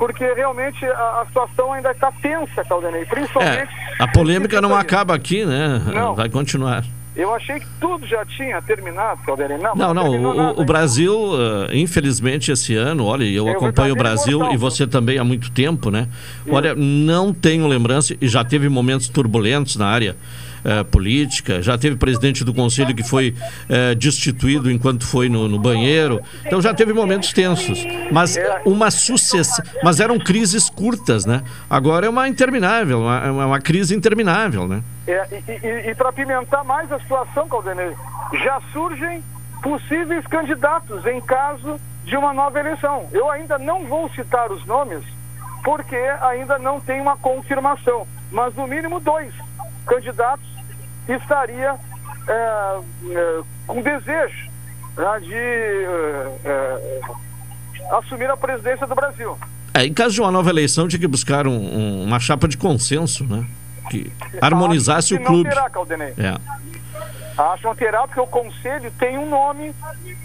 porque 0.00 0.24
realmente 0.32 0.82
a, 0.86 1.20
a 1.20 1.26
situação 1.26 1.74
ainda 1.74 1.90
está 1.90 2.10
tensa, 2.22 2.64
Caldenei, 2.64 3.04
principalmente 3.04 3.68
É, 3.98 4.02
a 4.02 4.08
polêmica 4.08 4.58
não 4.58 4.74
acaba 4.74 5.14
aqui, 5.14 5.44
né? 5.44 5.78
Não. 5.92 6.14
Vai 6.14 6.30
continuar. 6.30 6.82
Eu 7.14 7.34
achei 7.34 7.60
que 7.60 7.66
tudo 7.78 8.06
já 8.06 8.24
tinha 8.24 8.62
terminado, 8.62 9.20
Caldenei. 9.26 9.58
Não, 9.58 9.74
Não, 9.76 9.92
não, 9.92 10.04
terminou 10.04 10.32
o, 10.32 10.36
nada 10.36 10.62
o 10.62 10.64
Brasil, 10.64 11.14
eh, 11.68 11.76
infelizmente, 11.76 12.50
esse 12.50 12.74
ano, 12.74 13.04
olha, 13.04 13.24
eu 13.24 13.46
É 13.46 13.52
o 13.52 13.56
acompanho 13.56 13.92
o 13.92 13.96
Brasil 13.96 14.38
mortal. 14.38 14.54
e 14.54 14.56
você 14.56 14.86
também 14.86 15.18
há 15.18 15.24
muito 15.24 15.50
tempo, 15.50 15.90
né? 15.90 16.08
Olha, 16.48 16.74
não 16.74 17.34
tenho 17.34 17.66
lembrança, 17.66 18.16
e 18.18 18.26
já 18.26 18.42
teve 18.42 18.70
momentos 18.70 19.06
turbulentos 19.06 19.76
na 19.76 19.86
área 19.86 20.16
eh, 20.64 20.84
política, 20.84 21.62
já 21.62 21.76
teve 21.76 21.96
presidente 21.96 22.44
do 22.44 22.52
conselho 22.54 22.94
que 22.94 23.02
foi 23.02 23.34
eh, 23.68 23.94
destituído 23.94 24.70
enquanto 24.70 25.06
foi 25.06 25.28
no, 25.28 25.48
no 25.48 25.58
banheiro, 25.58 26.20
então 26.44 26.60
já 26.60 26.74
teve 26.74 26.92
momentos 26.92 27.32
tensos, 27.32 27.84
mas 28.10 28.38
uma 28.64 28.90
sucessão, 28.90 29.64
mas 29.82 30.00
eram 30.00 30.18
crises 30.18 30.68
curtas, 30.68 31.24
né? 31.24 31.42
Agora 31.68 32.06
é 32.06 32.08
uma 32.08 32.28
interminável, 32.28 33.00
uma, 33.00 33.46
uma 33.46 33.60
crise 33.60 33.94
interminável, 33.94 34.66
né? 34.66 34.82
É, 35.06 35.26
e 35.48 35.90
e, 35.90 35.94
para 35.94 36.12
pimentar 36.12 36.64
mais 36.64 36.90
a 36.92 36.98
situação, 37.00 37.48
Caldenei, 37.48 37.94
já 38.44 38.60
surgem 38.72 39.22
possíveis 39.62 40.26
candidatos 40.26 41.04
em 41.06 41.20
caso 41.20 41.80
de 42.04 42.16
uma 42.16 42.32
nova 42.32 42.58
eleição. 42.58 43.08
Eu 43.12 43.30
ainda 43.30 43.58
não 43.58 43.86
vou 43.86 44.08
citar 44.10 44.50
os 44.50 44.64
nomes, 44.66 45.02
porque 45.64 45.96
ainda 45.96 46.58
não 46.58 46.80
tem 46.80 47.00
uma 47.00 47.16
confirmação. 47.16 48.06
Mas 48.30 48.54
no 48.54 48.66
mínimo 48.66 49.00
dois 49.00 49.32
candidatos 49.86 50.46
estaria 51.08 51.74
é, 52.28 52.80
é, 53.10 53.40
com 53.66 53.80
desejo 53.82 54.50
né, 54.96 55.20
de 55.20 55.34
é, 55.34 56.38
é, 56.44 57.00
assumir 57.96 58.30
a 58.30 58.36
presidência 58.36 58.86
do 58.86 58.94
Brasil. 58.94 59.36
É, 59.74 59.84
em 59.86 59.92
caso 59.94 60.14
de 60.14 60.20
uma 60.20 60.30
nova 60.32 60.50
eleição, 60.50 60.88
tinha 60.88 61.00
que 61.00 61.06
buscar 61.06 61.46
um- 61.46 61.52
um- 61.52 62.04
uma 62.04 62.18
chapa 62.20 62.46
de 62.48 62.56
consenso, 62.56 63.24
né? 63.24 63.46
Que 63.88 64.12
harmonizasse 64.40 65.14
Acho 65.14 65.16
o 65.16 65.18
que 65.18 65.24
clube. 65.24 65.44
Não 65.48 65.54
terá, 65.54 65.70
Caldenei. 65.70 66.14
É. 66.18 66.36
Acho 67.40 67.58
que 67.62 67.66
não 67.66 67.74
terá, 67.74 68.00
porque 68.06 68.20
o 68.20 68.26
conselho 68.26 68.90
tem 68.98 69.16
um 69.16 69.28
nome, 69.28 69.74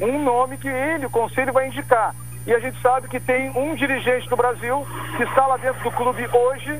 um 0.01 0.23
nome 0.23 0.57
que 0.57 0.67
ele, 0.67 1.05
o 1.05 1.09
conselho, 1.09 1.53
vai 1.53 1.67
indicar. 1.67 2.13
E 2.45 2.53
a 2.53 2.59
gente 2.59 2.79
sabe 2.81 3.07
que 3.07 3.19
tem 3.19 3.49
um 3.51 3.73
dirigente 3.75 4.27
do 4.29 4.35
Brasil 4.35 4.85
que 5.17 5.23
está 5.23 5.47
lá 5.47 5.57
dentro 5.57 5.81
do 5.83 5.91
clube 5.91 6.27
hoje, 6.31 6.79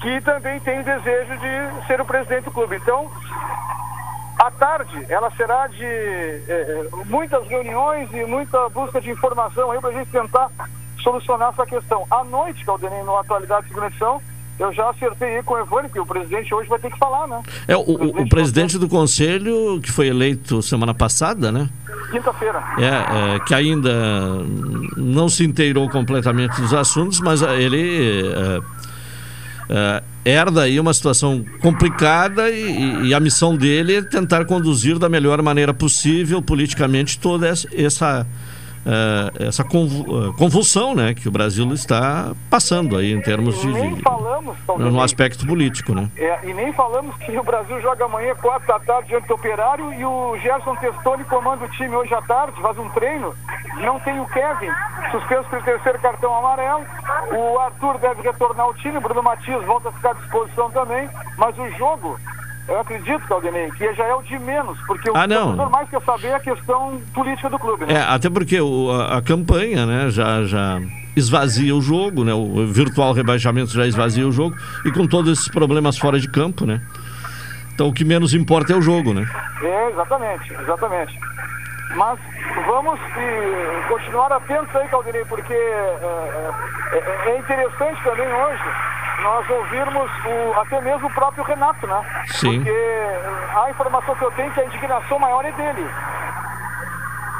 que 0.00 0.20
também 0.22 0.58
tem 0.60 0.82
desejo 0.82 1.36
de 1.38 1.86
ser 1.86 2.00
o 2.00 2.04
presidente 2.04 2.44
do 2.44 2.50
clube. 2.50 2.76
Então, 2.76 3.10
à 4.38 4.50
tarde, 4.50 5.04
ela 5.08 5.30
será 5.36 5.66
de 5.66 5.84
eh, 5.84 6.88
muitas 7.06 7.46
reuniões 7.48 8.08
e 8.12 8.24
muita 8.24 8.68
busca 8.70 9.00
de 9.00 9.10
informação 9.10 9.70
aí 9.70 9.80
para 9.80 9.90
a 9.90 9.92
gente 9.92 10.10
tentar 10.10 10.48
solucionar 11.02 11.50
essa 11.52 11.66
questão. 11.66 12.06
À 12.10 12.24
noite, 12.24 12.64
Caldenei, 12.64 13.02
no 13.02 13.16
Atualidade 13.18 13.68
Segunda 13.68 13.86
Edição, 13.88 14.20
eu 14.58 14.72
já 14.72 14.90
acertei 14.90 15.36
aí 15.36 15.42
com 15.42 15.54
o 15.54 15.58
Evânio, 15.58 15.88
que 15.90 15.98
o 16.00 16.04
presidente 16.06 16.54
hoje 16.54 16.68
vai 16.68 16.78
ter 16.78 16.90
que 16.90 16.98
falar, 16.98 17.26
né? 17.26 17.42
É, 17.68 17.76
o, 17.76 17.80
o- 17.80 18.22
o 18.22 18.28
presidente 18.28 18.78
do 18.78 18.88
conselho, 18.88 19.80
que 19.82 19.90
foi 19.90 20.08
eleito 20.08 20.60
semana 20.62 20.92
passada, 20.94 21.50
né? 21.52 21.68
Quinta-feira. 22.10 22.62
É, 22.78 23.36
é, 23.36 23.40
que 23.40 23.54
ainda 23.54 23.90
não 24.96 25.28
se 25.28 25.44
inteirou 25.46 25.88
completamente 25.88 26.60
dos 26.60 26.74
assuntos, 26.74 27.20
mas 27.20 27.40
ele 27.42 28.28
é, 28.32 28.60
é, 29.72 30.02
herda 30.24 30.62
aí 30.62 30.80
uma 30.80 30.92
situação 30.92 31.44
complicada 31.60 32.50
e, 32.50 33.06
e 33.06 33.14
a 33.14 33.20
missão 33.20 33.56
dele 33.56 33.94
é 33.94 34.02
tentar 34.02 34.44
conduzir 34.44 34.98
da 34.98 35.08
melhor 35.08 35.40
maneira 35.42 35.72
possível 35.72 36.42
politicamente 36.42 37.20
toda 37.20 37.48
essa, 37.48 38.26
essa, 38.84 39.32
é, 39.44 39.46
essa 39.48 39.62
eh, 39.62 39.66
convulsão 40.38 40.94
né, 40.94 41.14
que 41.14 41.28
o 41.28 41.30
Brasil 41.30 41.70
está 41.72 42.32
passando 42.48 42.96
aí 42.96 43.12
em 43.12 43.20
termos 43.20 43.60
de, 43.60 43.68
Nem 43.68 43.94
de- 43.94 44.02
falamos, 44.02 44.56
no 44.78 45.00
aspecto 45.02 45.46
político, 45.46 45.94
né? 45.94 46.08
É, 46.16 46.48
e 46.48 46.54
nem 46.54 46.72
falamos 46.72 47.14
que 47.18 47.36
o 47.38 47.42
Brasil 47.42 47.80
joga 47.80 48.04
amanhã, 48.04 48.34
4 48.34 48.66
da 48.66 48.78
tarde, 48.80 49.08
diante 49.08 49.28
do 49.28 49.34
Operário, 49.34 49.92
e 49.92 50.04
o 50.04 50.36
Gerson 50.38 50.74
Testoni 50.76 51.24
comanda 51.24 51.64
o 51.64 51.68
time 51.68 51.94
hoje 51.94 52.14
à 52.14 52.22
tarde, 52.22 52.60
faz 52.60 52.78
um 52.78 52.88
treino. 52.90 53.34
Não 53.82 53.98
tem 54.00 54.18
o 54.20 54.26
Kevin, 54.26 54.70
suspenso 55.10 55.48
pelo 55.48 55.62
terceiro 55.62 55.98
cartão 56.00 56.34
amarelo. 56.34 56.84
O 57.32 57.58
Arthur 57.58 57.98
deve 57.98 58.22
retornar 58.22 58.66
ao 58.66 58.74
time, 58.74 58.98
o 58.98 59.00
Bruno 59.00 59.22
Matias 59.22 59.64
volta 59.64 59.88
a 59.88 59.92
ficar 59.92 60.10
à 60.10 60.14
disposição 60.14 60.70
também. 60.70 61.08
Mas 61.36 61.56
o 61.58 61.68
jogo, 61.78 62.18
eu 62.70 62.80
acredito, 62.80 63.20
Caldenei, 63.26 63.70
que 63.72 63.92
já 63.94 64.04
é 64.04 64.14
o 64.14 64.22
de 64.22 64.38
menos, 64.38 64.78
porque 64.86 65.10
o 65.10 65.16
Ah, 65.16 65.26
não. 65.26 65.42
torcedor 65.56 65.70
mais 65.70 65.88
quer 65.90 66.00
saber 66.02 66.32
a 66.34 66.40
questão 66.40 67.00
política 67.12 67.50
do 67.50 67.58
clube. 67.58 67.84
Né? 67.86 67.94
É, 67.94 68.00
até 68.02 68.30
porque 68.30 68.60
o- 68.60 68.90
a, 68.92 69.18
a 69.18 69.22
campanha, 69.22 69.84
né, 69.86 70.10
já, 70.10 70.44
já 70.44 70.80
esvazia 71.16 71.74
o 71.74 71.80
jogo, 71.82 72.24
né, 72.24 72.32
o 72.32 72.66
virtual 72.66 73.12
rebaixamento 73.12 73.72
já 73.72 73.86
esvazia 73.86 74.26
o 74.26 74.32
jogo 74.32 74.54
e 74.84 74.90
com 74.92 75.06
todos 75.06 75.32
esses 75.38 75.48
problemas 75.48 75.98
fora 75.98 76.18
de 76.18 76.28
campo, 76.30 76.64
né. 76.64 76.80
Então 77.74 77.88
o 77.88 77.92
que 77.92 78.04
menos 78.04 78.34
importa 78.34 78.72
é 78.72 78.76
o 78.76 78.82
jogo, 78.82 79.12
né. 79.12 79.26
É, 79.62 79.90
exatamente, 79.90 80.52
exatamente. 80.52 81.18
Mas 81.94 82.18
vamos 82.66 83.00
eh, 83.16 83.82
continuar 83.88 84.32
atentos 84.32 84.74
aí, 84.76 84.88
Caldenei, 84.88 85.24
porque 85.24 85.52
eh, 85.54 86.50
eh, 86.92 87.30
é, 87.30 87.36
interessante 87.38 88.02
também 88.04 88.32
hoje 88.32 88.62
nós 89.22 89.50
ouvirmos 89.50 90.10
o- 90.24 90.60
até 90.60 90.80
mesmo 90.80 91.08
o 91.08 91.12
próprio 91.12 91.44
Renato, 91.44 91.86
né? 91.86 92.02
Sim. 92.26 92.58
Porque 92.58 92.70
eh, 92.70 93.20
a 93.64 93.70
informação 93.70 94.14
que 94.14 94.24
eu 94.24 94.30
tenho 94.32 94.48
é 94.48 94.52
que 94.52 94.60
a 94.60 94.64
indignação 94.64 95.18
maior 95.18 95.44
é 95.44 95.52
dele. 95.52 95.90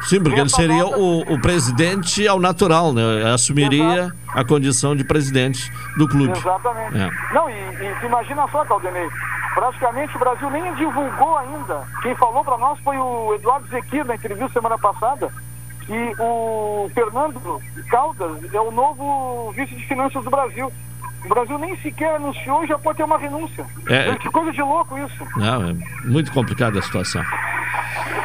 Sim, 0.03 0.23
porque 0.23 0.41
ele 0.41 0.49
seria 0.49 0.87
o, 0.87 1.21
o 1.21 1.41
presidente 1.41 2.27
ao 2.27 2.41
natural, 2.41 2.93
né, 2.93 3.33
assumiria 3.33 4.13
a 4.35 4.45
condição 4.45 4.97
de 4.97 5.05
presidente 5.05 5.71
do 5.97 6.09
clube. 6.09 6.37
Exatamente. 6.37 6.99
É. 6.99 7.11
Não, 7.35 7.49
e, 7.49 7.53
e 7.53 8.07
imagina 8.07 8.47
só, 8.49 8.65
Caldenei, 8.65 9.09
praticamente 9.55 10.17
o 10.17 10.19
Brasil 10.19 10.51
nem 10.51 10.75
divulgou 10.75 11.37
ainda. 11.39 11.83
Quem 12.03 12.15
falou 12.17 12.45
para 12.45 12.57
nós 12.59 12.79
foi 12.81 12.97
o 12.97 13.35
Eduardo 13.35 13.69
Zequir 13.69 14.05
na 14.05 14.15
entrevista 14.15 14.53
semana 14.53 14.79
passada, 14.79 15.31
que 15.87 16.15
o 16.19 16.91
Fernando 16.95 17.61
Caldas 17.91 18.55
é 18.55 18.61
o 18.61 18.71
novo 18.71 19.53
vice 19.53 19.75
de 19.75 19.87
finanças 19.87 20.23
do 20.25 20.31
Brasil. 20.31 20.73
O 21.25 21.29
Brasil 21.29 21.59
nem 21.59 21.77
sequer 21.79 22.17
anunciou 22.17 22.65
e 22.65 22.67
já 22.67 22.79
pode 22.79 22.97
ter 22.97 23.05
uma 23.05 23.19
renúncia. 23.19 23.65
É. 23.89 24.15
Que 24.17 24.31
coisa 24.31 24.51
de 24.53 24.63
louco 24.63 24.99
isso. 24.99 25.25
Não, 25.37 25.69
é 25.71 25.75
muito 26.05 26.33
complicada 26.33 26.79
a 26.79 26.83
situação. 26.83 27.23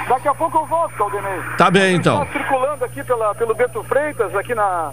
Daqui 0.07 0.27
a 0.27 0.33
pouco 0.33 0.57
eu 0.59 0.65
volto, 0.65 0.95
Caldenei. 0.95 1.39
Tá 1.57 1.69
bem, 1.69 1.95
então. 1.95 2.23
Está 2.23 2.33
circulando 2.39 2.85
aqui 2.85 3.03
pela, 3.03 3.35
pelo 3.35 3.53
Beto 3.55 3.83
Freitas, 3.83 4.33
aqui 4.35 4.55
na, 4.55 4.91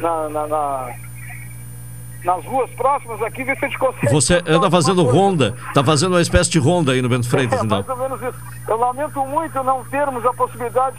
na, 0.00 0.28
na- 0.28 0.46
na- 0.46 0.88
nas 2.24 2.44
ruas 2.44 2.68
próximas 2.70 3.22
aqui, 3.22 3.44
ver 3.44 3.56
se 3.56 3.64
a 3.64 3.68
gente 3.68 3.78
consegue. 3.78 4.12
Você 4.12 4.42
anda 4.46 4.68
fazendo 4.68 5.04
ronda, 5.04 5.54
tá 5.72 5.84
fazendo 5.84 6.12
uma 6.14 6.20
espécie 6.22 6.50
de 6.50 6.58
ronda 6.58 6.90
aí 6.92 7.00
no 7.00 7.08
Bento 7.08 7.28
Freitas, 7.30 7.60
É, 7.60 7.64
então. 7.64 7.78
mais 7.78 7.88
ou 7.88 7.96
menos 7.96 8.20
isso. 8.22 8.38
Eu 8.66 8.76
lamento 8.78 9.24
muito 9.26 9.62
não 9.62 9.84
termos 9.84 10.26
a 10.26 10.32
possibilidade 10.32 10.96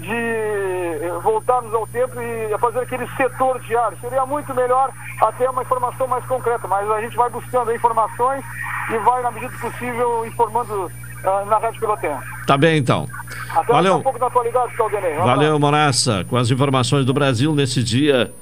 de 0.00 0.14
eh, 0.14 1.10
voltarmos 1.22 1.72
ao 1.74 1.86
tempo 1.86 2.14
e 2.20 2.58
fazer 2.58 2.80
aquele 2.80 3.06
setor 3.16 3.60
diário. 3.60 3.98
Seria 4.00 4.24
muito 4.26 4.54
melhor 4.54 4.90
até 5.20 5.48
uma 5.50 5.62
informação 5.62 6.06
mais 6.06 6.24
concreta, 6.26 6.66
mas 6.68 6.90
a 6.90 7.00
gente 7.00 7.16
vai 7.16 7.28
buscando 7.30 7.72
informações 7.74 8.44
e 8.90 8.98
vai, 8.98 9.22
na 9.22 9.30
medida 9.30 9.52
do 9.52 9.58
possível, 9.58 10.26
informando 10.26 10.90
ah, 11.24 11.44
na 11.46 11.58
Rádio 11.58 11.80
Pelotense. 11.80 12.24
Tá 12.46 12.56
bem, 12.56 12.78
então. 12.78 13.06
Até 13.54 13.72
Valeu. 13.72 13.96
a 13.96 14.00
pouco 14.00 14.18
na 14.18 14.26
atualidade, 14.26 14.74
Caldenei. 14.76 15.18
Um 15.18 15.24
Valeu, 15.24 15.58
Moraça, 15.58 16.24
com 16.28 16.36
as 16.36 16.50
informações 16.50 17.04
do 17.04 17.12
Brasil 17.12 17.54
nesse 17.54 17.82
dia 17.82 18.32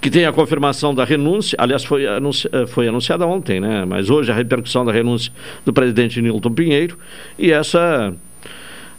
que 0.00 0.10
tem 0.10 0.24
a 0.26 0.32
confirmação 0.32 0.94
da 0.94 1.04
renúncia. 1.04 1.56
Aliás, 1.60 1.84
foi, 1.84 2.06
anunci- 2.06 2.48
eh, 2.52 2.66
foi 2.68 2.86
anunciada 2.86 3.26
ontem, 3.26 3.58
né? 3.58 3.84
Mas 3.84 4.08
hoje 4.10 4.30
a 4.30 4.34
repercussão 4.34 4.84
da 4.84 4.92
renúncia 4.92 5.32
do 5.64 5.72
presidente 5.72 6.22
Nilton 6.22 6.52
Pinheiro 6.52 6.96
e 7.36 7.50
essa 7.50 8.14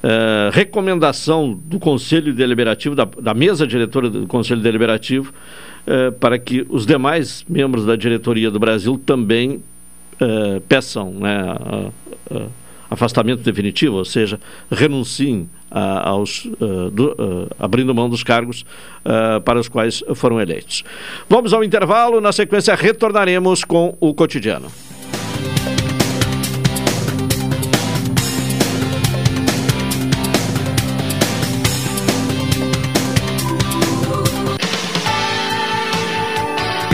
eh, 0.04 0.50
recomendação 0.54 1.54
do 1.66 1.80
Conselho 1.80 2.34
Deliberativo, 2.34 2.96
da, 2.96 3.06
da 3.06 3.34
mesa 3.34 3.66
diretora 3.68 4.10
do 4.10 4.28
Conselho 4.28 4.62
Deliberativo, 4.62 5.34
eh, 5.88 6.12
para 6.12 6.38
que 6.40 6.66
os 6.70 6.86
demais 6.86 7.44
membros 7.50 7.86
da 7.86 7.96
diretoria 7.96 8.50
do 8.52 8.60
Brasil 8.60 9.00
também 9.06 9.62
eh, 10.20 10.62
peçam 10.68 11.12
né, 11.12 11.38
a, 11.38 12.36
a- 12.36 12.48
afastamento 12.92 13.44
definitivo, 13.44 13.98
ou 13.98 14.06
seja, 14.06 14.40
renunciem 14.72 15.48
ah, 15.70 16.10
aos, 16.10 16.48
do, 16.92 17.16
abrindo 17.60 17.94
mão 17.94 18.10
dos 18.10 18.24
cargos 18.24 18.66
para 19.46 19.60
os 19.60 19.70
quais 19.70 20.04
foram 20.16 20.42
eleitos. 20.42 20.84
Vamos 21.30 21.54
ao 21.54 21.64
intervalo, 21.64 22.20
na 22.20 22.32
sequência 22.32 22.74
retornaremos 22.74 23.64
com 23.64 23.96
o 24.00 24.12
cotidiano. 24.16 24.72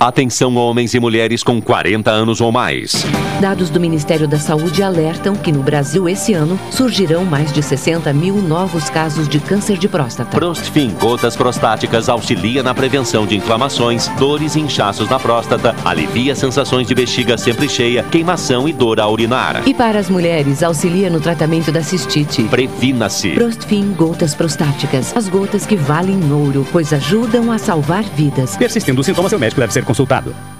Atenção 0.00 0.56
homens 0.56 0.94
e 0.94 0.98
mulheres 0.98 1.42
com 1.42 1.60
40 1.60 2.10
anos 2.10 2.40
ou 2.40 2.50
mais. 2.50 3.04
Dados 3.38 3.68
do 3.68 3.78
Ministério 3.78 4.26
da 4.26 4.38
Saúde 4.38 4.82
alertam 4.82 5.36
que 5.36 5.52
no 5.52 5.62
Brasil 5.62 6.08
esse 6.08 6.32
ano 6.32 6.58
surgirão 6.70 7.22
mais 7.26 7.52
de 7.52 7.62
60 7.62 8.10
mil 8.14 8.36
novos 8.36 8.88
casos 8.88 9.28
de 9.28 9.38
câncer 9.38 9.76
de 9.76 9.86
próstata. 9.88 10.38
Prostfin 10.38 10.88
Gotas 10.98 11.36
Prostáticas 11.36 12.08
auxilia 12.08 12.62
na 12.62 12.72
prevenção 12.72 13.26
de 13.26 13.36
inflamações, 13.36 14.08
dores 14.18 14.56
e 14.56 14.60
inchaços 14.60 15.06
na 15.10 15.20
próstata, 15.20 15.76
alivia 15.84 16.34
sensações 16.34 16.88
de 16.88 16.94
bexiga 16.94 17.36
sempre 17.36 17.68
cheia, 17.68 18.02
queimação 18.02 18.66
e 18.66 18.72
dor 18.72 19.00
ao 19.00 19.12
urinar. 19.12 19.68
E 19.68 19.74
para 19.74 19.98
as 19.98 20.08
mulheres, 20.08 20.62
auxilia 20.62 21.10
no 21.10 21.20
tratamento 21.20 21.70
da 21.70 21.82
cistite. 21.82 22.44
Previna-se. 22.44 23.32
Prostfin 23.32 23.92
Gotas 23.92 24.34
Prostáticas. 24.34 25.14
As 25.14 25.28
gotas 25.28 25.66
que 25.66 25.76
valem 25.76 26.32
ouro, 26.32 26.66
pois 26.72 26.90
ajudam 26.90 27.52
a 27.52 27.58
salvar 27.58 28.04
vidas. 28.04 28.56
Persistindo 28.56 28.98
os 29.00 29.04
sintomas, 29.04 29.28
seu 29.28 29.38
médico 29.38 29.60
deve 29.60 29.74
ser 29.74 29.89
consultado. 29.90 30.59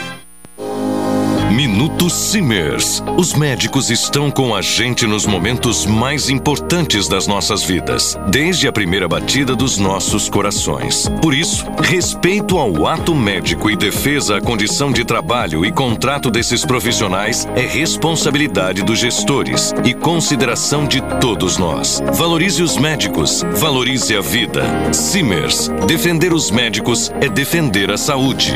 Minuto 1.51 2.09
Simers. 2.09 3.03
Os 3.17 3.33
médicos 3.33 3.91
estão 3.91 4.31
com 4.31 4.55
a 4.55 4.61
gente 4.61 5.05
nos 5.05 5.25
momentos 5.25 5.85
mais 5.85 6.29
importantes 6.29 7.09
das 7.09 7.27
nossas 7.27 7.61
vidas, 7.61 8.17
desde 8.29 8.69
a 8.69 8.71
primeira 8.71 9.05
batida 9.05 9.53
dos 9.53 9.77
nossos 9.77 10.29
corações. 10.29 11.09
Por 11.21 11.33
isso, 11.33 11.65
respeito 11.83 12.57
ao 12.57 12.87
ato 12.87 13.13
médico 13.13 13.69
e 13.69 13.75
defesa 13.75 14.37
à 14.37 14.41
condição 14.41 14.93
de 14.93 15.03
trabalho 15.03 15.65
e 15.65 15.73
contrato 15.73 16.31
desses 16.31 16.65
profissionais 16.65 17.45
é 17.53 17.65
responsabilidade 17.65 18.81
dos 18.81 18.97
gestores 18.97 19.73
e 19.83 19.93
consideração 19.93 20.87
de 20.87 21.01
todos 21.19 21.57
nós. 21.57 22.01
Valorize 22.13 22.63
os 22.63 22.77
médicos, 22.77 23.43
valorize 23.57 24.15
a 24.15 24.21
vida. 24.21 24.63
Simers. 24.93 25.69
Defender 25.85 26.31
os 26.31 26.49
médicos 26.49 27.11
é 27.19 27.27
defender 27.27 27.91
a 27.91 27.97
saúde. 27.97 28.55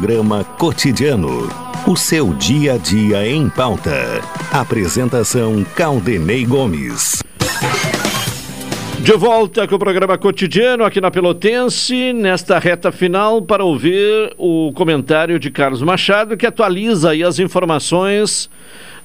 Programa 0.00 0.42
Cotidiano. 0.56 1.46
O 1.86 1.94
seu 1.94 2.32
dia 2.32 2.72
a 2.72 2.78
dia 2.78 3.28
em 3.28 3.50
pauta. 3.50 4.22
Apresentação 4.50 5.62
Caldenei 5.76 6.46
Gomes. 6.46 7.22
De 9.00 9.12
volta 9.12 9.68
com 9.68 9.74
o 9.74 9.78
programa 9.78 10.16
cotidiano 10.16 10.84
aqui 10.84 11.02
na 11.02 11.10
Pelotense, 11.10 12.14
nesta 12.14 12.58
reta 12.58 12.90
final, 12.90 13.42
para 13.42 13.62
ouvir 13.62 14.34
o 14.38 14.72
comentário 14.72 15.38
de 15.38 15.50
Carlos 15.50 15.82
Machado, 15.82 16.34
que 16.34 16.46
atualiza 16.46 17.10
aí 17.10 17.22
as 17.22 17.38
informações 17.38 18.48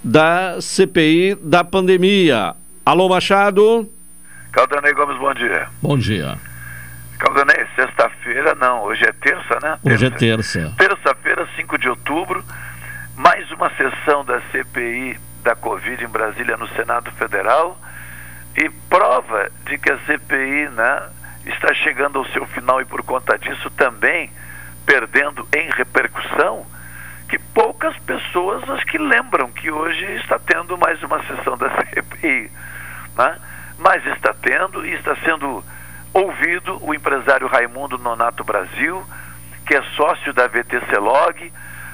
da 0.01 0.61
CPI 0.61 1.35
da 1.41 1.61
pandemia. 1.61 2.55
Alô, 2.85 3.09
Machado? 3.09 3.85
Caldanei 4.53 4.93
Gomes, 4.93 5.19
bom 5.19 5.33
dia. 5.33 5.67
Bom 5.81 5.97
dia. 5.97 6.54
Caldanei, 7.17 7.65
sexta-feira, 7.75 8.55
não, 8.55 8.83
hoje 8.83 9.05
é 9.05 9.13
terça, 9.13 9.59
né? 9.61 9.79
Hoje 9.83 10.05
é 10.05 10.09
terça. 10.09 10.73
Terça-feira, 10.77 11.47
5 11.55 11.77
de 11.77 11.89
outubro, 11.89 12.43
mais 13.15 13.49
uma 13.51 13.69
sessão 13.71 14.25
da 14.25 14.41
CPI 14.51 15.17
da 15.41 15.55
Covid 15.55 16.03
em 16.03 16.07
Brasília 16.07 16.57
no 16.57 16.67
Senado 16.69 17.11
Federal 17.11 17.79
e 18.57 18.69
prova 18.89 19.49
de 19.65 19.77
que 19.77 19.91
a 19.91 19.97
CPI 19.99 20.69
né, 20.69 21.03
está 21.45 21.73
chegando 21.73 22.19
ao 22.19 22.25
seu 22.27 22.45
final 22.47 22.81
e 22.81 22.85
por 22.85 23.03
conta 23.03 23.37
disso 23.37 23.69
também 23.71 24.31
perdendo 24.85 25.47
em 25.53 25.69
repercussão 25.71 26.65
que 27.29 27.39
poucas 27.39 27.97
pessoas 27.99 28.67
acho 28.69 28.85
que 28.85 28.97
lembram 28.97 29.51
que 29.51 29.71
hoje 29.71 30.05
está 30.15 30.37
tendo 30.39 30.77
mais 30.77 31.01
uma 31.03 31.21
sessão 31.23 31.57
da 31.57 31.69
CPI. 31.93 32.51
Né? 33.17 33.37
Mas 33.77 34.05
está 34.07 34.33
tendo 34.33 34.85
e 34.85 34.93
está 34.93 35.15
sendo 35.17 35.63
ouvido 36.15 36.79
o 36.81 36.93
empresário 36.93 37.45
Raimundo 37.45 37.97
Nonato 37.97 38.41
Brasil, 38.41 39.05
que 39.67 39.75
é 39.75 39.81
sócio 39.97 40.31
da 40.31 40.47
VTC 40.47 40.97
Log, 40.97 41.51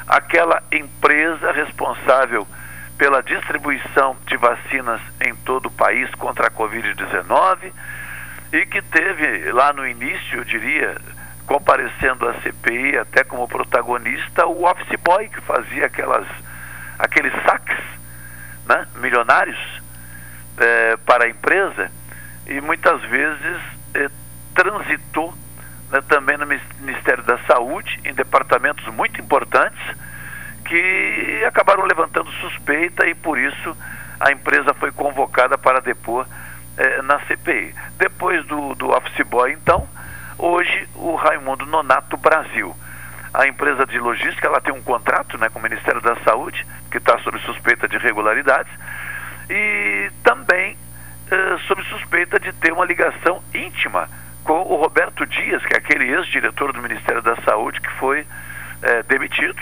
aquela 0.08 0.62
empresa 0.72 1.52
responsável 1.52 2.48
pela 3.00 3.24
distribuição 3.24 4.16
de 4.28 4.38
vacinas 4.38 5.02
em 5.26 5.34
todo 5.38 5.66
o 5.66 5.72
país 5.72 6.08
contra 6.12 6.48
a 6.48 6.52
Covid-19 6.52 7.72
e 8.54 8.66
que 8.68 8.80
teve 8.84 9.52
lá 9.52 9.74
no 9.74 9.88
início, 9.88 10.38
eu 10.38 10.44
diria, 10.44 10.98
comparecendo 11.48 12.30
à 12.30 12.36
CPI 12.36 13.00
até 13.00 13.24
como 13.24 13.48
protagonista, 13.48 14.46
o 14.46 14.66
office 14.66 15.00
boy 15.04 15.30
que 15.30 15.42
fazia 15.42 15.88
aquelas, 15.88 16.28
aqueles 17.00 17.34
saques 17.44 17.80
né, 18.68 18.86
milionários 18.98 19.58
eh, 20.60 20.96
para 21.08 21.26
a 21.26 21.30
empresa. 21.30 21.90
E 22.46 22.62
muitas 22.62 23.02
vezes 23.04 23.81
transitou 24.54 25.34
né, 25.90 26.02
também 26.08 26.38
no 26.38 26.46
Ministério 26.46 27.24
da 27.24 27.38
Saúde 27.40 27.52
saúde, 27.62 28.00
em 28.06 28.14
departamentos 28.14 28.86
muito 28.94 29.20
importantes, 29.20 29.82
que 30.66 31.44
acabaram 31.46 31.86
levantando 31.86 32.32
suspeita 32.34 33.06
e 33.08 33.14
por 33.14 33.38
isso 33.38 33.76
a 34.20 34.32
empresa 34.32 34.74
foi 34.74 34.92
convocada 34.92 35.58
para 35.58 35.82
depor 35.82 36.26
eh, 36.78 37.02
na 37.02 37.20
CPI. 37.22 37.76
Depois 37.98 38.46
do, 38.46 38.76
do 38.76 38.92
Office 38.92 39.26
Boy, 39.28 39.54
então, 39.54 39.88
hoje 40.38 40.88
o 40.96 41.16
Raimundo 41.16 41.66
Nonato 41.66 42.16
Brasil. 42.18 42.76
A 43.34 43.48
empresa 43.48 43.86
de 43.86 43.98
logística 43.98 44.48
ela 44.48 44.62
tem 44.62 44.74
um 44.74 44.82
contrato 44.82 45.38
né, 45.38 45.50
com 45.50 45.60
o 45.60 45.62
Ministério 45.62 46.02
da 46.02 46.16
Saúde, 46.18 46.66
que 46.90 46.98
está 46.98 47.18
sob 47.20 47.40
suspeita 47.40 47.88
de 47.88 47.96
irregularidades, 47.96 48.72
e 49.50 50.12
também 50.24 50.78
eh, 51.32 51.58
sob 51.68 51.82
suspeita 51.86 52.40
de 52.40 52.52
ter 52.54 52.74
uma 52.74 52.86
ligação 52.86 53.42
íntima 53.54 54.10
com 54.44 54.62
o 54.64 54.76
Roberto 54.76 55.26
Dias, 55.26 55.64
que 55.66 55.74
é 55.74 55.78
aquele 55.78 56.12
ex-diretor 56.12 56.74
do 56.74 56.82
Ministério 56.82 57.22
da 57.22 57.36
Saúde 57.38 57.80
que 57.80 57.90
foi 57.92 58.28
eh, 58.82 59.04
demitido, 59.04 59.62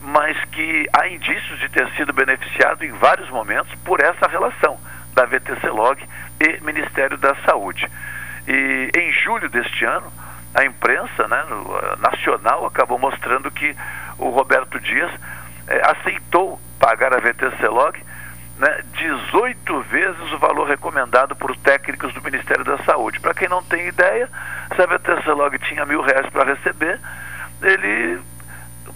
mas 0.00 0.36
que 0.46 0.88
há 0.92 1.06
indícios 1.08 1.58
de 1.60 1.68
ter 1.68 1.88
sido 1.92 2.12
beneficiado 2.12 2.84
em 2.84 2.90
vários 2.92 3.30
momentos 3.30 3.72
por 3.84 4.00
essa 4.00 4.26
relação 4.26 4.78
da 5.14 5.24
VTC 5.24 5.68
Log 5.68 6.02
e 6.40 6.60
Ministério 6.64 7.16
da 7.16 7.34
Saúde. 7.46 7.88
E 8.48 8.90
em 8.94 9.12
julho 9.12 9.48
deste 9.48 9.84
ano, 9.84 10.12
a 10.54 10.64
imprensa 10.64 11.28
né, 11.28 11.44
nacional 11.98 12.66
acabou 12.66 12.98
mostrando 12.98 13.50
que 13.50 13.76
o 14.18 14.30
Roberto 14.30 14.80
Dias 14.80 15.10
eh, 15.68 15.82
aceitou 15.84 16.60
pagar 16.78 17.12
a 17.12 17.18
VTC 17.18 17.68
Log 17.68 17.96
né, 18.58 18.82
18 18.92 19.80
vezes 19.82 20.32
o 20.32 20.38
valor 20.38 20.66
recomendado 20.66 21.36
por 21.36 21.56
técnicos 21.56 22.12
do 22.14 22.22
Ministério 22.22 22.64
da 22.64 22.78
Saúde. 22.78 23.20
Para 23.20 23.34
quem 23.34 23.48
não 23.48 23.62
tem 23.62 23.88
ideia, 23.88 24.28
se 24.74 24.80
a 24.80 24.86
VTC 24.86 25.30
Log 25.30 25.58
tinha 25.60 25.84
mil 25.84 26.00
reais 26.00 26.26
para 26.30 26.54
receber, 26.54 26.98
ele 27.62 28.20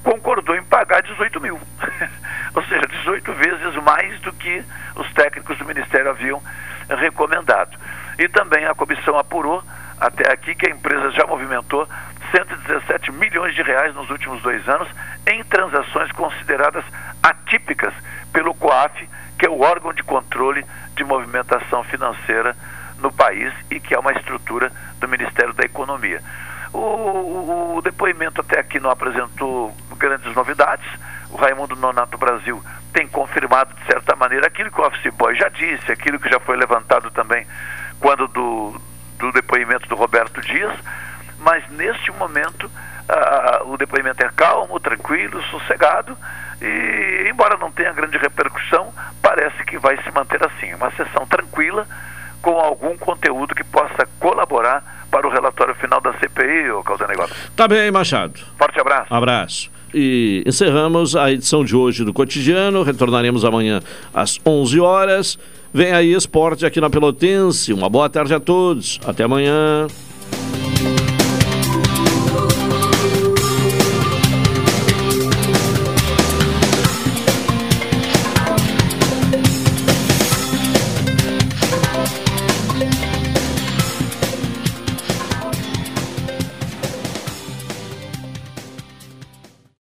concordou 0.02 0.56
em 0.56 0.62
pagar 0.64 1.02
18 1.02 1.40
mil. 1.40 1.61
Ou 2.54 2.62
seja, 2.64 2.86
18 2.86 3.32
vezes 3.34 3.74
mais 3.82 4.18
do 4.20 4.32
que 4.32 4.64
os 4.96 5.12
técnicos 5.12 5.58
do 5.58 5.64
Ministério 5.64 6.11
haviam 6.11 6.42
recomendado. 6.88 7.78
E 8.18 8.28
também 8.28 8.66
a 8.66 8.74
comissão 8.74 9.18
apurou 9.18 9.62
até 10.00 10.32
aqui 10.32 10.54
que 10.54 10.66
a 10.66 10.70
empresa 10.70 11.11
já 11.11 11.26
movimentou 11.26 11.86
117 12.32 13.12
milhões 13.12 13.54
de 13.54 13.62
reais 13.62 13.94
nos 13.94 14.08
últimos 14.08 14.40
dois 14.42 14.66
anos 14.68 14.88
em 15.26 15.44
transações 15.44 16.11
consideradas 16.12 16.84
atípicas 17.22 17.92
pelo 18.32 18.54
COAF, 18.54 19.08
que 19.41 19.47
é 19.47 19.49
o 19.49 19.62
órgão 19.62 19.91
de 19.95 20.03
controle 20.03 20.66
de 20.95 21.03
movimentação 21.03 21.82
financeira 21.84 22.55
no 22.99 23.11
país 23.11 23.51
e 23.70 23.80
que 23.80 23.95
é 23.95 23.99
uma 23.99 24.12
estrutura 24.12 24.70
do 25.01 25.09
Ministério 25.09 25.55
da 25.55 25.64
Economia. 25.64 26.22
O, 26.74 26.78
o, 26.78 27.76
o 27.78 27.80
depoimento 27.80 28.43
até 28.43 28.61
aqui 28.61 28.78
não 28.78 28.91
apresentou 28.91 29.74
grandes 29.97 30.30
novidades. 30.36 30.86
O 31.30 31.36
Raimundo 31.38 31.74
Nonato 31.74 32.18
Brasil 32.18 32.62
tem 32.93 33.09
confirmado, 33.09 33.72
de 33.72 33.86
certa 33.86 34.14
maneira, 34.14 34.47
aquilo 34.47 34.70
que 34.70 34.78
o 34.78 34.86
Office 34.86 35.11
Boy 35.14 35.34
já 35.34 35.49
disse, 35.49 35.91
aquilo 35.91 36.20
que 36.20 36.28
já 36.28 36.38
foi 36.38 36.59
levantado 36.59 37.11
também 37.11 37.47
quando 37.99 38.28
do, 38.28 38.78
do 39.18 39.32
depoimento 39.32 39.88
do 39.88 39.95
Roberto 39.95 40.43
Dias, 40.43 40.72
mas 41.38 41.66
neste 41.70 42.12
momento 42.12 42.66
uh, 42.66 43.72
o 43.72 43.78
depoimento 43.78 44.22
é 44.22 44.28
calmo, 44.36 44.78
tranquilo, 44.78 45.43
sossegado 45.45 46.14
e, 46.61 47.28
embora 47.30 47.56
não 47.56 47.70
tenha 47.70 47.92
grande 47.92 48.18
repercussão, 48.18 48.92
parece 49.22 49.64
que 49.64 49.78
vai 49.78 49.96
se 50.02 50.11
manter 50.12 50.44
assim. 50.44 50.74
Uma 50.74 50.90
sessão 50.92 51.26
tranquila, 51.26 51.86
com 52.42 52.58
algum 52.58 52.96
conteúdo 52.96 53.54
que 53.54 53.64
possa 53.64 54.06
colaborar 54.18 55.06
para 55.11 55.26
o 55.26 55.30
relatório 55.30 55.74
final 55.74 56.00
da 56.00 56.12
CPI, 56.14 56.70
ô 56.70 56.82
Causa 56.82 57.06
Negócio. 57.06 57.34
Tá 57.56 57.66
bem, 57.66 57.90
Machado. 57.90 58.40
Forte 58.56 58.80
abraço. 58.80 59.12
Abraço. 59.12 59.70
E 59.92 60.42
encerramos 60.46 61.16
a 61.16 61.32
edição 61.32 61.64
de 61.64 61.74
hoje 61.74 62.04
do 62.04 62.12
Cotidiano. 62.12 62.82
Retornaremos 62.82 63.44
amanhã 63.44 63.82
às 64.14 64.38
11 64.46 64.78
horas. 64.80 65.38
Vem 65.72 65.92
aí 65.92 66.12
esporte 66.12 66.64
aqui 66.64 66.80
na 66.80 66.88
Pelotense. 66.88 67.72
Uma 67.72 67.88
boa 67.88 68.08
tarde 68.08 68.32
a 68.32 68.40
todos. 68.40 69.00
Até 69.04 69.24
amanhã. 69.24 69.88